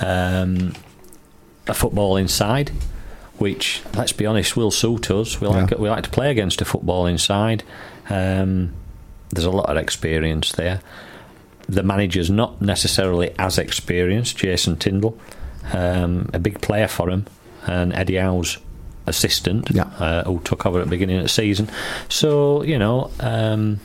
Um, 0.00 0.72
a 1.68 1.74
football 1.74 2.16
inside. 2.16 2.70
Which, 3.38 3.80
let's 3.94 4.12
be 4.12 4.26
honest, 4.26 4.54
will 4.54 4.70
suit 4.70 5.10
us. 5.10 5.40
We 5.40 5.46
like 5.48 5.70
Yeah. 5.70 5.78
we 5.78 5.88
like 5.88 6.04
to 6.04 6.10
play 6.10 6.30
against 6.30 6.60
a 6.60 6.66
football 6.66 7.06
inside. 7.06 7.62
Um, 8.10 8.72
there's 9.30 9.46
a 9.46 9.50
lot 9.50 9.70
of 9.70 9.78
experience 9.78 10.52
there. 10.52 10.80
The 11.66 11.82
manager's 11.82 12.28
not 12.30 12.60
necessarily 12.60 13.32
as 13.38 13.56
experienced, 13.56 14.36
Jason 14.36 14.76
Tindall, 14.76 15.16
um, 15.72 16.30
a 16.32 16.38
big 16.38 16.60
player 16.60 16.88
for 16.88 17.10
him, 17.10 17.26
and 17.66 17.92
Eddie 17.92 18.16
Howe's 18.16 18.58
assistant, 19.06 19.68
Yeah. 19.70 19.84
uh, 19.98 20.24
who 20.24 20.40
took 20.40 20.66
over 20.66 20.78
at 20.80 20.84
the 20.84 20.90
beginning 20.90 21.16
of 21.16 21.22
the 21.24 21.28
season. 21.28 21.68
So, 22.08 22.62
you 22.62 22.78
know, 22.78 23.10
um, 23.20 23.80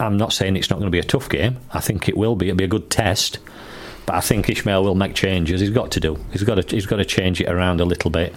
I'm 0.00 0.16
not 0.16 0.32
saying 0.32 0.56
it's 0.56 0.70
not 0.70 0.76
going 0.78 0.86
to 0.86 0.90
be 0.90 0.98
a 0.98 1.04
tough 1.04 1.28
game. 1.28 1.58
I 1.72 1.80
think 1.80 2.08
it 2.08 2.16
will 2.16 2.34
be. 2.36 2.48
It'll 2.48 2.56
be 2.56 2.64
a 2.64 2.68
good 2.68 2.90
test. 2.90 3.38
But 4.06 4.16
I 4.16 4.20
think 4.20 4.46
Ismaël 4.46 4.82
will 4.84 4.94
make 4.94 5.14
changes. 5.14 5.60
He's 5.62 5.70
got 5.70 5.90
to 5.92 6.00
do. 6.00 6.18
He's 6.32 6.42
got 6.42 6.56
to. 6.56 6.74
He's 6.74 6.84
got 6.86 6.96
to 6.96 7.04
change 7.06 7.40
it 7.40 7.48
around 7.48 7.80
a 7.80 7.84
little 7.86 8.10
bit. 8.10 8.34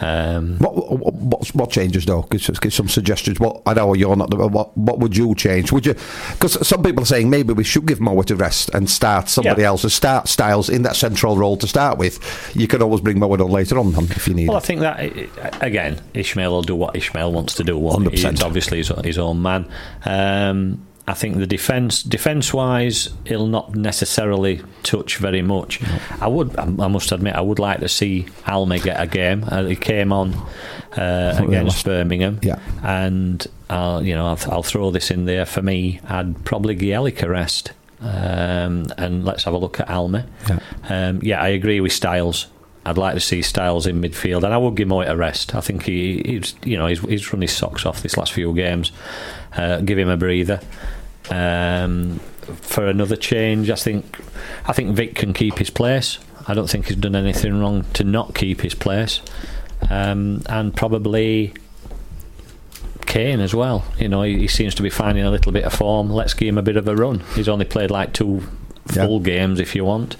Um, 0.00 0.58
What, 0.58 0.76
what, 0.76 1.12
what, 1.14 1.48
what 1.54 1.70
changes 1.70 2.04
though? 2.06 2.22
Give, 2.22 2.60
give 2.60 2.72
some 2.72 2.88
suggestions. 2.88 3.40
What 3.40 3.62
I 3.66 3.74
know 3.74 3.94
you're 3.94 4.14
not. 4.16 4.30
the- 4.30 4.36
What 4.36 4.76
what 4.78 5.00
would 5.00 5.16
you 5.16 5.34
change? 5.34 5.72
Would 5.72 5.86
you? 5.86 5.94
Because 6.34 6.66
some 6.66 6.82
people 6.82 7.02
are 7.02 7.06
saying 7.06 7.28
maybe 7.30 7.52
we 7.52 7.64
should 7.64 7.86
give 7.86 7.98
Mowatt 7.98 8.26
to 8.26 8.36
rest 8.36 8.70
and 8.74 8.88
start 8.88 9.28
somebody 9.28 9.62
Yeah. 9.62 9.68
else 9.68 9.92
start 9.92 10.28
Styles 10.28 10.68
in 10.68 10.82
that 10.82 10.94
central 10.96 11.36
role 11.36 11.56
to 11.56 11.66
start 11.66 11.98
with. 11.98 12.18
You 12.54 12.68
can 12.68 12.80
always 12.82 13.00
bring 13.00 13.18
Mowatt 13.18 13.40
on 13.40 13.50
later 13.50 13.78
on 13.78 13.94
if 14.10 14.28
you 14.28 14.34
need. 14.34 14.48
Well, 14.48 14.56
I 14.56 14.60
think 14.60 14.80
that 14.82 15.00
again, 15.62 16.00
Ismaël 16.14 16.50
will 16.50 16.62
do 16.62 16.76
what 16.76 16.94
Ismaël 16.94 17.32
wants 17.32 17.54
to 17.56 17.64
do. 17.64 17.76
won't 17.76 18.04
100%. 18.04 18.30
He's 18.30 18.42
obviously 18.42 18.78
his, 18.78 18.88
his 19.04 19.18
own 19.18 19.42
man. 19.42 19.68
Um, 20.04 20.86
I 21.08 21.14
think 21.14 21.38
the 21.38 21.46
defence, 21.46 22.02
defence 22.02 22.52
wise, 22.52 23.08
it'll 23.24 23.46
not 23.46 23.74
necessarily 23.74 24.60
touch 24.82 25.16
very 25.16 25.40
much. 25.40 25.80
I 26.20 26.28
would, 26.28 26.54
I 26.58 26.66
must 26.66 27.10
admit, 27.12 27.34
I 27.34 27.40
would 27.40 27.58
like 27.58 27.80
to 27.80 27.88
see 27.88 28.26
Halme 28.44 28.82
get 28.82 29.00
a 29.00 29.06
game. 29.06 29.42
Uh, 29.48 29.64
he 29.64 29.74
came 29.74 30.12
on 30.12 30.34
uh, 30.96 31.40
against. 31.42 31.84
Birmingham, 31.86 32.40
Yeah. 32.42 32.58
and 32.82 33.46
I'll, 33.70 34.04
you 34.04 34.14
know, 34.14 34.26
I'll, 34.26 34.52
I'll 34.52 34.62
throw 34.62 34.90
this 34.90 35.10
in 35.10 35.24
there. 35.24 35.46
For 35.46 35.62
me, 35.62 35.98
I'd 36.06 36.44
probably 36.44 36.76
Gielica 36.76 37.26
rest, 37.26 37.72
um, 38.02 38.86
and 38.98 39.24
let's 39.24 39.44
have 39.44 39.54
a 39.54 39.58
look 39.58 39.80
at 39.80 39.88
Halme. 39.88 40.26
Yeah. 40.48 40.58
Um, 40.90 41.20
yeah, 41.22 41.40
I 41.40 41.48
agree 41.48 41.80
with 41.80 41.92
Styles. 41.92 42.48
I'd 42.84 42.98
like 42.98 43.14
to 43.14 43.20
see 43.20 43.42
Styles 43.42 43.86
in 43.86 44.00
midfield, 44.00 44.44
and 44.44 44.52
I 44.54 44.58
would 44.58 44.74
give 44.76 44.88
Mowatt 44.88 45.08
a 45.10 45.16
rest. 45.16 45.54
I 45.54 45.60
think 45.60 45.84
he, 45.84 46.22
he's, 46.24 46.54
you 46.64 46.76
know, 46.78 46.86
he's, 46.86 47.00
he's 47.00 47.32
run 47.32 47.42
his 47.42 47.52
socks 47.52 47.84
off 47.86 48.02
this 48.02 48.16
last 48.16 48.32
few 48.32 48.54
games. 48.54 48.92
Uh, 49.56 49.80
give 49.80 49.98
him 49.98 50.08
a 50.08 50.16
breather. 50.16 50.60
Um, 51.30 52.20
for 52.62 52.86
another 52.86 53.16
change, 53.16 53.68
I 53.70 53.74
think, 53.74 54.18
I 54.66 54.72
think 54.72 54.94
Vic 54.96 55.14
can 55.14 55.32
keep 55.34 55.58
his 55.58 55.68
place. 55.70 56.18
I 56.46 56.54
don't 56.54 56.68
think 56.70 56.86
he's 56.86 56.96
done 56.96 57.14
anything 57.14 57.60
wrong 57.60 57.84
to 57.94 58.04
not 58.04 58.34
keep 58.34 58.62
his 58.62 58.74
place, 58.74 59.20
um, 59.90 60.42
and 60.48 60.74
probably 60.74 61.52
Kane 63.04 63.40
as 63.40 63.54
well. 63.54 63.84
You 63.98 64.08
know, 64.08 64.22
he, 64.22 64.38
he 64.38 64.48
seems 64.48 64.74
to 64.76 64.82
be 64.82 64.88
finding 64.88 65.24
a 65.24 65.30
little 65.30 65.52
bit 65.52 65.64
of 65.64 65.74
form. 65.74 66.08
Let's 66.08 66.32
give 66.32 66.48
him 66.48 66.56
a 66.58 66.62
bit 66.62 66.76
of 66.78 66.88
a 66.88 66.96
run. 66.96 67.20
He's 67.34 67.48
only 67.48 67.66
played 67.66 67.90
like 67.90 68.14
two 68.14 68.42
Yeah. 68.94 69.04
full 69.06 69.20
games, 69.20 69.60
if 69.60 69.74
you 69.74 69.84
want. 69.84 70.16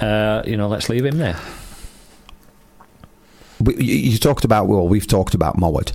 Uh, 0.00 0.42
you 0.44 0.56
know, 0.56 0.66
let's 0.66 0.88
leave 0.88 1.04
him 1.04 1.18
there. 1.18 1.38
We, 3.60 3.76
you, 3.76 3.94
you 4.12 4.18
talked 4.18 4.44
about 4.44 4.66
well, 4.66 4.86
we've 4.88 5.06
talked 5.06 5.34
about 5.34 5.56
Mowatt. 5.56 5.92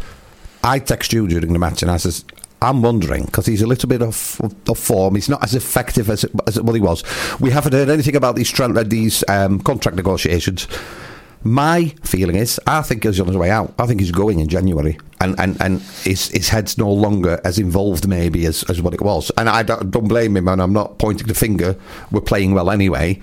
I 0.64 0.80
text 0.80 1.12
you 1.12 1.28
during 1.28 1.52
the 1.52 1.60
match 1.60 1.82
and 1.82 1.92
I 1.92 1.98
says. 1.98 2.24
I'm 2.64 2.82
wondering 2.82 3.26
because 3.26 3.46
he's 3.46 3.62
a 3.62 3.68
little 3.68 3.90
bit 3.90 4.02
of, 4.02 4.40
of 4.68 4.80
form. 4.80 5.16
He's 5.16 5.30
not 5.30 5.44
as 5.44 5.54
effective 5.54 6.10
as 6.10 6.24
as 6.48 6.60
what 6.62 6.76
he 6.76 6.82
was. 6.82 7.04
We 7.40 7.52
haven't 7.52 7.74
heard 7.74 7.90
anything 7.90 8.16
about 8.16 8.36
these 8.36 8.52
these 8.86 9.24
um, 9.28 9.60
contract 9.60 9.98
negotiations. 9.98 10.68
My 11.46 11.94
feeling 12.04 12.38
is, 12.38 12.58
I 12.66 12.82
think 12.84 13.04
he's 13.04 13.20
on 13.20 13.28
his 13.28 13.36
way 13.36 13.52
out. 13.52 13.74
I 13.78 13.86
think 13.86 14.00
he's 14.00 14.12
going 14.12 14.40
in 14.40 14.48
January, 14.48 14.98
and 15.20 15.38
and, 15.40 15.62
and 15.62 15.82
his 16.04 16.30
his 16.30 16.48
head's 16.48 16.78
no 16.78 16.92
longer 16.92 17.42
as 17.44 17.60
involved 17.60 18.08
maybe 18.08 18.46
as, 18.46 18.64
as 18.70 18.82
what 18.82 18.94
it 18.94 19.02
was. 19.02 19.30
And 19.36 19.50
I 19.50 19.64
don't, 19.64 19.92
don't 19.92 20.08
blame 20.08 20.38
him, 20.38 20.48
and 20.48 20.62
I'm 20.62 20.72
not 20.72 21.00
pointing 21.00 21.28
the 21.28 21.34
finger. 21.34 21.76
We're 22.12 22.22
playing 22.22 22.54
well 22.54 22.72
anyway. 22.72 23.20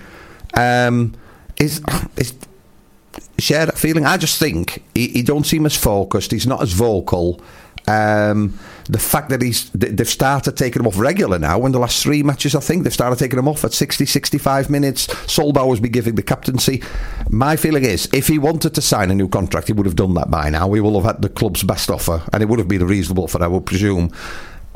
Um, 0.53 1.15
is 1.57 1.81
is 2.15 2.35
share 3.39 3.65
that 3.65 3.79
feeling. 3.79 4.05
I 4.05 4.17
just 4.17 4.37
think 4.37 4.83
he, 4.93 5.07
he 5.07 5.23
don't 5.23 5.45
seem 5.45 5.65
as 5.65 5.75
focused. 5.75 6.31
He's 6.31 6.45
not 6.45 6.61
as 6.61 6.73
vocal. 6.73 7.41
Um, 7.87 8.57
the 8.89 8.99
fact 8.99 9.29
that 9.29 9.41
he's 9.41 9.69
they've 9.71 10.07
started 10.07 10.57
taking 10.57 10.81
him 10.81 10.87
off 10.87 10.99
regular 10.99 11.39
now 11.39 11.65
in 11.65 11.71
the 11.71 11.79
last 11.79 12.03
three 12.03 12.23
matches, 12.23 12.55
I 12.55 12.59
think 12.59 12.83
they've 12.83 12.93
started 12.93 13.17
taking 13.17 13.39
him 13.39 13.47
off 13.47 13.63
at 13.63 13.73
60, 13.73 14.05
65 14.05 14.69
minutes. 14.69 15.07
Sollbauer's 15.07 15.79
been 15.79 15.91
giving 15.91 16.15
the 16.15 16.23
captaincy. 16.23 16.83
My 17.29 17.55
feeling 17.55 17.83
is, 17.85 18.09
if 18.13 18.27
he 18.27 18.37
wanted 18.37 18.73
to 18.75 18.81
sign 18.81 19.09
a 19.11 19.15
new 19.15 19.27
contract, 19.29 19.67
he 19.67 19.73
would 19.73 19.85
have 19.85 19.95
done 19.95 20.13
that 20.15 20.29
by 20.29 20.49
now. 20.49 20.67
We 20.67 20.81
will 20.81 21.01
have 21.01 21.15
had 21.15 21.21
the 21.21 21.29
club's 21.29 21.63
best 21.63 21.89
offer, 21.89 22.21
and 22.33 22.43
it 22.43 22.49
would 22.49 22.59
have 22.59 22.67
been 22.67 22.81
a 22.81 22.85
reasonable 22.85 23.23
offer, 23.23 23.41
I 23.43 23.47
would 23.47 23.65
presume. 23.65 24.11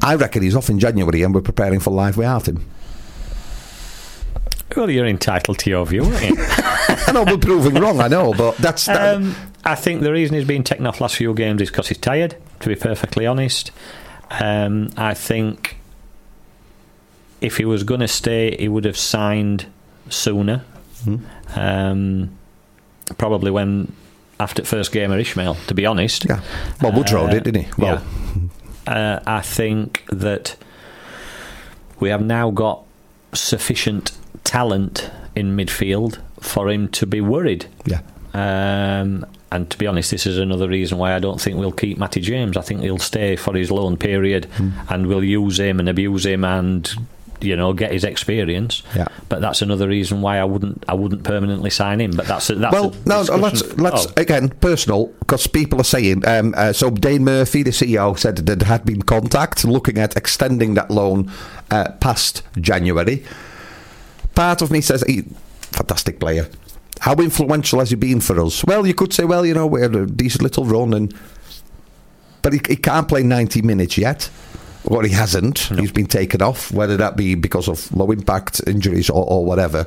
I 0.01 0.15
reckon 0.15 0.43
he's 0.43 0.55
off 0.55 0.69
in 0.69 0.79
January, 0.79 1.21
and 1.23 1.33
we're 1.33 1.41
preparing 1.41 1.79
for 1.79 1.91
life 1.91 2.17
without 2.17 2.47
him. 2.47 2.65
Well, 4.75 4.89
you're 4.89 5.05
entitled 5.05 5.59
to 5.59 5.69
your 5.69 5.85
view, 5.85 6.03
aren't 6.03 6.21
you? 6.21 6.35
I 6.39 7.11
know 7.13 7.23
we're 7.23 7.37
proving 7.37 7.75
wrong, 7.75 8.01
I 8.01 8.07
know, 8.07 8.33
but 8.33 8.57
that's 8.57 8.85
that, 8.85 9.15
Um, 9.15 9.35
I 9.63 9.75
think 9.75 10.01
the 10.01 10.11
reason 10.11 10.35
he's 10.35 10.45
been 10.45 10.63
taken 10.63 10.85
off 10.85 10.99
last 10.99 11.15
few 11.15 11.33
games 11.33 11.61
is 11.61 11.69
because 11.69 11.87
he's 11.87 11.97
tired. 11.97 12.35
To 12.61 12.67
be 12.69 12.75
perfectly 12.75 13.25
honest, 13.25 13.71
um, 14.31 14.89
I 14.97 15.13
think 15.13 15.77
if 17.41 17.57
he 17.57 17.65
was 17.65 17.83
going 17.83 17.99
to 17.99 18.07
stay, 18.07 18.55
he 18.57 18.67
would 18.67 18.85
have 18.85 18.97
signed 18.97 19.67
sooner. 20.09 20.63
Um, 21.55 22.35
probably 23.17 23.51
when 23.51 23.91
after 24.39 24.63
first 24.65 24.91
game 24.91 25.11
of 25.11 25.19
Ismaël. 25.19 25.63
To 25.67 25.73
be 25.73 25.85
honest, 25.85 26.25
Yeah. 26.25 26.41
Well, 26.81 26.91
Woodrow 26.91 27.25
Uh, 27.25 27.29
did, 27.31 27.43
didn't 27.43 27.65
he? 27.65 27.71
Well, 27.77 28.01
yeah. 28.87 28.93
Uh, 28.93 29.19
I 29.25 29.41
think 29.41 30.03
that 30.11 30.55
we 31.99 32.09
have 32.09 32.23
now 32.23 32.51
got 32.51 32.83
sufficient 33.33 34.11
talent 34.43 35.09
in 35.35 35.55
midfield 35.55 36.19
for 36.39 36.69
him 36.69 36.87
to 36.89 37.05
be 37.05 37.21
worried. 37.21 37.67
yeah. 37.85 38.01
Um, 38.33 39.25
and 39.55 39.69
to 39.69 39.77
be 39.77 39.87
honest, 39.87 40.11
this 40.11 40.25
is 40.25 40.37
another 40.37 40.67
reason 40.67 40.97
why 40.97 41.15
I 41.15 41.19
don't 41.19 41.39
think 41.39 41.57
we'll 41.57 41.71
keep 41.71 41.97
Matty 41.97 42.19
James. 42.19 42.57
I 42.57 42.61
think 42.61 42.81
he'll 42.81 42.97
stay 42.99 43.35
for 43.35 43.55
his 43.55 43.71
loan 43.71 43.97
period, 43.97 44.45
Hmm. 44.57 44.71
and 44.89 45.07
we'll 45.07 45.23
use 45.23 45.59
him 45.59 45.79
and 45.79 45.87
abuse 45.87 46.25
him, 46.25 46.43
and 46.43 46.93
you 47.41 47.55
know 47.55 47.73
get 47.73 47.91
his 47.91 48.03
experience. 48.03 48.83
Yeah. 48.95 49.07
But 49.29 49.41
that's 49.41 49.61
another 49.61 49.87
reason 49.87 50.21
why 50.21 50.39
I 50.39 50.43
wouldn't 50.43 50.83
I 50.87 50.93
wouldn't 50.93 51.23
permanently 51.23 51.69
sign 51.69 52.01
him. 52.01 52.11
But 52.11 52.27
that's 52.27 52.49
a, 52.49 52.55
that's 52.55 52.73
well, 52.73 52.93
no, 53.05 53.21
let's 53.21 53.77
let's 53.77 54.07
oh. 54.07 54.13
again 54.17 54.49
personal 54.49 55.07
because 55.19 55.47
people 55.47 55.79
are 55.79 55.85
saying. 55.85 56.27
Um, 56.27 56.53
uh, 56.57 56.73
so 56.73 56.89
Dane 56.89 57.23
Murphy, 57.23 57.63
the 57.63 57.71
CEO, 57.71 58.17
said 58.17 58.35
that 58.37 58.59
there 58.59 58.67
had 58.67 58.85
been 58.85 59.01
contact 59.03 59.63
looking 59.63 59.97
at 59.97 60.15
extending 60.17 60.73
that 60.73 60.91
loan 60.91 61.31
uh, 61.71 61.91
past 61.99 62.43
January. 62.59 63.23
Part 64.35 64.61
of 64.61 64.69
me 64.69 64.81
says, 64.81 65.01
he, 65.07 65.23
fantastic 65.71 66.19
player. 66.19 66.49
How 67.05 67.13
influential 67.13 67.77
has 67.81 67.91
he 67.91 67.95
been 67.95 68.19
for 68.19 68.41
us? 68.41 68.65
Well, 68.65 68.87
you 68.87 68.95
could 68.95 69.13
say, 69.13 69.25
well, 69.25 69.45
you 69.45 69.53
know, 69.53 69.67
we 69.67 69.79
had 69.79 69.95
a 69.95 70.07
decent 70.07 70.41
little 70.41 70.65
run, 70.65 70.91
and 70.91 71.13
but 72.41 72.51
he, 72.51 72.59
he 72.67 72.75
can't 72.75 73.07
play 73.07 73.21
ninety 73.21 73.61
minutes 73.61 73.95
yet. 73.95 74.27
Well, 74.85 75.01
he 75.01 75.11
hasn't. 75.11 75.59
He's 75.59 75.91
been 75.91 76.07
taken 76.07 76.41
off, 76.41 76.71
whether 76.71 76.97
that 76.97 77.15
be 77.15 77.35
because 77.35 77.67
of 77.69 77.95
low 77.95 78.09
impact 78.09 78.59
injuries 78.65 79.11
or, 79.11 79.23
or 79.23 79.45
whatever. 79.45 79.85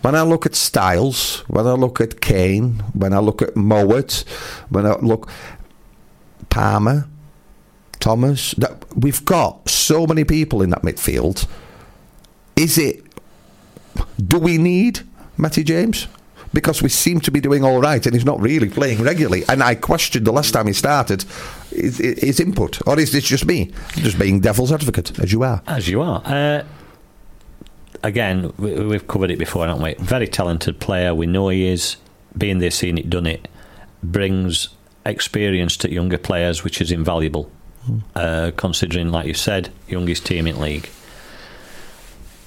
When 0.00 0.14
I 0.14 0.22
look 0.22 0.46
at 0.46 0.54
Styles, 0.54 1.40
when 1.48 1.66
I 1.66 1.72
look 1.72 2.00
at 2.00 2.22
Kane, 2.22 2.82
when 2.94 3.12
I 3.12 3.18
look 3.18 3.42
at 3.42 3.54
Mowatt, 3.54 4.26
when 4.70 4.86
I 4.86 4.96
look 4.96 5.28
Palmer, 6.48 7.06
Thomas, 8.00 8.52
that 8.52 8.82
we've 8.96 9.22
got 9.26 9.68
so 9.68 10.06
many 10.06 10.24
people 10.24 10.62
in 10.62 10.70
that 10.70 10.80
midfield. 10.80 11.46
Is 12.56 12.78
it? 12.78 13.04
Do 14.16 14.38
we 14.38 14.56
need 14.56 15.00
Matty 15.36 15.62
James? 15.62 16.08
Because 16.56 16.82
we 16.82 16.88
seem 16.88 17.20
to 17.20 17.30
be 17.30 17.38
doing 17.38 17.64
all 17.64 17.82
right, 17.82 18.06
and 18.06 18.14
he's 18.14 18.24
not 18.24 18.40
really 18.40 18.70
playing 18.70 19.02
regularly. 19.02 19.44
And 19.46 19.62
I 19.62 19.74
questioned 19.74 20.26
the 20.26 20.32
last 20.32 20.52
time 20.52 20.66
he 20.66 20.72
started 20.72 21.26
his, 21.68 21.98
his 21.98 22.40
input, 22.40 22.80
or 22.88 22.98
is 22.98 23.12
this 23.12 23.24
just 23.24 23.44
me, 23.44 23.72
just 23.96 24.18
being 24.18 24.40
devil's 24.40 24.72
advocate 24.72 25.18
as 25.18 25.34
you 25.34 25.42
are? 25.42 25.60
As 25.66 25.86
you 25.86 26.00
are. 26.00 26.22
Uh, 26.24 26.64
again, 28.02 28.54
we, 28.56 28.72
we've 28.86 29.06
covered 29.06 29.30
it 29.30 29.38
before, 29.38 29.66
haven't 29.66 29.82
we? 29.82 29.96
Very 30.02 30.26
talented 30.26 30.80
player. 30.80 31.14
We 31.14 31.26
know 31.26 31.50
he 31.50 31.68
is. 31.68 31.98
Being 32.38 32.58
there, 32.58 32.70
seen 32.70 32.96
it, 32.96 33.10
done 33.10 33.26
it, 33.26 33.48
brings 34.02 34.70
experience 35.04 35.76
to 35.76 35.92
younger 35.92 36.16
players, 36.16 36.64
which 36.64 36.80
is 36.80 36.90
invaluable. 36.90 37.50
Uh, 38.14 38.50
considering, 38.56 39.10
like 39.10 39.26
you 39.26 39.34
said, 39.34 39.68
youngest 39.88 40.24
team 40.24 40.46
in 40.46 40.58
league. 40.58 40.88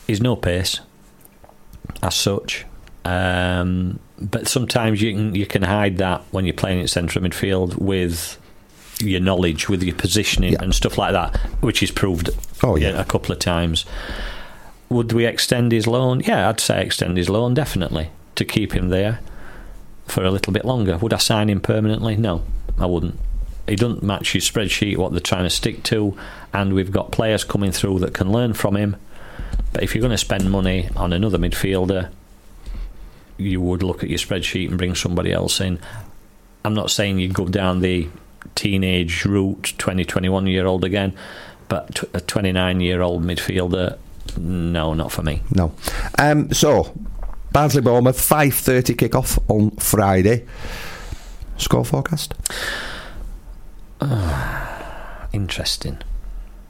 He's 0.07 0.19
no 0.19 0.35
pace, 0.35 0.79
as 2.01 2.15
such. 2.15 2.65
Um, 3.09 3.99
but 4.19 4.47
sometimes 4.47 5.01
you 5.01 5.13
can 5.13 5.35
you 5.35 5.45
can 5.45 5.61
hide 5.63 5.97
that 5.97 6.21
when 6.31 6.45
you're 6.45 6.53
playing 6.53 6.79
in 6.79 6.87
central 6.87 7.23
midfield 7.23 7.75
with 7.77 8.37
your 8.99 9.21
knowledge, 9.21 9.69
with 9.69 9.81
your 9.81 9.95
positioning 9.95 10.53
Yeah. 10.53 10.61
and 10.61 10.75
stuff 10.75 10.97
like 10.97 11.13
that, 11.13 11.37
which 11.61 11.81
is 11.81 11.89
proved 11.91 12.29
Oh, 12.63 12.75
yeah. 12.75 12.99
a 12.99 13.05
couple 13.05 13.31
of 13.31 13.39
times. 13.39 13.85
Would 14.89 15.13
we 15.13 15.25
extend 15.25 15.71
his 15.71 15.87
loan? 15.87 16.21
Yeah, 16.25 16.49
I'd 16.49 16.59
say 16.59 16.83
extend 16.83 17.15
his 17.17 17.29
loan 17.29 17.53
definitely 17.53 18.09
to 18.35 18.43
keep 18.45 18.73
him 18.73 18.89
there 18.89 19.19
for 20.07 20.23
a 20.23 20.31
little 20.31 20.51
bit 20.51 20.65
longer. 20.65 20.97
Would 20.97 21.13
I 21.13 21.17
sign 21.17 21.49
him 21.49 21.61
permanently? 21.61 22.17
No, 22.17 22.43
I 22.77 22.87
wouldn't. 22.87 23.17
He 23.67 23.75
doesn't 23.75 24.01
match 24.03 24.33
your 24.33 24.41
spreadsheet 24.41 24.97
what 24.97 25.11
they're 25.11 25.19
trying 25.21 25.43
to 25.43 25.49
stick 25.49 25.83
to, 25.83 26.17
and 26.53 26.73
we've 26.73 26.91
got 26.91 27.11
players 27.11 27.43
coming 27.43 27.71
through 27.71 27.99
that 27.99 28.13
can 28.15 28.31
learn 28.31 28.53
from 28.53 28.75
him. 28.75 28.95
But 29.71 29.83
if 29.83 29.93
you're 29.93 30.01
going 30.01 30.11
to 30.11 30.17
spend 30.17 30.49
money 30.51 30.89
on 30.95 31.13
another 31.13 31.37
midfielder, 31.37 32.09
you 33.39 33.61
would 33.61 33.83
look 33.83 34.03
at 34.03 34.09
your 34.09 34.19
spreadsheet 34.19 34.69
and 34.69 34.77
bring 34.77 34.95
somebody 34.95 35.31
else 35.31 35.61
in. 35.61 35.79
I'm 36.65 36.73
not 36.73 36.91
saying 36.91 37.19
you 37.19 37.29
go 37.29 37.47
down 37.47 37.79
the 37.79 38.09
teenage 38.55 39.25
route, 39.25 39.73
20, 39.77 40.05
21 40.05 40.47
year 40.47 40.65
old 40.65 40.83
again, 40.83 41.15
but 41.67 42.03
a 42.13 42.19
29 42.19 42.81
year 42.81 43.01
old 43.01 43.23
midfielder, 43.23 43.97
no, 44.37 44.93
not 44.93 45.11
for 45.11 45.23
me. 45.23 45.41
No. 45.51 45.73
Um, 46.17 46.51
so, 46.51 46.93
Barnsley 47.51 47.81
Bournemouth, 47.81 48.17
5.30 48.17 48.97
kick-off 48.97 49.39
on 49.49 49.71
Friday. 49.71 50.45
Score 51.57 51.85
forecast? 51.85 52.33
Interesting. 55.33 55.97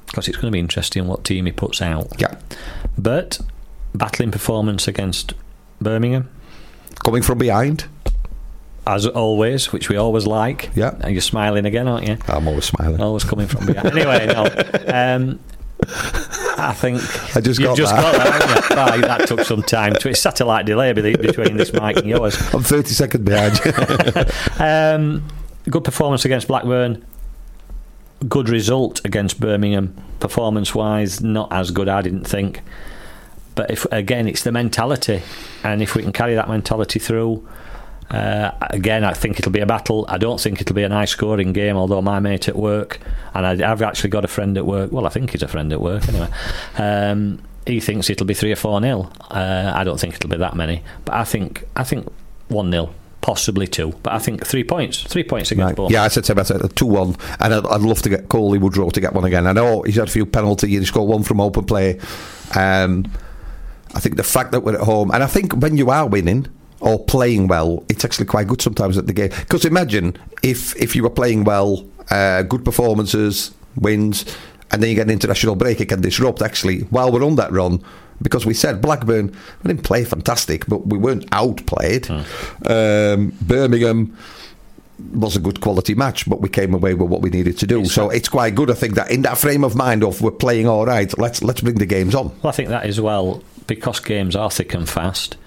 Because 0.06 0.28
it's 0.28 0.38
going 0.38 0.48
to 0.48 0.52
be 0.52 0.60
interesting 0.60 1.08
what 1.08 1.24
team 1.24 1.46
he 1.46 1.52
puts 1.52 1.84
out. 1.84 2.20
Yeah. 2.20 2.36
But, 2.98 3.40
battling 3.94 4.32
performance 4.32 4.88
against 4.88 5.34
Birmingham, 5.80 6.30
Coming 7.04 7.22
from 7.22 7.38
behind? 7.38 7.86
as 8.88 9.06
always, 9.06 9.72
which 9.72 9.88
we 9.88 9.98
always 9.98 10.26
like. 10.26 10.72
Yeah. 10.76 10.96
And 11.02 11.12
you're 11.12 11.22
smiling 11.22 11.66
again, 11.66 11.88
aren't 11.88 12.08
you? 12.08 12.18
I'm 12.28 12.48
always 12.48 12.66
smiling. 12.66 13.00
Always 13.00 13.24
coming 13.24 13.46
from 13.48 13.68
behind. 13.68 13.96
anyway, 13.96 14.26
no. 14.28 14.46
Um, 14.92 15.40
I 16.58 16.74
think 16.74 17.00
I 17.36 17.42
just 17.42 17.62
got 17.62 17.78
just 17.78 17.96
that. 17.96 18.02
got 18.02 18.14
that. 18.14 18.42
haven't 18.42 18.78
you? 18.78 19.04
Aye, 19.06 19.08
that 19.08 19.28
took 19.28 19.42
some 19.42 19.62
time. 19.64 19.94
To, 19.94 20.10
it's 20.10 20.20
satellite 20.20 20.66
delay 20.66 20.94
between 20.94 21.56
this 21.58 21.72
mic 21.72 21.98
and 21.98 22.08
yours. 22.08 22.36
I'm 22.54 22.64
30 22.64 22.90
seconds 22.90 23.24
behind 23.24 23.60
you. 23.64 24.26
Um, 24.60 25.28
good 25.70 25.84
performance 25.84 26.26
against 26.26 26.48
Blackburn. 26.48 27.06
Good 28.28 28.50
result 28.50 29.06
against 29.06 29.40
Birmingham. 29.40 29.96
Performance 30.20 30.76
wise, 30.76 31.22
not 31.22 31.54
as 31.54 31.72
good, 31.72 31.88
I 31.88 32.02
didn't 32.02 32.26
think. 32.26 32.62
But 33.60 33.72
if 33.72 33.84
again, 33.92 34.26
it's 34.26 34.44
the 34.44 34.54
mentality, 34.54 35.22
and 35.66 35.82
if 35.82 35.94
we 35.94 36.02
can 36.02 36.14
carry 36.14 36.34
that 36.36 36.48
mentality 36.48 36.98
through, 36.98 37.46
uh, 38.10 38.52
again, 38.62 39.04
I 39.04 39.12
think 39.12 39.38
it'll 39.38 39.52
be 39.52 39.60
a 39.60 39.66
battle. 39.66 40.06
I 40.08 40.18
don't 40.18 40.40
think 40.40 40.62
it'll 40.62 40.78
be 40.78 40.84
a 40.84 40.88
nice 40.88 41.12
scoring 41.12 41.52
game. 41.52 41.76
Although 41.76 42.02
my 42.02 42.22
mate 42.22 42.48
at 42.48 42.56
work, 42.56 43.02
and 43.34 43.46
I, 43.46 43.70
I've 43.70 43.82
actually 43.82 44.12
got 44.12 44.24
a 44.24 44.30
friend 44.30 44.58
at 44.58 44.66
work. 44.66 44.94
Well, 44.94 45.06
I 45.06 45.10
think 45.10 45.32
he's 45.32 45.44
a 45.44 45.50
friend 45.50 45.74
at 45.74 45.82
work 45.82 46.08
anyway. 46.08 46.30
Um, 46.78 47.42
he 47.68 47.82
thinks 47.82 48.10
it'll 48.10 48.26
be 48.26 48.34
three 48.34 48.54
or 48.54 48.56
four 48.56 48.80
nil. 48.80 49.12
Uh, 49.30 49.74
I 49.76 49.84
don't 49.84 50.00
think 50.00 50.16
it'll 50.16 50.30
be 50.30 50.38
that 50.38 50.56
many, 50.56 50.82
but 51.04 51.16
I 51.16 51.26
think 51.26 51.66
I 51.76 51.84
think 51.84 52.08
one 52.48 52.70
nil, 52.70 52.94
possibly 53.20 53.68
two. 53.68 53.94
But 54.04 54.14
I 54.14 54.20
think 54.20 54.46
three 54.48 54.64
points, 54.64 55.04
three 55.04 55.26
points 55.26 55.52
against 55.52 55.66
Right. 55.72 55.76
both. 55.76 55.92
Yeah, 55.92 56.04
I 56.04 56.08
said 56.08 56.24
to 56.24 56.32
him, 56.32 56.40
I 56.40 56.44
said 56.44 56.62
2 56.78 56.86
1, 56.86 57.18
and 57.42 57.54
I'd, 57.56 57.66
I'd 57.66 57.82
love 57.82 58.02
to 58.04 58.10
get 58.10 58.30
Cauley 58.30 58.58
Woodrow 58.58 58.90
to 58.90 59.02
get 59.02 59.12
one 59.14 59.26
again. 59.26 59.48
I 59.48 59.52
know 59.52 59.82
he's 59.82 59.98
had 59.98 60.08
a 60.08 60.12
few 60.12 60.26
penalties, 60.26 60.70
he 60.80 60.86
scored 60.86 61.10
one 61.10 61.24
from 61.24 61.42
open 61.42 61.66
play. 61.66 62.00
Um, 62.56 63.04
I 63.96 64.00
think 64.00 64.18
the 64.18 64.24
fact 64.24 64.52
that 64.52 64.62
we're 64.62 64.76
at 64.76 64.82
home, 64.82 65.12
and 65.12 65.24
I 65.24 65.28
think 65.28 65.54
when 65.54 65.78
you 65.78 65.90
are 65.90 66.08
winning 66.08 66.48
or 66.80 67.04
playing 67.04 67.48
well, 67.48 67.84
it's 67.90 68.06
actually 68.06 68.26
quite 68.26 68.48
good 68.48 68.62
sometimes 68.62 68.98
at 68.98 69.08
the 69.08 69.14
game. 69.14 69.30
Because 69.30 69.66
imagine 69.66 70.16
if, 70.44 70.76
if 70.76 70.96
you 70.96 71.04
were 71.04 71.10
playing 71.10 71.44
well, 71.44 71.86
uh, 72.10 72.44
good 72.44 72.64
performances, 72.64 73.52
wins, 73.76 74.26
and 74.72 74.82
then 74.82 74.90
you 74.90 74.96
get 74.96 75.08
an 75.08 75.12
international 75.12 75.56
break, 75.56 75.82
it 75.82 75.88
can 75.90 76.02
disrupt 76.02 76.42
actually 76.42 76.82
while 76.82 77.12
we're 77.12 77.26
on 77.26 77.36
that 77.36 77.52
run. 77.52 77.84
Because 78.22 78.46
we 78.46 78.54
said 78.54 78.82
Blackburn, 78.82 79.28
we 79.28 79.68
didn't 79.68 79.84
play 79.84 80.04
fantastic, 80.04 80.66
but 80.68 80.86
we 80.88 80.98
weren't 80.98 81.26
outplayed. 81.32 82.10
Um, 82.10 83.32
Birmingham 83.42 84.18
was 85.14 85.38
a 85.38 85.40
good 85.40 85.62
quality 85.62 85.96
match, 85.96 86.30
but 86.30 86.42
we 86.42 86.50
came 86.50 86.74
away 86.74 86.94
with 86.94 87.10
what 87.10 87.22
we 87.22 87.30
needed 87.30 87.58
to 87.60 87.66
do. 87.66 87.86
So 87.86 88.10
it's 88.10 88.28
quite 88.28 88.56
good, 88.56 88.70
I 88.70 88.74
think, 88.74 88.96
that 88.96 89.10
in 89.10 89.22
that 89.22 89.38
frame 89.38 89.64
of 89.64 89.74
mind 89.76 90.04
of 90.04 90.22
we're 90.22 90.32
playing 90.32 90.68
all 90.68 90.86
right, 90.86 91.18
let's 91.18 91.42
let's 91.42 91.62
bring 91.62 91.76
the 91.76 91.86
games 91.86 92.14
on. 92.14 92.28
Well, 92.42 92.50
I 92.50 92.52
think 92.52 92.68
that 92.70 92.84
as 92.84 93.00
well, 93.00 93.42
because 93.70 94.02
games 94.02 94.36
are 94.36 94.52
thick 94.52 94.74
and 94.74 94.90
fast. 94.90 95.38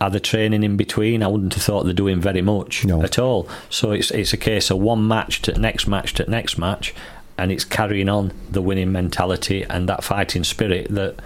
Are 0.00 0.10
the 0.10 0.20
training 0.20 0.62
in 0.62 0.76
between? 0.76 1.22
I 1.22 1.28
wouldn't 1.28 1.54
have 1.54 1.62
thought 1.62 1.84
they're 1.84 1.92
doing 1.94 2.20
very 2.20 2.42
much 2.42 2.84
at 3.04 3.18
all. 3.18 3.48
So 3.68 3.92
it's 3.92 4.10
it's 4.10 4.32
a 4.32 4.38
case 4.38 4.70
of 4.70 4.78
one 4.78 5.06
match 5.06 5.42
to 5.42 5.58
next 5.58 5.86
match 5.86 6.14
to 6.14 6.30
next 6.30 6.58
match, 6.58 6.94
and 7.38 7.52
it's 7.52 7.64
carrying 7.64 8.08
on 8.08 8.32
the 8.50 8.62
winning 8.62 8.92
mentality 8.92 9.62
and 9.64 9.88
that 9.88 10.04
fighting 10.04 10.44
spirit 10.44 10.88
that. 10.90 11.16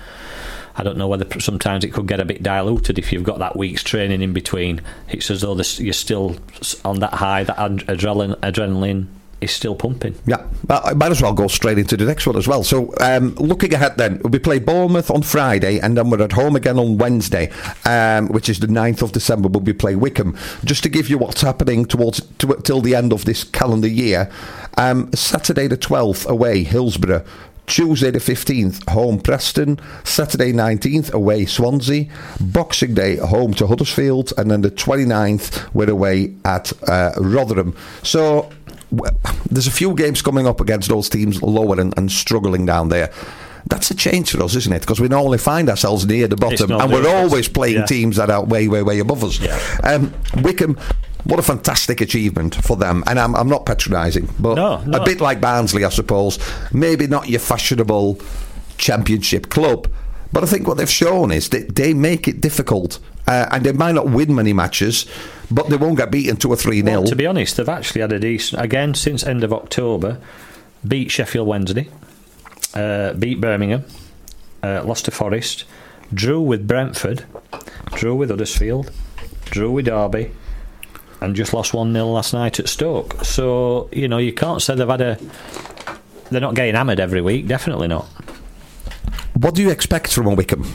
I 0.76 0.82
don't 0.82 0.98
know 0.98 1.06
whether 1.06 1.40
sometimes 1.40 1.84
it 1.84 1.92
could 1.92 2.08
get 2.08 2.18
a 2.18 2.24
bit 2.24 2.42
diluted 2.42 2.98
if 2.98 3.12
you've 3.12 3.22
got 3.22 3.38
that 3.38 3.54
week's 3.54 3.84
training 3.84 4.22
in 4.22 4.32
between. 4.32 4.80
It's 5.08 5.30
as 5.30 5.42
though 5.42 5.54
you're 5.54 5.92
still 5.92 6.36
on 6.84 6.98
that 6.98 7.14
high, 7.14 7.44
that 7.44 7.56
ad- 7.56 7.86
adrenaline, 7.86 8.34
adrenaline 8.40 9.06
is 9.44 9.52
still 9.52 9.74
pumping. 9.74 10.14
Yeah, 10.26 10.46
I 10.68 10.94
might 10.94 11.10
as 11.10 11.22
well 11.22 11.32
go 11.32 11.46
straight 11.46 11.78
into 11.78 11.96
the 11.96 12.04
next 12.04 12.26
one 12.26 12.36
as 12.36 12.48
well. 12.48 12.64
So, 12.64 12.92
um, 13.00 13.34
looking 13.36 13.72
ahead 13.74 13.96
then, 13.96 14.20
we 14.24 14.38
play 14.38 14.58
Bournemouth 14.58 15.10
on 15.10 15.22
Friday 15.22 15.78
and 15.78 15.96
then 15.96 16.10
we're 16.10 16.22
at 16.22 16.32
home 16.32 16.56
again 16.56 16.78
on 16.78 16.98
Wednesday, 16.98 17.52
um, 17.84 18.28
which 18.28 18.48
is 18.48 18.60
the 18.60 18.66
9th 18.66 19.02
of 19.02 19.12
December. 19.12 19.48
We'll 19.48 19.60
be 19.60 19.72
playing 19.72 20.00
Wycombe. 20.00 20.36
Just 20.64 20.82
to 20.82 20.88
give 20.88 21.08
you 21.08 21.18
what's 21.18 21.42
happening 21.42 21.84
towards 21.84 22.20
to, 22.38 22.56
till 22.62 22.80
the 22.80 22.94
end 22.94 23.12
of 23.12 23.24
this 23.24 23.44
calendar 23.44 23.88
year, 23.88 24.30
um, 24.76 25.12
Saturday 25.12 25.66
the 25.68 25.78
12th 25.78 26.26
away, 26.26 26.64
Hillsborough. 26.64 27.24
Tuesday 27.66 28.10
the 28.10 28.18
15th, 28.18 28.88
home 28.90 29.18
Preston. 29.18 29.78
Saturday 30.04 30.52
19th, 30.52 31.12
away 31.12 31.46
Swansea. 31.46 32.06
Boxing 32.40 32.94
Day, 32.94 33.16
home 33.16 33.54
to 33.54 33.66
Huddersfield. 33.66 34.32
And 34.36 34.50
then 34.50 34.60
the 34.60 34.70
29th, 34.70 35.72
we're 35.72 35.90
away 35.90 36.34
at 36.44 36.72
uh, 36.88 37.12
Rotherham. 37.16 37.74
So 38.02 38.50
there's 39.50 39.66
a 39.66 39.70
few 39.72 39.94
games 39.94 40.22
coming 40.22 40.46
up 40.46 40.60
against 40.60 40.88
those 40.88 41.08
teams 41.08 41.42
lower 41.42 41.80
and, 41.80 41.96
and 41.98 42.10
struggling 42.10 42.66
down 42.66 42.88
there. 42.88 43.12
That's 43.66 43.90
a 43.90 43.94
change 43.94 44.30
for 44.30 44.42
us, 44.42 44.54
isn't 44.56 44.72
it? 44.72 44.80
Because 44.80 45.00
we 45.00 45.08
normally 45.08 45.38
find 45.38 45.70
ourselves 45.70 46.04
near 46.06 46.28
the 46.28 46.36
bottom, 46.36 46.70
and 46.70 46.92
we're 46.92 47.08
always 47.08 47.48
playing 47.48 47.76
Yeah. 47.76 47.86
teams 47.86 48.16
that 48.16 48.28
are 48.28 48.44
way, 48.44 48.68
way, 48.68 48.82
way 48.82 48.98
above 48.98 49.24
us. 49.24 49.40
Um, 49.82 50.12
Wycombe, 50.42 50.78
what 51.24 51.38
a 51.38 51.42
fantastic 51.42 52.02
achievement 52.02 52.56
for 52.56 52.76
them. 52.76 53.02
And 53.06 53.18
I'm, 53.18 53.34
I'm 53.34 53.48
not 53.48 53.64
patronising, 53.64 54.28
but 54.38 54.56
No, 54.56 54.82
no. 54.84 54.98
a 54.98 55.04
bit 55.04 55.22
like 55.22 55.40
Barnsley, 55.40 55.82
I 55.84 55.88
suppose. 55.88 56.38
Maybe 56.74 57.06
not 57.06 57.30
your 57.30 57.40
fashionable 57.40 58.18
championship 58.76 59.48
club, 59.48 59.88
but 60.32 60.42
I 60.42 60.46
think 60.46 60.66
what 60.68 60.76
they've 60.76 60.90
shown 60.90 61.30
is 61.30 61.48
that 61.50 61.74
they 61.76 61.94
make 61.94 62.28
it 62.28 62.42
difficult. 62.42 62.98
Uh, 63.26 63.46
and 63.50 63.64
they 63.64 63.72
might 63.72 63.92
not 63.94 64.08
win 64.08 64.34
many 64.34 64.52
matches, 64.52 65.06
but 65.50 65.68
they 65.68 65.76
won't 65.76 65.96
get 65.96 66.10
beaten 66.10 66.36
two 66.36 66.50
or 66.50 66.56
three 66.56 66.82
nil. 66.82 67.00
Well, 67.02 67.08
to 67.10 67.16
be 67.16 67.26
honest, 67.26 67.56
they've 67.56 67.68
actually 67.68 68.02
had 68.02 68.12
a 68.12 68.18
decent 68.18 68.60
again 68.62 68.94
since 68.94 69.24
end 69.24 69.44
of 69.44 69.52
October. 69.52 70.20
Beat 70.86 71.10
Sheffield 71.10 71.48
Wednesday, 71.48 71.88
uh, 72.74 73.14
beat 73.14 73.40
Birmingham, 73.40 73.84
uh, 74.62 74.82
lost 74.84 75.06
to 75.06 75.10
Forest, 75.10 75.64
drew 76.12 76.42
with 76.42 76.68
Brentford, 76.68 77.24
drew 77.94 78.14
with 78.14 78.28
Huddersfield, 78.28 78.90
drew 79.46 79.70
with 79.70 79.86
Derby, 79.86 80.30
and 81.22 81.34
just 81.34 81.54
lost 81.54 81.72
one 81.72 81.94
0 81.94 82.06
last 82.08 82.34
night 82.34 82.60
at 82.60 82.68
Stoke. 82.68 83.24
So 83.24 83.88
you 83.92 84.08
know 84.08 84.18
you 84.18 84.34
can't 84.34 84.60
say 84.60 84.74
they've 84.74 84.86
had 84.86 85.00
a. 85.00 85.18
They're 86.30 86.40
not 86.40 86.54
getting 86.54 86.74
hammered 86.74 87.00
every 87.00 87.22
week. 87.22 87.46
Definitely 87.46 87.88
not. 87.88 88.04
What 89.34 89.54
do 89.54 89.62
you 89.62 89.70
expect 89.70 90.12
from 90.12 90.26
a 90.26 90.34
Wycombe? 90.34 90.66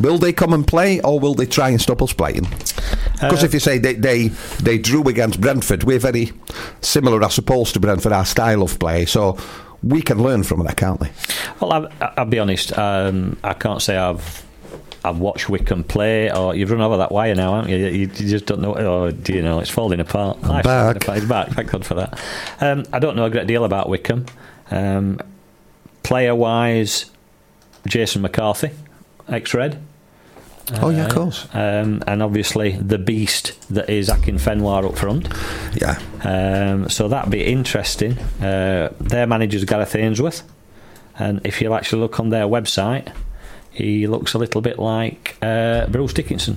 Will 0.00 0.18
they 0.18 0.32
come 0.32 0.52
and 0.52 0.66
play, 0.66 1.00
or 1.00 1.18
will 1.20 1.34
they 1.34 1.46
try 1.46 1.70
and 1.70 1.80
stop 1.80 2.00
us 2.02 2.12
playing? 2.12 2.46
Because 3.20 3.42
Uh, 3.42 3.46
if 3.46 3.54
you 3.54 3.60
say 3.60 3.78
they, 3.78 3.94
they 3.94 4.28
they 4.62 4.78
drew 4.78 5.02
against 5.08 5.40
Brentford, 5.40 5.84
we're 5.84 5.98
very 5.98 6.32
similar, 6.80 7.22
I 7.24 7.28
suppose, 7.28 7.72
to 7.72 7.80
Brentford, 7.80 8.12
our 8.12 8.24
style 8.24 8.62
of 8.62 8.78
play. 8.78 9.06
So 9.06 9.36
we 9.82 10.02
can 10.02 10.22
learn 10.22 10.42
from 10.44 10.62
that, 10.64 10.76
can't 10.76 11.00
we? 11.00 11.08
Well, 11.60 11.72
I'll, 11.72 12.12
I'll 12.16 12.24
be 12.26 12.38
honest. 12.38 12.76
Um, 12.78 13.36
I 13.42 13.54
can't 13.54 13.82
say 13.82 13.96
I've 13.96 14.44
I've 15.04 15.18
watched 15.18 15.48
Wycombe 15.48 15.84
play, 15.84 16.30
or 16.32 16.54
you've 16.54 16.70
run 16.70 16.80
over 16.80 16.96
that 16.98 17.10
wire 17.12 17.34
now, 17.34 17.54
haven't 17.56 17.70
you? 17.70 17.78
You, 17.78 17.92
you 17.92 18.06
just 18.06 18.46
don't 18.46 18.60
know. 18.60 18.74
Or 18.74 19.10
do 19.10 19.32
you 19.32 19.42
know 19.42 19.58
it's 19.60 19.70
falling 19.70 20.00
apart? 20.00 20.40
Falling 20.40 20.62
back. 20.62 20.96
apart. 21.02 21.18
It's 21.18 21.26
back. 21.26 21.48
Thank 21.50 21.70
God 21.70 21.84
for 21.86 21.94
that. 21.94 22.18
Um, 22.60 22.84
I 22.92 22.98
don't 22.98 23.16
know 23.16 23.24
a 23.24 23.30
great 23.30 23.46
deal 23.46 23.64
about 23.64 23.88
Wycombe. 23.88 24.26
Um, 24.70 25.18
player 26.02 26.34
wise, 26.34 27.10
Jason 27.86 28.22
McCarthy, 28.22 28.70
ex 29.28 29.54
Red. 29.54 29.80
Oh, 30.80 30.90
yeah, 30.90 31.06
of 31.06 31.14
course. 31.14 31.46
Um, 31.52 32.02
and 32.06 32.22
obviously 32.22 32.72
the 32.72 32.98
beast 32.98 33.58
that 33.72 33.88
is 33.88 34.08
Akinfenwa 34.08 34.88
up 34.88 34.98
front. 34.98 35.28
Yeah. 35.74 35.98
Um, 36.22 36.88
so 36.88 37.08
that'd 37.08 37.30
be 37.30 37.44
interesting. 37.44 38.18
Uh, 38.40 38.92
their 39.00 39.26
manager's 39.26 39.64
Gareth 39.64 39.94
Ainsworth, 39.94 40.42
and 41.18 41.40
if 41.44 41.60
you'll 41.60 41.74
actually 41.74 42.02
look 42.02 42.20
on 42.20 42.30
their 42.30 42.44
website, 42.46 43.12
he 43.70 44.06
looks 44.06 44.34
a 44.34 44.38
little 44.38 44.60
bit 44.60 44.78
like 44.78 45.36
uh, 45.42 45.86
Bruce 45.86 46.12
Dickinson. 46.12 46.56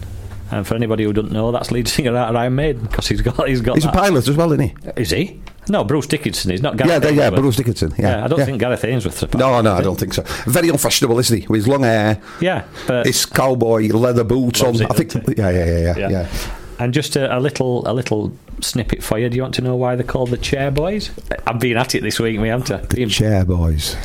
And 0.51 0.67
for 0.67 0.75
anybody 0.75 1.05
who 1.05 1.13
doesn't 1.13 1.31
know, 1.31 1.51
that's 1.51 1.71
lead 1.71 1.87
singer 1.87 2.15
out 2.17 2.29
of 2.29 2.35
Iron 2.35 2.55
Maiden 2.55 2.81
because 2.83 3.07
he's 3.07 3.21
got 3.21 3.47
he's 3.47 3.61
got. 3.61 3.75
He's 3.75 3.85
a 3.85 3.91
pilot 3.91 4.27
as 4.27 4.35
well, 4.35 4.51
isn't 4.51 4.67
he? 4.67 4.75
Is 4.97 5.11
he? 5.11 5.39
No, 5.71 5.83
Bruce 5.83 6.05
Dickinson. 6.07 6.51
He's 6.51 6.61
not 6.61 6.77
Gareth. 6.77 6.91
yeah, 6.91 6.99
they- 6.99 7.13
yeah, 7.13 7.23
Ainsworth. 7.25 7.41
Bruce 7.41 7.55
Dickinson. 7.55 7.93
Yeah, 7.97 8.25
I 8.25 8.27
don't 8.27 8.39
yeah. 8.39 8.45
think 8.45 8.59
Gareth 8.59 8.83
Ainsworth's 8.83 9.23
a 9.23 9.27
pilot. 9.27 9.43
No, 9.45 9.61
no, 9.61 9.73
I 9.75 9.81
don't 9.81 9.99
think 9.99 10.13
so. 10.13 10.23
Very 10.45 10.69
unfashionable, 10.69 11.17
isn't 11.19 11.41
he? 11.41 11.47
With 11.47 11.59
his 11.61 11.67
long 11.67 11.83
hair, 11.83 12.21
Yeah, 12.39 12.63
but 12.87 13.05
his 13.05 13.25
cowboy 13.25 13.87
leather 13.87 14.23
boots 14.23 14.61
on. 14.61 14.75
it, 14.75 14.81
I 14.89 14.93
think. 14.93 15.13
Yeah, 15.37 15.49
yeah, 15.49 15.65
yeah, 15.65 15.97
yeah, 15.97 16.09
yeah. 16.09 16.27
And 16.79 16.93
just 16.93 17.15
a, 17.15 17.37
a 17.37 17.39
little 17.39 17.87
a 17.87 17.93
little 17.93 18.33
snippet 18.59 19.03
for 19.03 19.17
you. 19.19 19.29
Do 19.29 19.35
you 19.35 19.43
want 19.43 19.53
to 19.55 19.61
know 19.61 19.75
why 19.75 19.95
they're 19.95 20.05
called 20.05 20.29
the 20.31 20.37
Chair 20.37 20.71
Boys? 20.71 21.11
I've 21.47 21.59
been 21.59 21.77
at 21.77 21.95
it 21.95 22.01
this 22.03 22.19
week, 22.19 22.39
me, 22.39 22.49
haven't 22.49 22.71
I? 22.71 22.77
The 22.85 23.05
chair 23.05 23.45
boys. 23.45 23.95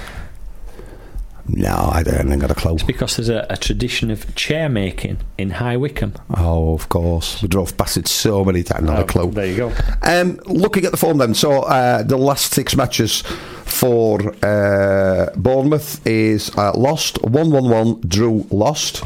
No, 1.48 1.90
I 1.92 1.98
haven't 1.98 2.38
got 2.40 2.50
a 2.50 2.54
clue. 2.54 2.74
It's 2.74 2.82
Because 2.82 3.16
there's 3.16 3.28
a, 3.28 3.46
a 3.48 3.56
tradition 3.56 4.10
of 4.10 4.34
chair 4.34 4.68
making 4.68 5.18
in 5.38 5.50
High 5.50 5.76
Wycombe. 5.76 6.14
Oh, 6.36 6.74
of 6.74 6.88
course. 6.88 7.40
We 7.42 7.48
drove 7.48 7.76
past 7.76 7.96
it 7.96 8.08
so 8.08 8.44
many 8.44 8.62
times. 8.62 8.86
Not 8.86 8.98
a 8.98 9.02
Oh, 9.02 9.06
clue. 9.06 9.30
there 9.30 9.46
you 9.46 9.56
go. 9.56 9.72
Um, 10.02 10.40
looking 10.46 10.84
at 10.84 10.90
the 10.90 10.96
form 10.96 11.18
then, 11.18 11.34
so 11.34 11.62
uh, 11.62 12.02
the 12.02 12.16
last 12.18 12.52
six 12.52 12.74
matches 12.76 13.22
for 13.64 14.34
uh, 14.44 15.30
Bournemouth 15.36 16.04
is 16.06 16.50
uh, 16.56 16.72
lost, 16.76 17.22
1 17.22 17.50
1 17.50 17.68
1, 17.68 18.00
drew, 18.08 18.46
lost. 18.50 19.02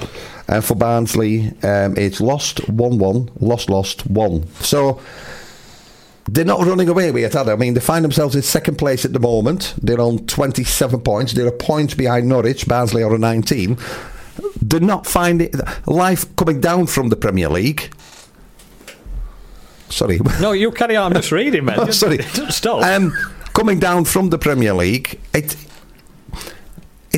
And 0.48 0.64
for 0.64 0.74
Barnsley, 0.74 1.48
um, 1.62 1.94
it's 1.96 2.20
lost, 2.20 2.68
1 2.68 2.98
1, 2.98 3.30
lost, 3.40 3.70
lost, 3.70 4.06
1. 4.06 4.46
So 4.62 5.00
they're 6.32 6.44
not 6.44 6.64
running 6.64 6.88
away 6.88 7.10
with 7.10 7.24
it, 7.24 7.34
are 7.34 7.44
they? 7.44 7.52
I 7.52 7.56
mean, 7.56 7.74
they 7.74 7.80
find 7.80 8.04
themselves 8.04 8.36
in 8.36 8.42
second 8.42 8.76
place 8.76 9.04
at 9.04 9.12
the 9.12 9.18
moment. 9.18 9.74
They're 9.82 10.00
on 10.00 10.26
27 10.26 11.00
points. 11.00 11.32
They're 11.32 11.48
a 11.48 11.52
point 11.52 11.96
behind 11.96 12.28
Norwich. 12.28 12.68
Barnsley 12.68 13.02
are 13.02 13.12
on 13.12 13.20
19. 13.20 13.76
They're 14.62 14.80
not 14.80 15.06
finding 15.06 15.52
life 15.86 16.34
coming 16.36 16.60
down 16.60 16.86
from 16.86 17.08
the 17.08 17.16
Premier 17.16 17.48
League. 17.48 17.92
Sorry. 19.88 20.20
No, 20.40 20.52
you 20.52 20.70
carry 20.70 20.96
on. 20.96 21.12
I'm 21.12 21.20
just 21.20 21.32
reading, 21.32 21.64
man. 21.64 21.78
Oh, 21.80 21.90
sorry. 21.90 22.22
Stop. 22.22 22.84
Um, 22.84 23.12
coming 23.54 23.80
down 23.80 24.04
from 24.04 24.30
the 24.30 24.38
Premier 24.38 24.72
League, 24.72 25.18
it 25.34 25.56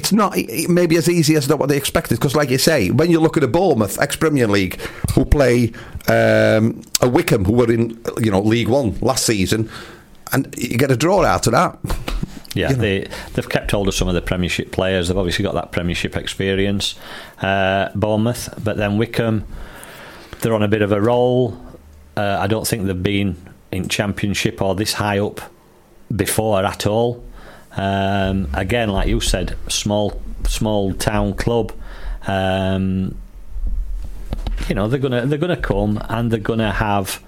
it's 0.03 0.13
not 0.13 0.37
maybe 0.69 0.97
as 0.97 1.09
easy 1.09 1.37
as 1.37 1.49
not 1.49 1.61
what 1.61 1.69
they 1.69 1.77
expected. 1.77 2.19
Because, 2.19 2.35
like 2.35 2.51
you 2.51 2.59
say, 2.59 2.91
when 2.91 3.09
you 3.09 3.21
look 3.21 3.37
at 3.37 3.45
a 3.45 3.49
Bournemouth, 3.49 4.01
ex 4.01 4.17
Premier 4.17 4.49
League, 4.49 4.81
who 5.15 5.25
play 5.25 5.73
um, 6.09 6.83
a 7.01 7.09
Wycombe, 7.09 7.45
who 7.45 7.53
were 7.53 7.73
in 7.73 8.03
you 8.21 8.33
know 8.33 8.41
League 8.41 8.69
One 8.69 8.99
last 9.01 9.25
season, 9.25 9.71
and 10.33 10.53
you 10.59 10.77
get 10.77 10.91
a 10.91 10.97
draw 10.97 11.25
out 11.25 11.47
of 11.47 11.53
that. 11.53 11.79
Yeah, 12.55 12.75
they 12.75 13.09
they've 13.33 13.49
kept 13.49 13.71
hold 13.71 13.89
of 13.89 13.95
some 13.95 14.09
of 14.09 14.15
the 14.15 14.21
Premiership 14.21 14.73
players. 14.73 15.09
They've 15.09 15.17
obviously 15.17 15.43
got 15.43 15.55
that 15.55 15.73
Premiership 15.73 16.15
experience. 16.19 16.97
Uh, 17.41 17.89
Bournemouth, 17.95 18.53
but 18.63 18.77
then 18.77 18.99
Wycombe, 18.99 19.47
they're 20.43 20.53
on 20.53 20.63
a 20.63 20.69
bit 20.69 20.83
of 20.83 20.93
a 20.93 21.01
roll. 21.01 21.57
Uh, 22.15 22.37
I 22.39 22.49
don't 22.49 22.67
think 22.67 22.85
they've 22.85 23.03
been 23.03 23.39
in 23.71 23.89
Championship 23.89 24.61
or 24.61 24.75
this 24.75 24.93
high 24.93 25.19
up 25.19 25.41
before 26.15 26.63
at 26.63 26.87
all. 26.87 27.25
Um, 27.77 28.49
again, 28.53 28.91
like 28.91 29.09
you 29.09 29.21
said, 29.21 29.57
small 29.69 30.21
small 30.47 30.93
town 30.95 31.35
club. 31.35 31.73
Um, 32.27 33.17
you 34.69 34.75
know 34.75 34.89
they're 34.89 35.01
gonna 35.01 35.27
they're 35.27 35.39
gonna 35.39 35.57
come 35.57 36.01
and 36.09 36.31
they're 36.31 36.41
gonna 36.41 36.73
have 36.73 37.23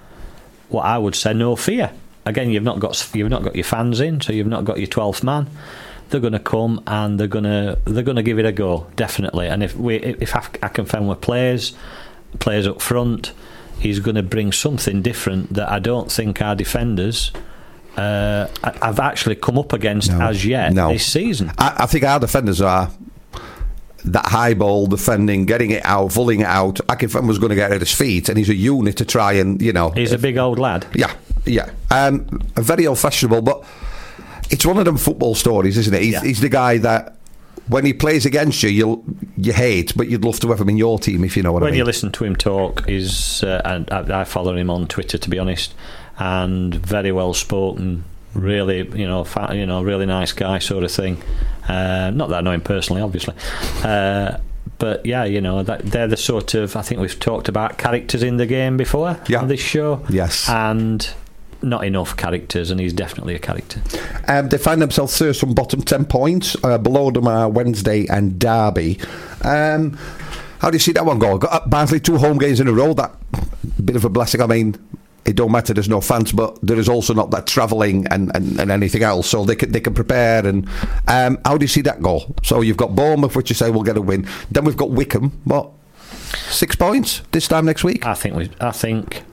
what 0.69 0.85
I 0.85 0.97
would 0.97 1.15
say 1.15 1.33
no 1.33 1.55
fear. 1.55 1.91
Again, 2.25 2.49
you've 2.49 2.63
not 2.63 2.79
got 2.79 3.09
you've 3.13 3.29
not 3.29 3.43
got 3.43 3.55
your 3.55 3.63
fans 3.63 3.99
in, 3.99 4.21
so 4.21 4.33
you've 4.33 4.47
not 4.47 4.65
got 4.65 4.77
your 4.77 4.87
twelfth 4.87 5.23
man. 5.23 5.47
They're 6.09 6.21
to 6.33 6.39
come 6.39 6.83
and 6.85 7.19
they're 7.19 7.27
to 7.43 7.79
they're 7.85 8.03
to 8.15 8.23
give 8.23 8.39
it 8.39 8.45
a 8.45 8.51
go 8.51 8.87
definitely. 8.95 9.47
And 9.47 9.63
if 9.63 9.75
we 9.75 9.97
if 9.97 10.35
with 11.07 11.21
players 11.21 11.73
players 12.39 12.67
up 12.67 12.81
front, 12.81 13.31
he's 13.79 13.99
to 14.15 14.23
bring 14.23 14.51
something 14.51 15.01
different 15.01 15.53
that 15.53 15.69
I 15.69 15.79
don't 15.79 16.11
think 16.11 16.41
our 16.41 16.55
defenders. 16.55 17.31
Uh, 17.97 18.47
I've 18.63 18.99
actually 18.99 19.35
come 19.35 19.57
up 19.57 19.71
against 19.73 20.11
as 20.11 20.45
yet 20.45 20.73
no. 20.73 20.89
this 20.89 21.05
season. 21.05 21.51
I, 21.57 21.75
I 21.79 21.85
think 21.85 22.03
our 22.03 22.19
defenders 22.19 22.59
are 22.61 22.91
that 24.05 24.25
high 24.25 24.53
ball 24.53 24.87
defending, 24.87 25.45
getting 25.45 25.71
it 25.71 25.83
out, 25.85 26.13
pulling 26.13 26.41
it 26.41 26.45
out. 26.45 26.75
Akinfenwa 26.87 27.27
was 27.27 27.39
going 27.39 27.49
to 27.49 27.55
get 27.55 27.71
at 27.71 27.79
his 27.79 27.91
feet, 27.91 28.29
and 28.29 28.37
he's 28.37 28.49
a 28.49 28.55
unit 28.55 28.97
to 28.97 29.05
try 29.05 29.33
and 29.33 29.61
you 29.61 29.73
know. 29.73 29.89
He's 29.91 30.11
a 30.11 30.17
big 30.17 30.37
old 30.37 30.59
lad. 30.59 30.85
Yeah, 30.93 31.13
yeah. 31.45 31.71
Um, 31.89 32.25
very 32.55 32.87
old 32.87 32.99
fashionable, 32.99 33.41
but 33.41 33.63
it's 34.49 34.65
one 34.65 34.77
of 34.77 34.85
them 34.85 34.97
football 34.97 35.35
stories, 35.35 35.77
isn't 35.77 35.93
it? 35.93 36.01
He's, 36.01 36.21
he's 36.21 36.41
the 36.41 36.49
guy 36.49 36.77
that 36.79 37.17
when 37.67 37.85
he 37.85 37.93
plays 37.93 38.25
against 38.25 38.61
you, 38.63 38.69
you 38.69 39.17
you 39.37 39.53
hate, 39.53 39.95
but 39.95 40.07
you'd 40.07 40.23
love 40.23 40.39
to 40.41 40.49
have 40.49 40.61
him 40.61 40.69
in 40.69 40.77
your 40.77 40.99
team 40.99 41.23
if 41.23 41.35
you 41.35 41.43
know 41.43 41.51
what 41.51 41.61
when 41.61 41.69
I 41.69 41.71
mean. 41.71 41.79
When 41.79 41.79
you 41.79 41.85
listen 41.85 42.11
to 42.11 42.23
him 42.23 42.35
talk, 42.35 42.87
is 42.87 43.43
uh, 43.43 43.61
and 43.65 43.89
I, 43.91 44.21
I 44.21 44.23
follow 44.23 44.55
him 44.55 44.69
on 44.69 44.87
Twitter 44.87 45.17
to 45.17 45.29
be 45.29 45.39
honest, 45.39 45.73
and 46.19 46.73
very 46.75 47.11
well 47.11 47.33
spoken. 47.33 48.03
Really, 48.33 48.79
you 48.99 49.07
know, 49.07 49.23
fa- 49.23 49.51
you 49.53 49.65
know, 49.65 49.81
really 49.81 50.05
nice 50.05 50.33
guy, 50.33 50.59
sort 50.59 50.83
of 50.83 50.91
thing. 50.91 51.21
Uh, 51.69 52.11
not 52.13 52.29
that 52.29 52.37
I 52.39 52.41
know 52.41 52.51
him 52.51 52.61
personally, 52.61 53.01
obviously, 53.01 53.33
uh, 53.83 54.37
but 54.77 55.05
yeah, 55.05 55.23
you 55.23 55.39
know, 55.39 55.63
that 55.63 55.83
they're 55.85 56.07
the 56.07 56.17
sort 56.17 56.53
of 56.53 56.75
I 56.75 56.81
think 56.81 56.99
we've 56.99 57.17
talked 57.19 57.47
about 57.47 57.77
characters 57.77 58.23
in 58.23 58.35
the 58.35 58.45
game 58.45 58.75
before 58.75 59.17
Yeah. 59.27 59.39
on 59.39 59.47
this 59.47 59.61
show. 59.61 60.01
Yes. 60.09 60.49
and 60.49 61.07
not 61.61 61.85
enough 61.85 62.15
characters, 62.17 62.69
and 62.69 62.79
he's 62.79 62.91
definitely 62.93 63.33
a 63.35 63.39
character. 63.39 63.81
Um, 64.27 64.49
they 64.49 64.57
find 64.57 64.81
themselves 64.81 65.17
first 65.17 65.39
from 65.39 65.53
bottom 65.55 65.81
10 65.81 66.05
points. 66.05 66.55
Uh, 66.63 66.77
below 66.77 67.09
them 67.09 67.27
are 67.27 67.49
Wednesday 67.49 68.05
and 68.07 68.37
Derby. 68.37 68.99
Um, 69.43 69.97
how 70.59 70.69
do 70.69 70.75
you 70.75 70.79
see 70.79 70.91
that 70.91 71.05
one 71.05 71.17
go? 71.19 71.37
Got 71.39 71.53
uh, 71.53 71.65
Barnsley 71.67 71.99
two 72.01 72.17
home 72.17 72.37
games 72.37 72.59
in 72.59 72.67
a 72.67 72.73
row. 72.73 72.93
That 72.93 73.15
bit 73.83 73.95
of 73.95 74.03
a 74.05 74.09
blessing. 74.09 74.41
I 74.41 74.47
mean, 74.47 74.75
it 75.25 75.35
don't 75.35 75.51
matter. 75.51 75.73
There's 75.73 75.89
no 75.89 76.01
fans, 76.01 76.31
but 76.31 76.57
there 76.61 76.77
is 76.77 76.87
also 76.87 77.13
not 77.13 77.31
that 77.31 77.47
travelling 77.47 78.05
and, 78.07 78.31
and, 78.35 78.59
and 78.59 78.71
anything 78.71 79.01
else. 79.03 79.27
So 79.27 79.43
they 79.43 79.55
can 79.55 79.71
they 79.71 79.79
can 79.79 79.93
prepare. 79.93 80.45
And 80.45 80.69
um, 81.07 81.39
how 81.43 81.57
do 81.57 81.63
you 81.63 81.67
see 81.67 81.81
that 81.81 82.01
go? 82.01 82.33
So 82.43 82.61
you've 82.61 82.77
got 82.77 82.95
Bournemouth, 82.95 83.35
which 83.35 83.49
you 83.49 83.55
say 83.55 83.69
will 83.71 83.83
get 83.83 83.97
a 83.97 84.01
win. 84.01 84.27
Then 84.51 84.65
we've 84.65 84.77
got 84.77 84.91
Wycombe. 84.91 85.31
What 85.45 85.71
six 86.49 86.75
points 86.75 87.21
this 87.31 87.47
time 87.47 87.65
next 87.65 87.83
week? 87.83 88.05
I 88.05 88.13
think 88.13 88.35
we, 88.35 88.51
I 88.61 88.71
think 88.71 89.23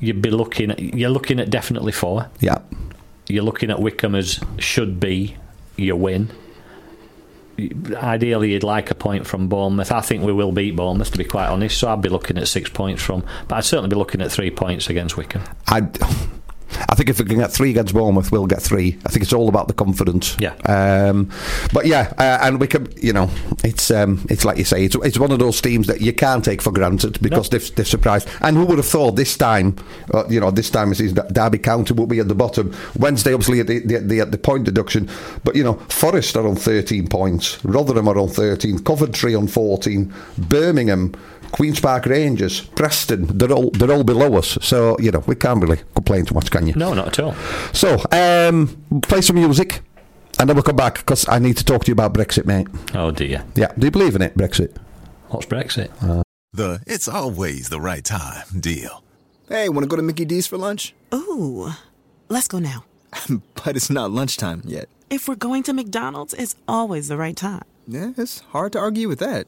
you'd 0.00 0.22
be 0.22 0.30
looking 0.30 0.72
at 0.72 0.80
you're 0.80 1.10
looking 1.10 1.38
at 1.38 1.50
definitely 1.50 1.92
four. 1.92 2.28
Yeah. 2.40 2.58
You're 3.28 3.44
looking 3.44 3.70
at 3.70 3.80
Wycombe 3.80 4.16
as 4.16 4.40
should 4.58 4.98
be 4.98 5.36
your 5.76 5.96
win. 5.96 6.30
Ideally, 7.58 8.52
you'd 8.52 8.62
like 8.62 8.90
a 8.90 8.94
point 8.94 9.26
from 9.26 9.48
Bournemouth. 9.48 9.90
I 9.90 10.00
think 10.00 10.22
we 10.22 10.32
will 10.32 10.52
beat 10.52 10.76
Bournemouth, 10.76 11.10
to 11.10 11.18
be 11.18 11.24
quite 11.24 11.48
honest. 11.48 11.78
So 11.78 11.88
I'd 11.88 12.02
be 12.02 12.08
looking 12.08 12.38
at 12.38 12.46
six 12.46 12.70
points 12.70 13.02
from, 13.02 13.24
but 13.48 13.56
I'd 13.56 13.64
certainly 13.64 13.90
be 13.90 13.96
looking 13.96 14.20
at 14.20 14.30
three 14.30 14.50
points 14.50 14.88
against 14.88 15.16
Wycombe. 15.16 15.42
I, 15.66 15.88
I 16.88 16.94
think 16.94 17.08
if 17.08 17.18
we 17.18 17.24
can 17.24 17.38
get 17.38 17.52
three 17.52 17.70
against 17.70 17.94
Bournemouth, 17.94 18.30
we'll 18.30 18.46
get 18.46 18.62
three. 18.62 18.98
I 19.06 19.10
think 19.10 19.22
it's 19.22 19.32
all 19.32 19.48
about 19.48 19.68
the 19.68 19.74
confidence. 19.74 20.36
Yeah. 20.38 20.54
Um, 20.64 21.30
but 21.72 21.86
yeah, 21.86 22.12
uh, 22.18 22.38
and 22.42 22.60
we 22.60 22.66
can, 22.66 22.88
you 23.00 23.12
know, 23.12 23.30
it's 23.64 23.90
um, 23.90 24.26
it's 24.28 24.44
like 24.44 24.58
you 24.58 24.64
say, 24.64 24.84
it's, 24.84 24.96
it's 24.96 25.18
one 25.18 25.32
of 25.32 25.38
those 25.38 25.60
teams 25.60 25.86
that 25.86 26.00
you 26.00 26.12
can't 26.12 26.44
take 26.44 26.62
for 26.62 26.72
granted 26.72 27.20
because 27.20 27.50
they've, 27.50 27.74
they've 27.74 27.88
surprised. 27.88 28.28
And 28.40 28.56
who 28.56 28.66
would 28.66 28.78
have 28.78 28.86
thought 28.86 29.12
this 29.12 29.36
time, 29.36 29.76
uh, 30.12 30.26
you 30.28 30.40
know, 30.40 30.50
this 30.50 30.70
time 30.70 30.92
is 30.92 31.12
Derby 31.12 31.58
County 31.58 31.94
will 31.94 32.06
be 32.06 32.20
at 32.20 32.28
the 32.28 32.34
bottom. 32.34 32.74
Wednesday, 32.98 33.32
obviously, 33.32 33.60
at 33.60 33.66
the, 33.66 33.80
the, 33.80 33.98
the, 33.98 34.24
the 34.24 34.38
point 34.38 34.64
deduction. 34.64 35.08
But, 35.44 35.56
you 35.56 35.64
know, 35.64 35.74
Forest 35.74 36.36
are 36.36 36.46
on 36.46 36.56
13 36.56 37.08
points, 37.08 37.62
Rotherham 37.64 38.08
are 38.08 38.18
on 38.18 38.28
13, 38.28 38.80
Coventry 38.80 39.34
on 39.34 39.46
14, 39.48 40.12
Birmingham. 40.38 41.14
Queens 41.52 41.80
Park 41.80 42.06
Rangers, 42.06 42.60
Preston, 42.60 43.26
they're 43.38 43.52
all 43.52 43.70
they're 43.70 43.92
all 43.92 44.04
below 44.04 44.36
us. 44.36 44.58
So 44.60 44.96
you 45.00 45.10
know 45.10 45.22
we 45.26 45.34
can't 45.34 45.60
really 45.60 45.80
complain 45.94 46.24
too 46.24 46.34
much, 46.34 46.50
can 46.50 46.66
you? 46.66 46.74
No, 46.74 46.94
not 46.94 47.08
at 47.08 47.20
all. 47.20 47.34
So, 47.72 47.98
um, 48.12 49.00
play 49.02 49.20
some 49.22 49.36
music, 49.36 49.82
and 50.38 50.48
then 50.48 50.56
we'll 50.56 50.62
come 50.62 50.76
back 50.76 50.96
because 50.98 51.28
I 51.28 51.38
need 51.38 51.56
to 51.56 51.64
talk 51.64 51.84
to 51.84 51.88
you 51.88 51.94
about 51.94 52.14
Brexit, 52.14 52.44
mate. 52.46 52.68
Oh 52.94 53.10
dear. 53.10 53.44
Yeah, 53.54 53.72
do 53.78 53.86
you 53.86 53.90
believe 53.90 54.14
in 54.14 54.22
it, 54.22 54.36
Brexit? 54.36 54.76
What's 55.28 55.46
Brexit? 55.46 55.90
The 56.52 56.80
it's 56.86 57.08
always 57.08 57.68
the 57.68 57.80
right 57.80 58.04
time 58.04 58.44
deal. 58.58 59.02
Hey, 59.48 59.68
want 59.68 59.84
to 59.84 59.88
go 59.88 59.96
to 59.96 60.02
Mickey 60.02 60.24
D's 60.24 60.46
for 60.46 60.58
lunch? 60.58 60.94
Ooh, 61.14 61.72
let's 62.28 62.48
go 62.48 62.58
now. 62.58 62.84
but 63.64 63.76
it's 63.76 63.90
not 63.90 64.10
lunchtime 64.10 64.62
yet. 64.64 64.88
If 65.10 65.26
we're 65.26 65.36
going 65.36 65.62
to 65.64 65.72
McDonald's, 65.72 66.34
it's 66.34 66.54
always 66.66 67.08
the 67.08 67.16
right 67.16 67.36
time. 67.36 67.64
Yeah, 67.86 68.12
it's 68.16 68.40
hard 68.40 68.72
to 68.72 68.78
argue 68.78 69.08
with 69.08 69.18
that. 69.20 69.46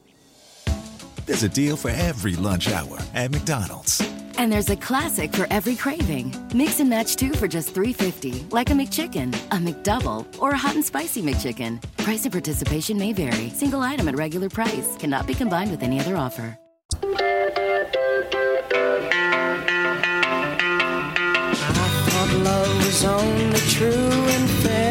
There's 1.25 1.43
a 1.43 1.49
deal 1.49 1.77
for 1.77 1.91
every 1.91 2.35
lunch 2.35 2.69
hour 2.71 2.97
at 3.13 3.31
McDonald's. 3.31 4.01
And 4.37 4.51
there's 4.51 4.71
a 4.71 4.75
classic 4.75 5.33
for 5.33 5.45
every 5.51 5.75
craving. 5.75 6.33
Mix 6.53 6.79
and 6.79 6.89
match 6.89 7.15
two 7.15 7.33
for 7.33 7.47
just 7.47 7.75
$3.50, 7.75 8.51
like 8.51 8.71
a 8.71 8.73
McChicken, 8.73 9.33
a 9.51 9.57
McDouble, 9.57 10.25
or 10.41 10.51
a 10.51 10.57
hot 10.57 10.73
and 10.75 10.83
spicy 10.83 11.21
McChicken. 11.21 11.79
Price 11.97 12.23
and 12.23 12.31
participation 12.31 12.97
may 12.97 13.13
vary. 13.13 13.49
Single 13.49 13.81
item 13.81 14.07
at 14.07 14.15
regular 14.15 14.49
price 14.49 14.97
cannot 14.97 15.27
be 15.27 15.35
combined 15.35 15.69
with 15.69 15.83
any 15.83 15.99
other 15.99 16.17
offer. 16.17 16.57
I 17.03 17.07
thought 22.09 22.33
love 22.43 22.77
was 22.77 23.05
only 23.05 23.59
true 23.69 23.89
in 23.89 24.47
fairy 24.63 24.90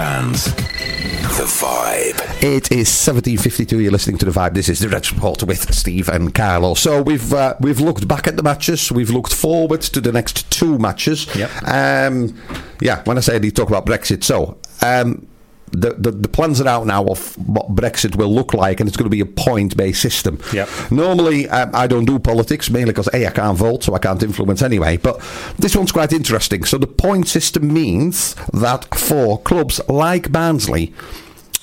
Fans. 0.00 0.44
The 1.36 1.44
Vibe. 1.60 2.20
It 2.42 2.72
is 2.72 2.88
1752. 2.88 3.80
You're 3.80 3.92
listening 3.92 4.16
to 4.16 4.24
the 4.24 4.30
Vibe. 4.30 4.54
This 4.54 4.70
is 4.70 4.78
the 4.78 4.88
Red 4.88 5.12
Report 5.12 5.42
with 5.42 5.74
Steve 5.74 6.08
and 6.08 6.34
Carlo. 6.34 6.72
So 6.72 7.02
we've 7.02 7.34
uh, 7.34 7.54
we've 7.60 7.80
looked 7.80 8.08
back 8.08 8.26
at 8.26 8.36
the 8.36 8.42
matches. 8.42 8.90
We've 8.90 9.10
looked 9.10 9.34
forward 9.34 9.82
to 9.82 10.00
the 10.00 10.10
next 10.10 10.50
two 10.50 10.78
matches. 10.78 11.28
Yep. 11.36 11.50
Um, 11.68 12.34
yeah. 12.80 13.02
When 13.04 13.18
I 13.18 13.20
say 13.20 13.38
you 13.42 13.50
talk 13.50 13.68
about 13.68 13.84
Brexit, 13.84 14.24
so. 14.24 14.56
Um, 14.80 15.26
the, 15.72 15.94
the, 15.94 16.10
the 16.10 16.28
plans 16.28 16.60
are 16.60 16.68
out 16.68 16.86
now 16.86 17.04
of 17.06 17.36
what 17.46 17.74
Brexit 17.74 18.16
will 18.16 18.32
look 18.32 18.54
like, 18.54 18.80
and 18.80 18.88
it's 18.88 18.96
going 18.96 19.10
to 19.10 19.10
be 19.10 19.20
a 19.20 19.26
point 19.26 19.76
based 19.76 20.02
system. 20.02 20.40
Yep. 20.52 20.68
Normally, 20.90 21.48
um, 21.48 21.70
I 21.74 21.86
don't 21.86 22.04
do 22.04 22.18
politics, 22.18 22.70
mainly 22.70 22.92
because 22.92 23.08
A, 23.12 23.26
I 23.26 23.30
can't 23.30 23.56
vote, 23.56 23.84
so 23.84 23.94
I 23.94 23.98
can't 23.98 24.22
influence 24.22 24.62
anyway. 24.62 24.96
But 24.96 25.20
this 25.58 25.76
one's 25.76 25.92
quite 25.92 26.12
interesting. 26.12 26.64
So, 26.64 26.78
the 26.78 26.86
point 26.86 27.28
system 27.28 27.72
means 27.72 28.34
that 28.52 28.92
for 28.96 29.40
clubs 29.40 29.80
like 29.88 30.32
Barnsley, 30.32 30.92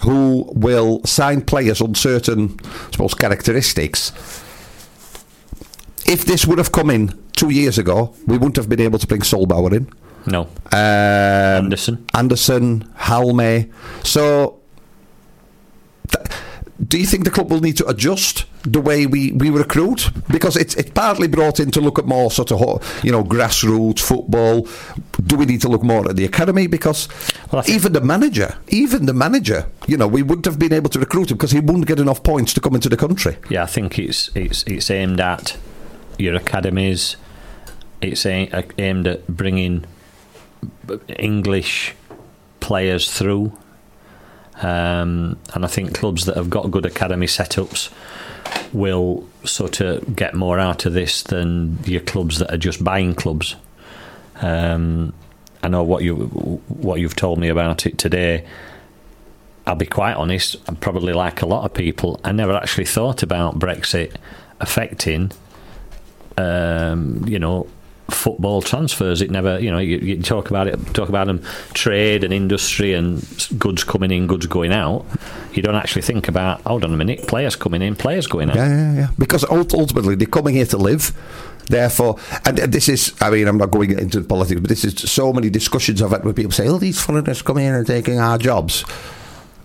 who 0.04 0.50
will 0.54 1.04
sign 1.04 1.42
players 1.42 1.82
on 1.82 1.96
certain, 1.96 2.60
I 2.64 2.92
suppose, 2.92 3.14
characteristics, 3.14 4.12
if 6.06 6.24
this 6.26 6.46
would 6.46 6.58
have 6.58 6.72
come 6.72 6.90
in 6.90 7.18
two 7.34 7.50
years 7.50 7.78
ago, 7.78 8.14
we 8.26 8.38
wouldn't 8.38 8.56
have 8.56 8.70
been 8.70 8.80
able 8.80 9.00
to 9.00 9.08
bring 9.08 9.22
Sollbauer 9.22 9.74
in. 9.74 9.92
No. 10.28 10.42
Um, 10.72 11.66
Andersen. 11.66 12.06
Andersen, 12.14 12.84
Halme. 12.98 13.72
So, 14.04 14.60
th- 16.10 16.28
do 16.86 17.00
you 17.00 17.06
think 17.06 17.24
the 17.24 17.32
club 17.32 17.50
will 17.50 17.62
need 17.62 17.78
to 17.78 17.88
adjust 17.88 18.46
the 18.64 18.82
way 18.82 19.06
we, 19.06 19.32
we 19.32 19.50
recruit? 19.50 20.12
Because 20.30 20.56
it's 20.58 20.76
it's 20.76 20.92
partly 20.92 21.28
brought 21.28 21.60
in 21.60 21.72
to 21.72 21.82
look 21.82 21.98
at 21.98 22.06
more 22.06 22.30
sort 22.30 22.52
of 22.52 22.60
you 23.04 23.12
know 23.12 23.24
grassroots 23.24 24.00
football. 24.00 24.68
Do 25.26 25.38
we 25.38 25.46
need 25.46 25.62
to 25.62 25.70
look 25.70 25.82
more 25.82 26.08
at 26.10 26.16
the 26.18 26.26
academy? 26.26 26.68
Because 26.68 27.08
even 27.68 27.94
the 27.94 28.02
manager, 28.02 28.58
even 28.68 29.06
the 29.06 29.14
manager, 29.14 29.68
you 29.88 29.98
know, 29.98 30.08
we 30.08 30.22
wouldn't 30.22 30.46
have 30.46 30.60
been 30.60 30.74
able 30.74 30.90
to 30.90 31.00
recruit 31.00 31.32
him 31.32 31.38
because 31.38 31.52
he 31.52 31.60
wouldn't 31.62 31.88
get 31.88 32.00
enough 32.00 32.22
points 32.22 32.54
to 32.54 32.62
come 32.62 32.76
into 32.76 32.90
the 32.90 32.98
country. 32.98 33.38
Yeah, 33.50 33.64
I 33.64 33.68
think 33.68 33.98
it's 33.98 34.30
it's 34.36 34.64
it's 34.64 34.92
aimed 34.92 35.20
at 35.20 35.58
your 36.20 36.36
academies. 36.36 37.16
It's 38.02 38.26
aimed 38.26 39.08
at 39.08 39.26
bringing 39.28 39.86
English 41.08 41.96
players 42.60 43.12
through, 43.12 43.52
um, 44.62 45.38
and 45.54 45.66
I 45.66 45.68
think 45.68 45.96
clubs 45.96 46.26
that 46.26 46.36
have 46.36 46.50
got 46.50 46.72
good 46.72 46.86
academy 46.86 47.28
setups 47.28 47.92
will 48.74 49.28
sort 49.44 49.82
of 49.82 50.16
get 50.16 50.34
more 50.34 50.60
out 50.60 50.86
of 50.86 50.94
this 50.94 51.24
than 51.24 51.80
your 51.86 52.02
clubs 52.02 52.40
that 52.40 52.54
are 52.54 52.58
just 52.58 52.84
buying 52.84 53.16
clubs. 53.16 53.56
Um, 54.42 55.14
I 55.64 55.70
know 55.70 55.84
what 55.84 56.04
you 56.04 56.16
what 56.68 57.00
you've 57.00 57.16
told 57.16 57.40
me 57.40 57.50
about 57.50 57.86
it 57.86 57.98
today. 57.98 58.46
I'll 59.66 59.76
be 59.76 59.86
quite 59.86 60.14
honest. 60.14 60.56
I'm 60.68 60.78
probably 60.78 61.14
like 61.14 61.42
a 61.42 61.46
lot 61.46 61.66
of 61.66 61.74
people. 61.74 62.22
I 62.24 62.32
never 62.32 62.54
actually 62.56 62.86
thought 62.86 63.22
about 63.22 63.60
Brexit 63.60 64.16
affecting, 64.62 65.32
um, 66.38 67.26
you 67.28 67.38
know, 67.38 67.68
football 68.10 68.62
transfers. 68.62 69.22
It 69.22 69.32
never, 69.32 69.60
you 69.60 69.72
know, 69.72 69.80
you, 69.80 69.98
you 69.98 70.22
talk 70.22 70.50
about 70.50 70.68
it, 70.68 70.76
talk 70.94 71.10
about 71.10 71.28
them, 71.28 71.44
trade 71.74 72.24
and 72.24 72.34
industry 72.34 72.94
and 72.94 73.26
goods 73.58 73.84
coming 73.84 74.12
in, 74.12 74.28
goods 74.28 74.46
going 74.48 74.72
out. 74.72 75.06
You 75.54 75.62
don't 75.62 75.76
actually 75.76 76.04
think 76.04 76.28
about, 76.28 76.62
hold 76.62 76.84
on 76.84 76.94
a 76.94 76.98
minute, 76.98 77.28
players 77.28 77.56
coming 77.56 77.82
in, 77.82 77.96
players 77.96 78.28
going 78.28 78.50
out. 78.50 78.56
Yeah, 78.56 78.68
yeah, 78.70 78.94
yeah. 78.94 79.08
Because 79.18 79.44
ultimately 79.50 80.16
they're 80.16 80.28
coming 80.28 80.56
here 80.56 80.66
to 80.68 80.78
live. 80.78 81.14
Therefore, 81.70 82.18
and 82.46 82.58
this 82.58 82.88
is, 82.88 83.14
I 83.20 83.30
mean, 83.30 83.46
I'm 83.46 83.58
not 83.58 83.72
going 83.72 83.92
into 83.92 84.22
the 84.22 84.28
politics, 84.28 84.62
but 84.62 84.70
this 84.70 84.86
is 84.86 84.96
so 85.12 85.34
many 85.34 85.50
discussions 85.50 86.02
I've 86.02 86.12
had 86.12 86.24
where 86.24 86.34
people 86.34 86.54
say, 86.54 86.68
oh, 86.70 86.78
these 86.78 87.02
foreigners 87.02 87.42
come 87.42 87.58
here 87.58 87.78
and 87.78 87.86
taking 87.86 88.20
our 88.20 88.38
jobs. 88.38 88.86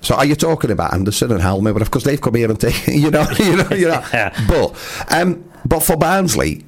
So 0.01 0.17
are 0.17 0.25
you 0.25 0.35
talking 0.35 0.73
about 0.73 0.93
Andersen 0.93 1.31
and 1.31 1.41
Halme? 1.41 1.73
But 1.73 1.81
of 1.81 1.93
course 1.93 2.05
they've 2.05 2.21
come 2.21 2.35
here 2.35 2.51
and 2.51 2.59
taken, 2.59 2.95
you 2.99 3.11
know, 3.11 3.25
you 3.39 3.57
know, 3.57 3.69
you 3.71 3.89
know. 3.89 4.03
But, 4.49 5.07
um, 5.11 5.45
but 5.65 5.81
for 5.81 5.97
Barnsley, 5.97 6.65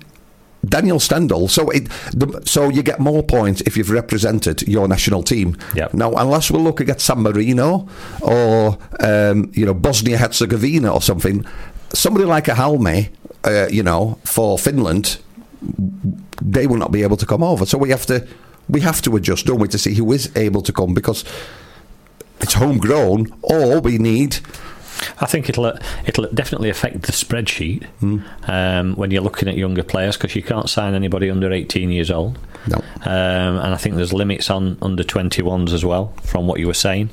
Daniel 0.65 1.01
Stendel. 1.01 1.49
So 1.49 1.71
it, 1.71 1.89
the, 2.13 2.43
so 2.45 2.69
you 2.69 2.83
get 2.83 3.01
more 3.01 3.23
points 3.23 3.61
if 3.63 3.77
you've 3.77 3.91
represented 3.91 4.63
your 4.63 4.89
national 4.89 5.23
team. 5.23 5.57
Yep. 5.75 5.95
Now, 5.95 6.13
unless 6.13 6.51
we're 6.51 6.61
looking 6.61 6.91
at 6.91 7.01
San 7.01 7.23
Marino 7.23 7.89
or 8.23 8.79
um, 9.01 9.51
you 9.55 9.67
know 9.67 9.75
Bosnia 9.75 10.19
Herzegovina 10.19 10.93
or 10.93 11.03
something, 11.03 11.45
somebody 11.93 12.25
like 12.25 12.49
a 12.49 12.55
Halme, 12.55 13.11
uh, 13.45 13.69
you 13.71 13.83
know, 13.83 14.19
for 14.25 14.59
Finland, 14.59 15.19
they 16.43 16.67
will 16.67 16.77
not 16.77 16.93
be 16.93 17.03
able 17.03 17.17
to 17.17 17.27
come 17.27 17.43
over. 17.43 17.67
So 17.67 17.79
we 17.79 17.91
have 17.91 18.07
to 18.07 18.27
we 18.69 18.81
have 18.81 19.03
to 19.03 19.17
adjust, 19.17 19.47
don't 19.47 19.59
we, 19.59 19.69
to 19.69 19.79
see 19.79 19.95
who 19.95 20.13
is 20.13 20.31
able 20.37 20.63
to 20.63 20.73
come 20.73 20.95
because 20.95 21.25
it's 22.41 22.55
homegrown, 22.55 23.33
or 23.43 23.81
we 23.81 23.99
need. 23.99 24.39
I 25.21 25.27
think 25.27 25.49
it'll 25.49 25.67
it'll 26.07 26.27
definitely 26.33 26.71
affect 26.71 27.03
the 27.03 27.13
spreadsheet 27.13 27.87
um, 28.49 28.95
when 28.97 29.11
you're 29.11 29.23
looking 29.23 29.49
at 29.49 29.57
younger 29.57 29.83
players 29.83 30.17
because 30.17 30.35
you 30.37 30.43
can't 30.43 30.69
sign 30.69 30.95
anybody 30.95 31.31
under 31.31 31.53
18 31.53 31.91
years 31.91 32.11
old. 32.11 32.39
No. 32.69 32.79
Um, 33.05 33.57
and 33.59 33.75
I 33.75 33.77
think 33.77 33.97
there's 33.97 34.13
limits 34.13 34.49
on 34.51 34.79
under 34.81 35.03
21s 35.05 35.73
as 35.73 35.85
well, 35.85 36.15
from 36.23 36.47
what 36.47 36.59
you 36.61 36.67
were 36.67 36.75
saying. 36.75 37.11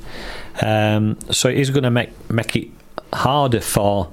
Um, 0.61 1.17
so 1.29 1.49
it 1.49 1.57
is 1.57 1.69
going 1.69 1.83
to 1.83 1.91
make 1.91 2.09
make 2.29 2.55
it 2.55 2.67
harder 3.13 3.59
for 3.61 4.09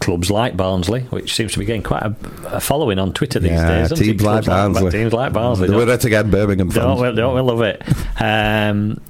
clubs 0.00 0.30
like 0.30 0.56
Barnsley, 0.56 1.00
which 1.04 1.34
seems 1.34 1.52
to 1.52 1.58
be 1.58 1.64
getting 1.64 1.82
quite 1.82 2.02
a, 2.02 2.14
a 2.46 2.60
following 2.60 2.98
on 2.98 3.12
Twitter 3.12 3.38
these 3.38 3.52
Yeah, 3.52 3.86
days. 3.88 3.98
teams 3.98 4.22
like 4.22 4.44
Barnsley. 4.44 4.90
teams 4.90 5.12
like 5.12 5.32
Barnsley. 5.32 5.68
Don't- 5.68 5.76
were 5.76 5.92
it 5.92 6.04
again, 6.04 6.30
Birmingham 6.30 6.68
don't 6.68 7.00
we, 7.00 7.12
don't 7.14 7.34
we 7.34 7.40
love 7.40 7.62
it? 7.62 7.82
Um, 8.18 9.00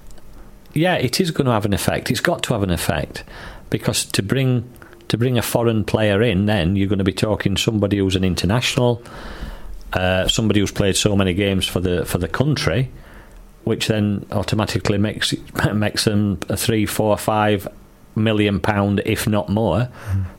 yeah, 0.75 0.95
it 0.97 1.21
is 1.21 1.31
going 1.31 1.47
to 1.47 1.53
have 1.53 1.65
an 1.65 1.73
effect. 1.73 2.11
It's 2.11 2.21
got 2.21 2.43
to 2.45 2.53
have 2.53 2.63
an 2.63 2.71
effect 2.71 3.25
because 3.71 4.05
to 4.05 4.23
bring 4.23 4.71
to 5.09 5.17
bring 5.17 5.39
a 5.39 5.43
foreign 5.43 5.85
player 5.85 6.21
in, 6.23 6.47
then 6.47 6.77
you're 6.77 6.89
going 6.89 6.99
to 6.99 7.05
be 7.05 7.13
talking 7.13 7.57
somebody 7.57 7.99
who's 7.99 8.17
an 8.17 8.25
international, 8.25 9.03
uh, 9.93 10.27
somebody 10.27 10.61
who's 10.61 10.73
played 10.73 10.97
so 10.97 11.15
many 11.15 11.35
games 11.35 11.67
for 11.67 11.81
the 11.81 12.05
for 12.05 12.19
the 12.19 12.29
country, 12.29 12.91
which 13.65 13.89
then 13.89 14.27
automatically 14.33 14.99
makes 14.99 15.35
makes 15.73 16.05
them 16.05 16.39
a 16.49 16.57
three, 16.57 16.87
four, 16.87 17.17
five 17.17 17.69
million 18.15 18.61
pound, 18.61 19.03
if 19.05 19.29
not 19.29 19.49
more, 19.49 19.89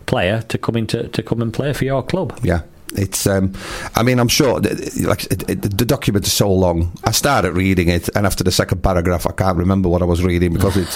player 0.06 0.42
to 0.44 0.58
come 0.58 0.76
into 0.76 1.08
to 1.08 1.24
come 1.24 1.42
and 1.42 1.54
play 1.54 1.74
for 1.74 1.86
your 1.86 2.04
club. 2.04 2.38
Yeah. 2.44 2.62
It's. 2.96 3.28
Um, 3.28 3.54
I 3.96 4.04
mean, 4.04 4.18
I'm 4.20 4.30
sure. 4.30 4.60
that- 4.62 4.96
Like 5.02 5.26
it, 5.26 5.50
it, 5.50 5.62
the 5.78 5.86
document 5.86 6.26
is 6.26 6.34
so 6.34 6.52
long. 6.52 6.92
I 7.04 7.12
started 7.12 7.52
reading 7.54 7.90
it, 7.90 8.10
and 8.16 8.26
after 8.26 8.44
the 8.44 8.52
second 8.52 8.82
paragraph, 8.82 9.28
I 9.28 9.32
can't 9.34 9.58
remember 9.58 9.90
what 9.90 10.02
I 10.02 10.06
was 10.06 10.24
reading 10.24 10.54
because 10.54 10.78
it's 10.78 10.96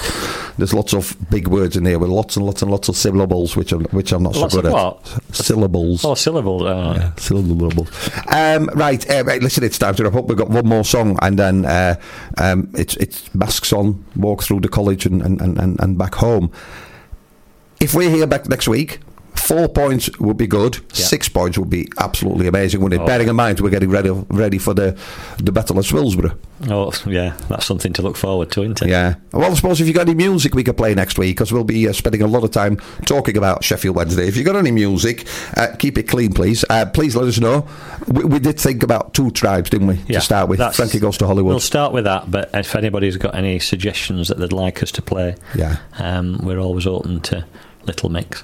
there's 0.57 0.73
lots 0.73 0.93
of 0.93 1.15
big 1.29 1.47
words 1.49 1.75
in 1.75 1.83
there 1.83 1.99
with 1.99 2.09
lots 2.09 2.37
and 2.37 2.45
lots 2.45 2.61
and 2.61 2.71
lots 2.71 2.87
of 2.89 2.95
syllables, 2.95 3.55
which 3.57 3.71
I'm 3.73 3.83
which 3.85 4.11
I'm 4.13 4.23
not 4.23 4.35
Lots 4.35 4.53
so 4.53 4.61
good 4.61 4.73
at. 4.73 5.35
Syllables. 5.35 6.05
Oh, 6.05 6.15
syllables. 6.15 6.63
Oh. 6.65 7.13
Syllables. 7.17 7.89
Um, 8.29 8.69
right, 8.73 9.09
uh, 9.09 9.23
right. 9.25 9.41
Listen, 9.43 9.63
it's 9.65 9.77
time 9.77 9.95
to 9.95 10.03
wrap 10.05 10.15
up. 10.15 10.25
We've 10.27 10.37
got 10.37 10.49
one 10.49 10.65
more 10.67 10.85
song, 10.85 11.19
and 11.21 11.37
then 11.37 11.65
uh, 11.65 11.95
um, 12.37 12.69
it's 12.73 12.95
it's 12.97 13.33
masks 13.35 13.73
on, 13.73 14.03
walk 14.15 14.43
through 14.43 14.61
the 14.61 14.69
college, 14.69 15.05
and, 15.05 15.21
and, 15.21 15.41
and 15.41 15.79
and 15.79 15.97
back 15.97 16.15
home. 16.15 16.51
If 17.79 17.93
we're 17.95 18.09
here 18.11 18.27
back 18.27 18.47
next 18.47 18.67
week, 18.67 18.99
four 19.41 19.67
points 19.67 20.09
would 20.19 20.37
be 20.37 20.47
good. 20.47 20.75
Yeah. 20.75 21.05
Six 21.05 21.27
points 21.29 21.57
would 21.57 21.69
be 21.69 21.87
absolutely 21.97 22.47
amazing, 22.47 22.81
wouldn't 22.81 23.01
it? 23.01 23.03
Oh. 23.03 23.07
Bearing 23.07 23.27
in 23.27 23.35
mind 23.35 23.59
we're 23.59 23.69
getting 23.69 23.89
ready 23.89 24.09
ready 24.29 24.57
for 24.57 24.73
the 24.73 24.97
the 25.37 25.51
battle 25.51 25.77
of 25.79 25.85
Swillsborough. 25.85 26.37
Oh, 26.69 26.93
yeah, 27.07 27.35
that's 27.49 27.65
something 27.65 27.91
to 27.93 28.03
look 28.03 28.15
forward 28.15 28.51
to, 28.51 28.61
isn't 28.61 28.83
it? 28.83 28.89
Yeah. 28.89 29.15
Well, 29.31 29.49
I 29.49 29.53
suppose 29.55 29.81
if 29.81 29.87
you've 29.87 29.95
got 29.95 30.07
any 30.07 30.13
music 30.15 30.53
we 30.53 30.63
could 30.63 30.77
play 30.77 30.93
next 30.93 31.17
week, 31.17 31.35
because 31.35 31.51
we'll 31.51 31.63
be 31.63 31.87
uh, 31.87 31.93
spending 31.93 32.21
a 32.21 32.27
lot 32.27 32.43
of 32.43 32.51
time 32.51 32.77
talking 33.07 33.35
about 33.35 33.63
Sheffield 33.63 33.95
Wednesday. 33.95 34.27
If 34.27 34.37
you've 34.37 34.45
got 34.45 34.55
any 34.55 34.69
music, 34.71 35.25
uh, 35.57 35.75
keep 35.79 35.97
it 35.97 36.03
clean, 36.03 36.33
please. 36.33 36.63
Uh, 36.69 36.85
please 36.85 37.15
let 37.15 37.25
us 37.27 37.39
know. 37.39 37.67
We, 38.07 38.25
we 38.25 38.39
did 38.39 38.59
think 38.59 38.83
about 38.83 39.15
two 39.15 39.31
tribes, 39.31 39.71
didn't 39.71 39.87
we, 39.87 39.95
Yeah, 40.07 40.19
to 40.19 40.21
start 40.21 40.49
with? 40.49 40.59
that's- 40.59 40.75
Frankie 40.75 40.99
Goes 40.99 41.17
to 41.17 41.25
Hollywood. 41.25 41.49
We'll 41.53 41.59
start 41.59 41.93
with 41.93 42.03
that, 42.03 42.29
but 42.29 42.51
if 42.53 42.75
anybody's 42.75 43.17
got 43.17 43.33
any 43.33 43.57
suggestions 43.57 44.27
that 44.27 44.37
they'd 44.37 44.53
like 44.53 44.83
us 44.83 44.91
to 44.93 45.01
play, 45.01 45.35
Yeah. 45.55 45.77
um, 45.97 46.41
we're 46.43 46.59
always 46.59 46.85
open 46.85 47.21
to 47.21 47.43
little 47.87 48.09
mix. 48.09 48.43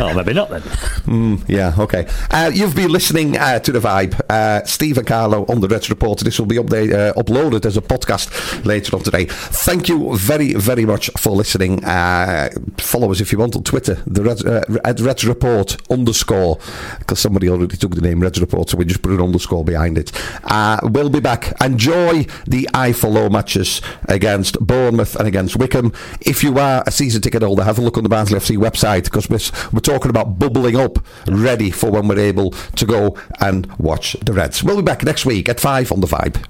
oh, 0.00 0.14
maybe 0.14 0.32
not 0.32 0.50
then. 0.50 0.62
Mm, 0.62 1.44
yeah, 1.48 1.74
okay. 1.78 2.06
Uh, 2.30 2.50
you've 2.52 2.74
been 2.74 2.90
listening 2.90 3.36
uh, 3.36 3.58
to 3.60 3.72
The 3.72 3.78
Vibe. 3.78 4.20
Uh, 4.28 4.64
Steve 4.64 4.98
and 4.98 5.06
Carlo 5.06 5.44
on 5.46 5.60
the 5.60 5.68
Reds 5.68 5.90
Report. 5.90 6.18
This 6.20 6.38
will 6.38 6.46
be 6.46 6.56
update, 6.56 6.92
uh, 6.92 7.12
uploaded 7.14 7.64
as 7.66 7.76
a 7.76 7.80
podcast 7.80 8.64
later 8.64 8.96
on 8.96 9.02
today. 9.02 9.26
Thank 9.26 9.88
you 9.88 10.16
very, 10.16 10.54
very 10.54 10.84
much 10.84 11.10
for 11.18 11.30
listening. 11.30 11.84
Uh, 11.84 12.50
follow 12.78 13.10
us 13.10 13.20
if 13.20 13.32
you 13.32 13.38
want 13.38 13.56
on 13.56 13.62
Twitter, 13.62 14.02
the 14.06 14.22
Reds, 14.22 14.44
uh, 14.44 14.64
Reds 15.00 15.24
Report 15.24 15.76
underscore, 15.90 16.58
because 16.98 17.20
somebody 17.20 17.48
already 17.48 17.76
took 17.76 17.94
the 17.94 18.00
name 18.00 18.20
Reds 18.20 18.40
Report, 18.40 18.68
so 18.70 18.76
we 18.76 18.84
just 18.84 19.02
put 19.02 19.12
an 19.12 19.20
underscore 19.20 19.64
behind 19.64 19.98
it. 19.98 20.12
We'll 20.82 21.10
be 21.10 21.20
back. 21.20 21.52
Enjoy 21.60 22.24
the 22.46 22.68
iFollow 22.74 23.30
matches 23.30 23.80
against 24.08 24.58
Bournemouth 24.60 25.16
and 25.16 25.28
against 25.28 25.56
Wycombe. 25.56 25.92
If 26.20 26.42
you 26.42 26.58
are 26.58 26.82
a 26.86 26.90
season 26.90 27.22
ticket 27.22 27.42
holder, 27.42 27.64
have 27.64 27.78
a 27.78 27.82
look 27.82 27.96
on 27.96 28.02
the 28.02 28.08
Barnsley 28.08 28.38
FC 28.38 28.56
website 28.56 29.04
because 29.04 29.28
we're, 29.28 29.38
we're 29.72 29.80
talking 29.86 30.10
about 30.10 30.38
bubbling 30.38 30.76
up, 30.76 30.98
ready 31.28 31.70
for 31.70 31.90
when 31.90 32.08
we're 32.08 32.18
able 32.18 32.50
to 32.50 32.84
go 32.84 33.16
and 33.40 33.66
watch 33.78 34.14
the 34.24 34.32
Reds. 34.32 34.62
We'll 34.64 34.76
be 34.76 34.82
back 34.82 35.04
next 35.04 35.24
week 35.24 35.48
at 35.48 35.60
5 35.60 35.92
on 35.92 36.00
the 36.00 36.08
Vibe. 36.08 36.44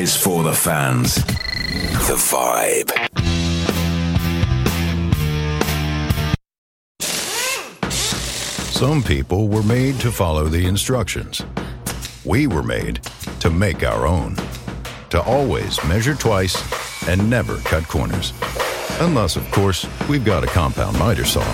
Is 0.00 0.16
for 0.16 0.42
the 0.42 0.54
fans. 0.54 1.16
The 2.06 2.16
Vibe. 2.16 2.90
Some 8.72 9.02
people 9.02 9.48
were 9.48 9.62
made 9.62 10.00
to 10.00 10.10
follow 10.10 10.44
the 10.44 10.64
instructions. 10.64 11.42
We 12.24 12.46
were 12.46 12.62
made 12.62 13.02
to 13.40 13.50
make 13.50 13.84
our 13.84 14.06
own. 14.06 14.36
To 15.10 15.20
always 15.20 15.84
measure 15.84 16.14
twice 16.14 16.56
and 17.06 17.28
never 17.28 17.58
cut 17.58 17.86
corners. 17.86 18.32
Unless, 19.00 19.36
of 19.36 19.50
course, 19.50 19.86
we've 20.08 20.24
got 20.24 20.44
a 20.44 20.46
compound 20.46 20.98
miter 20.98 21.26
saw. 21.26 21.44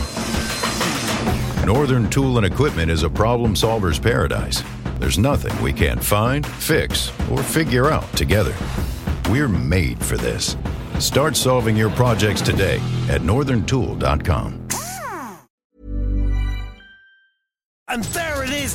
Northern 1.64 2.08
Tool 2.08 2.36
and 2.36 2.46
Equipment 2.46 2.92
is 2.92 3.02
a 3.02 3.10
problem 3.10 3.56
solver's 3.56 3.98
paradise. 3.98 4.62
There's 4.98 5.18
nothing 5.18 5.60
we 5.62 5.72
can't 5.72 6.02
find, 6.02 6.46
fix, 6.46 7.12
or 7.30 7.42
figure 7.42 7.90
out 7.90 8.10
together. 8.14 8.54
We're 9.28 9.48
made 9.48 10.02
for 10.02 10.16
this. 10.16 10.56
Start 10.98 11.36
solving 11.36 11.76
your 11.76 11.90
projects 11.90 12.40
today 12.40 12.80
at 13.08 13.20
northerntool.com. 13.20 14.66
And 17.88 18.02
there 18.04 18.42
it 18.42 18.50
is. 18.50 18.74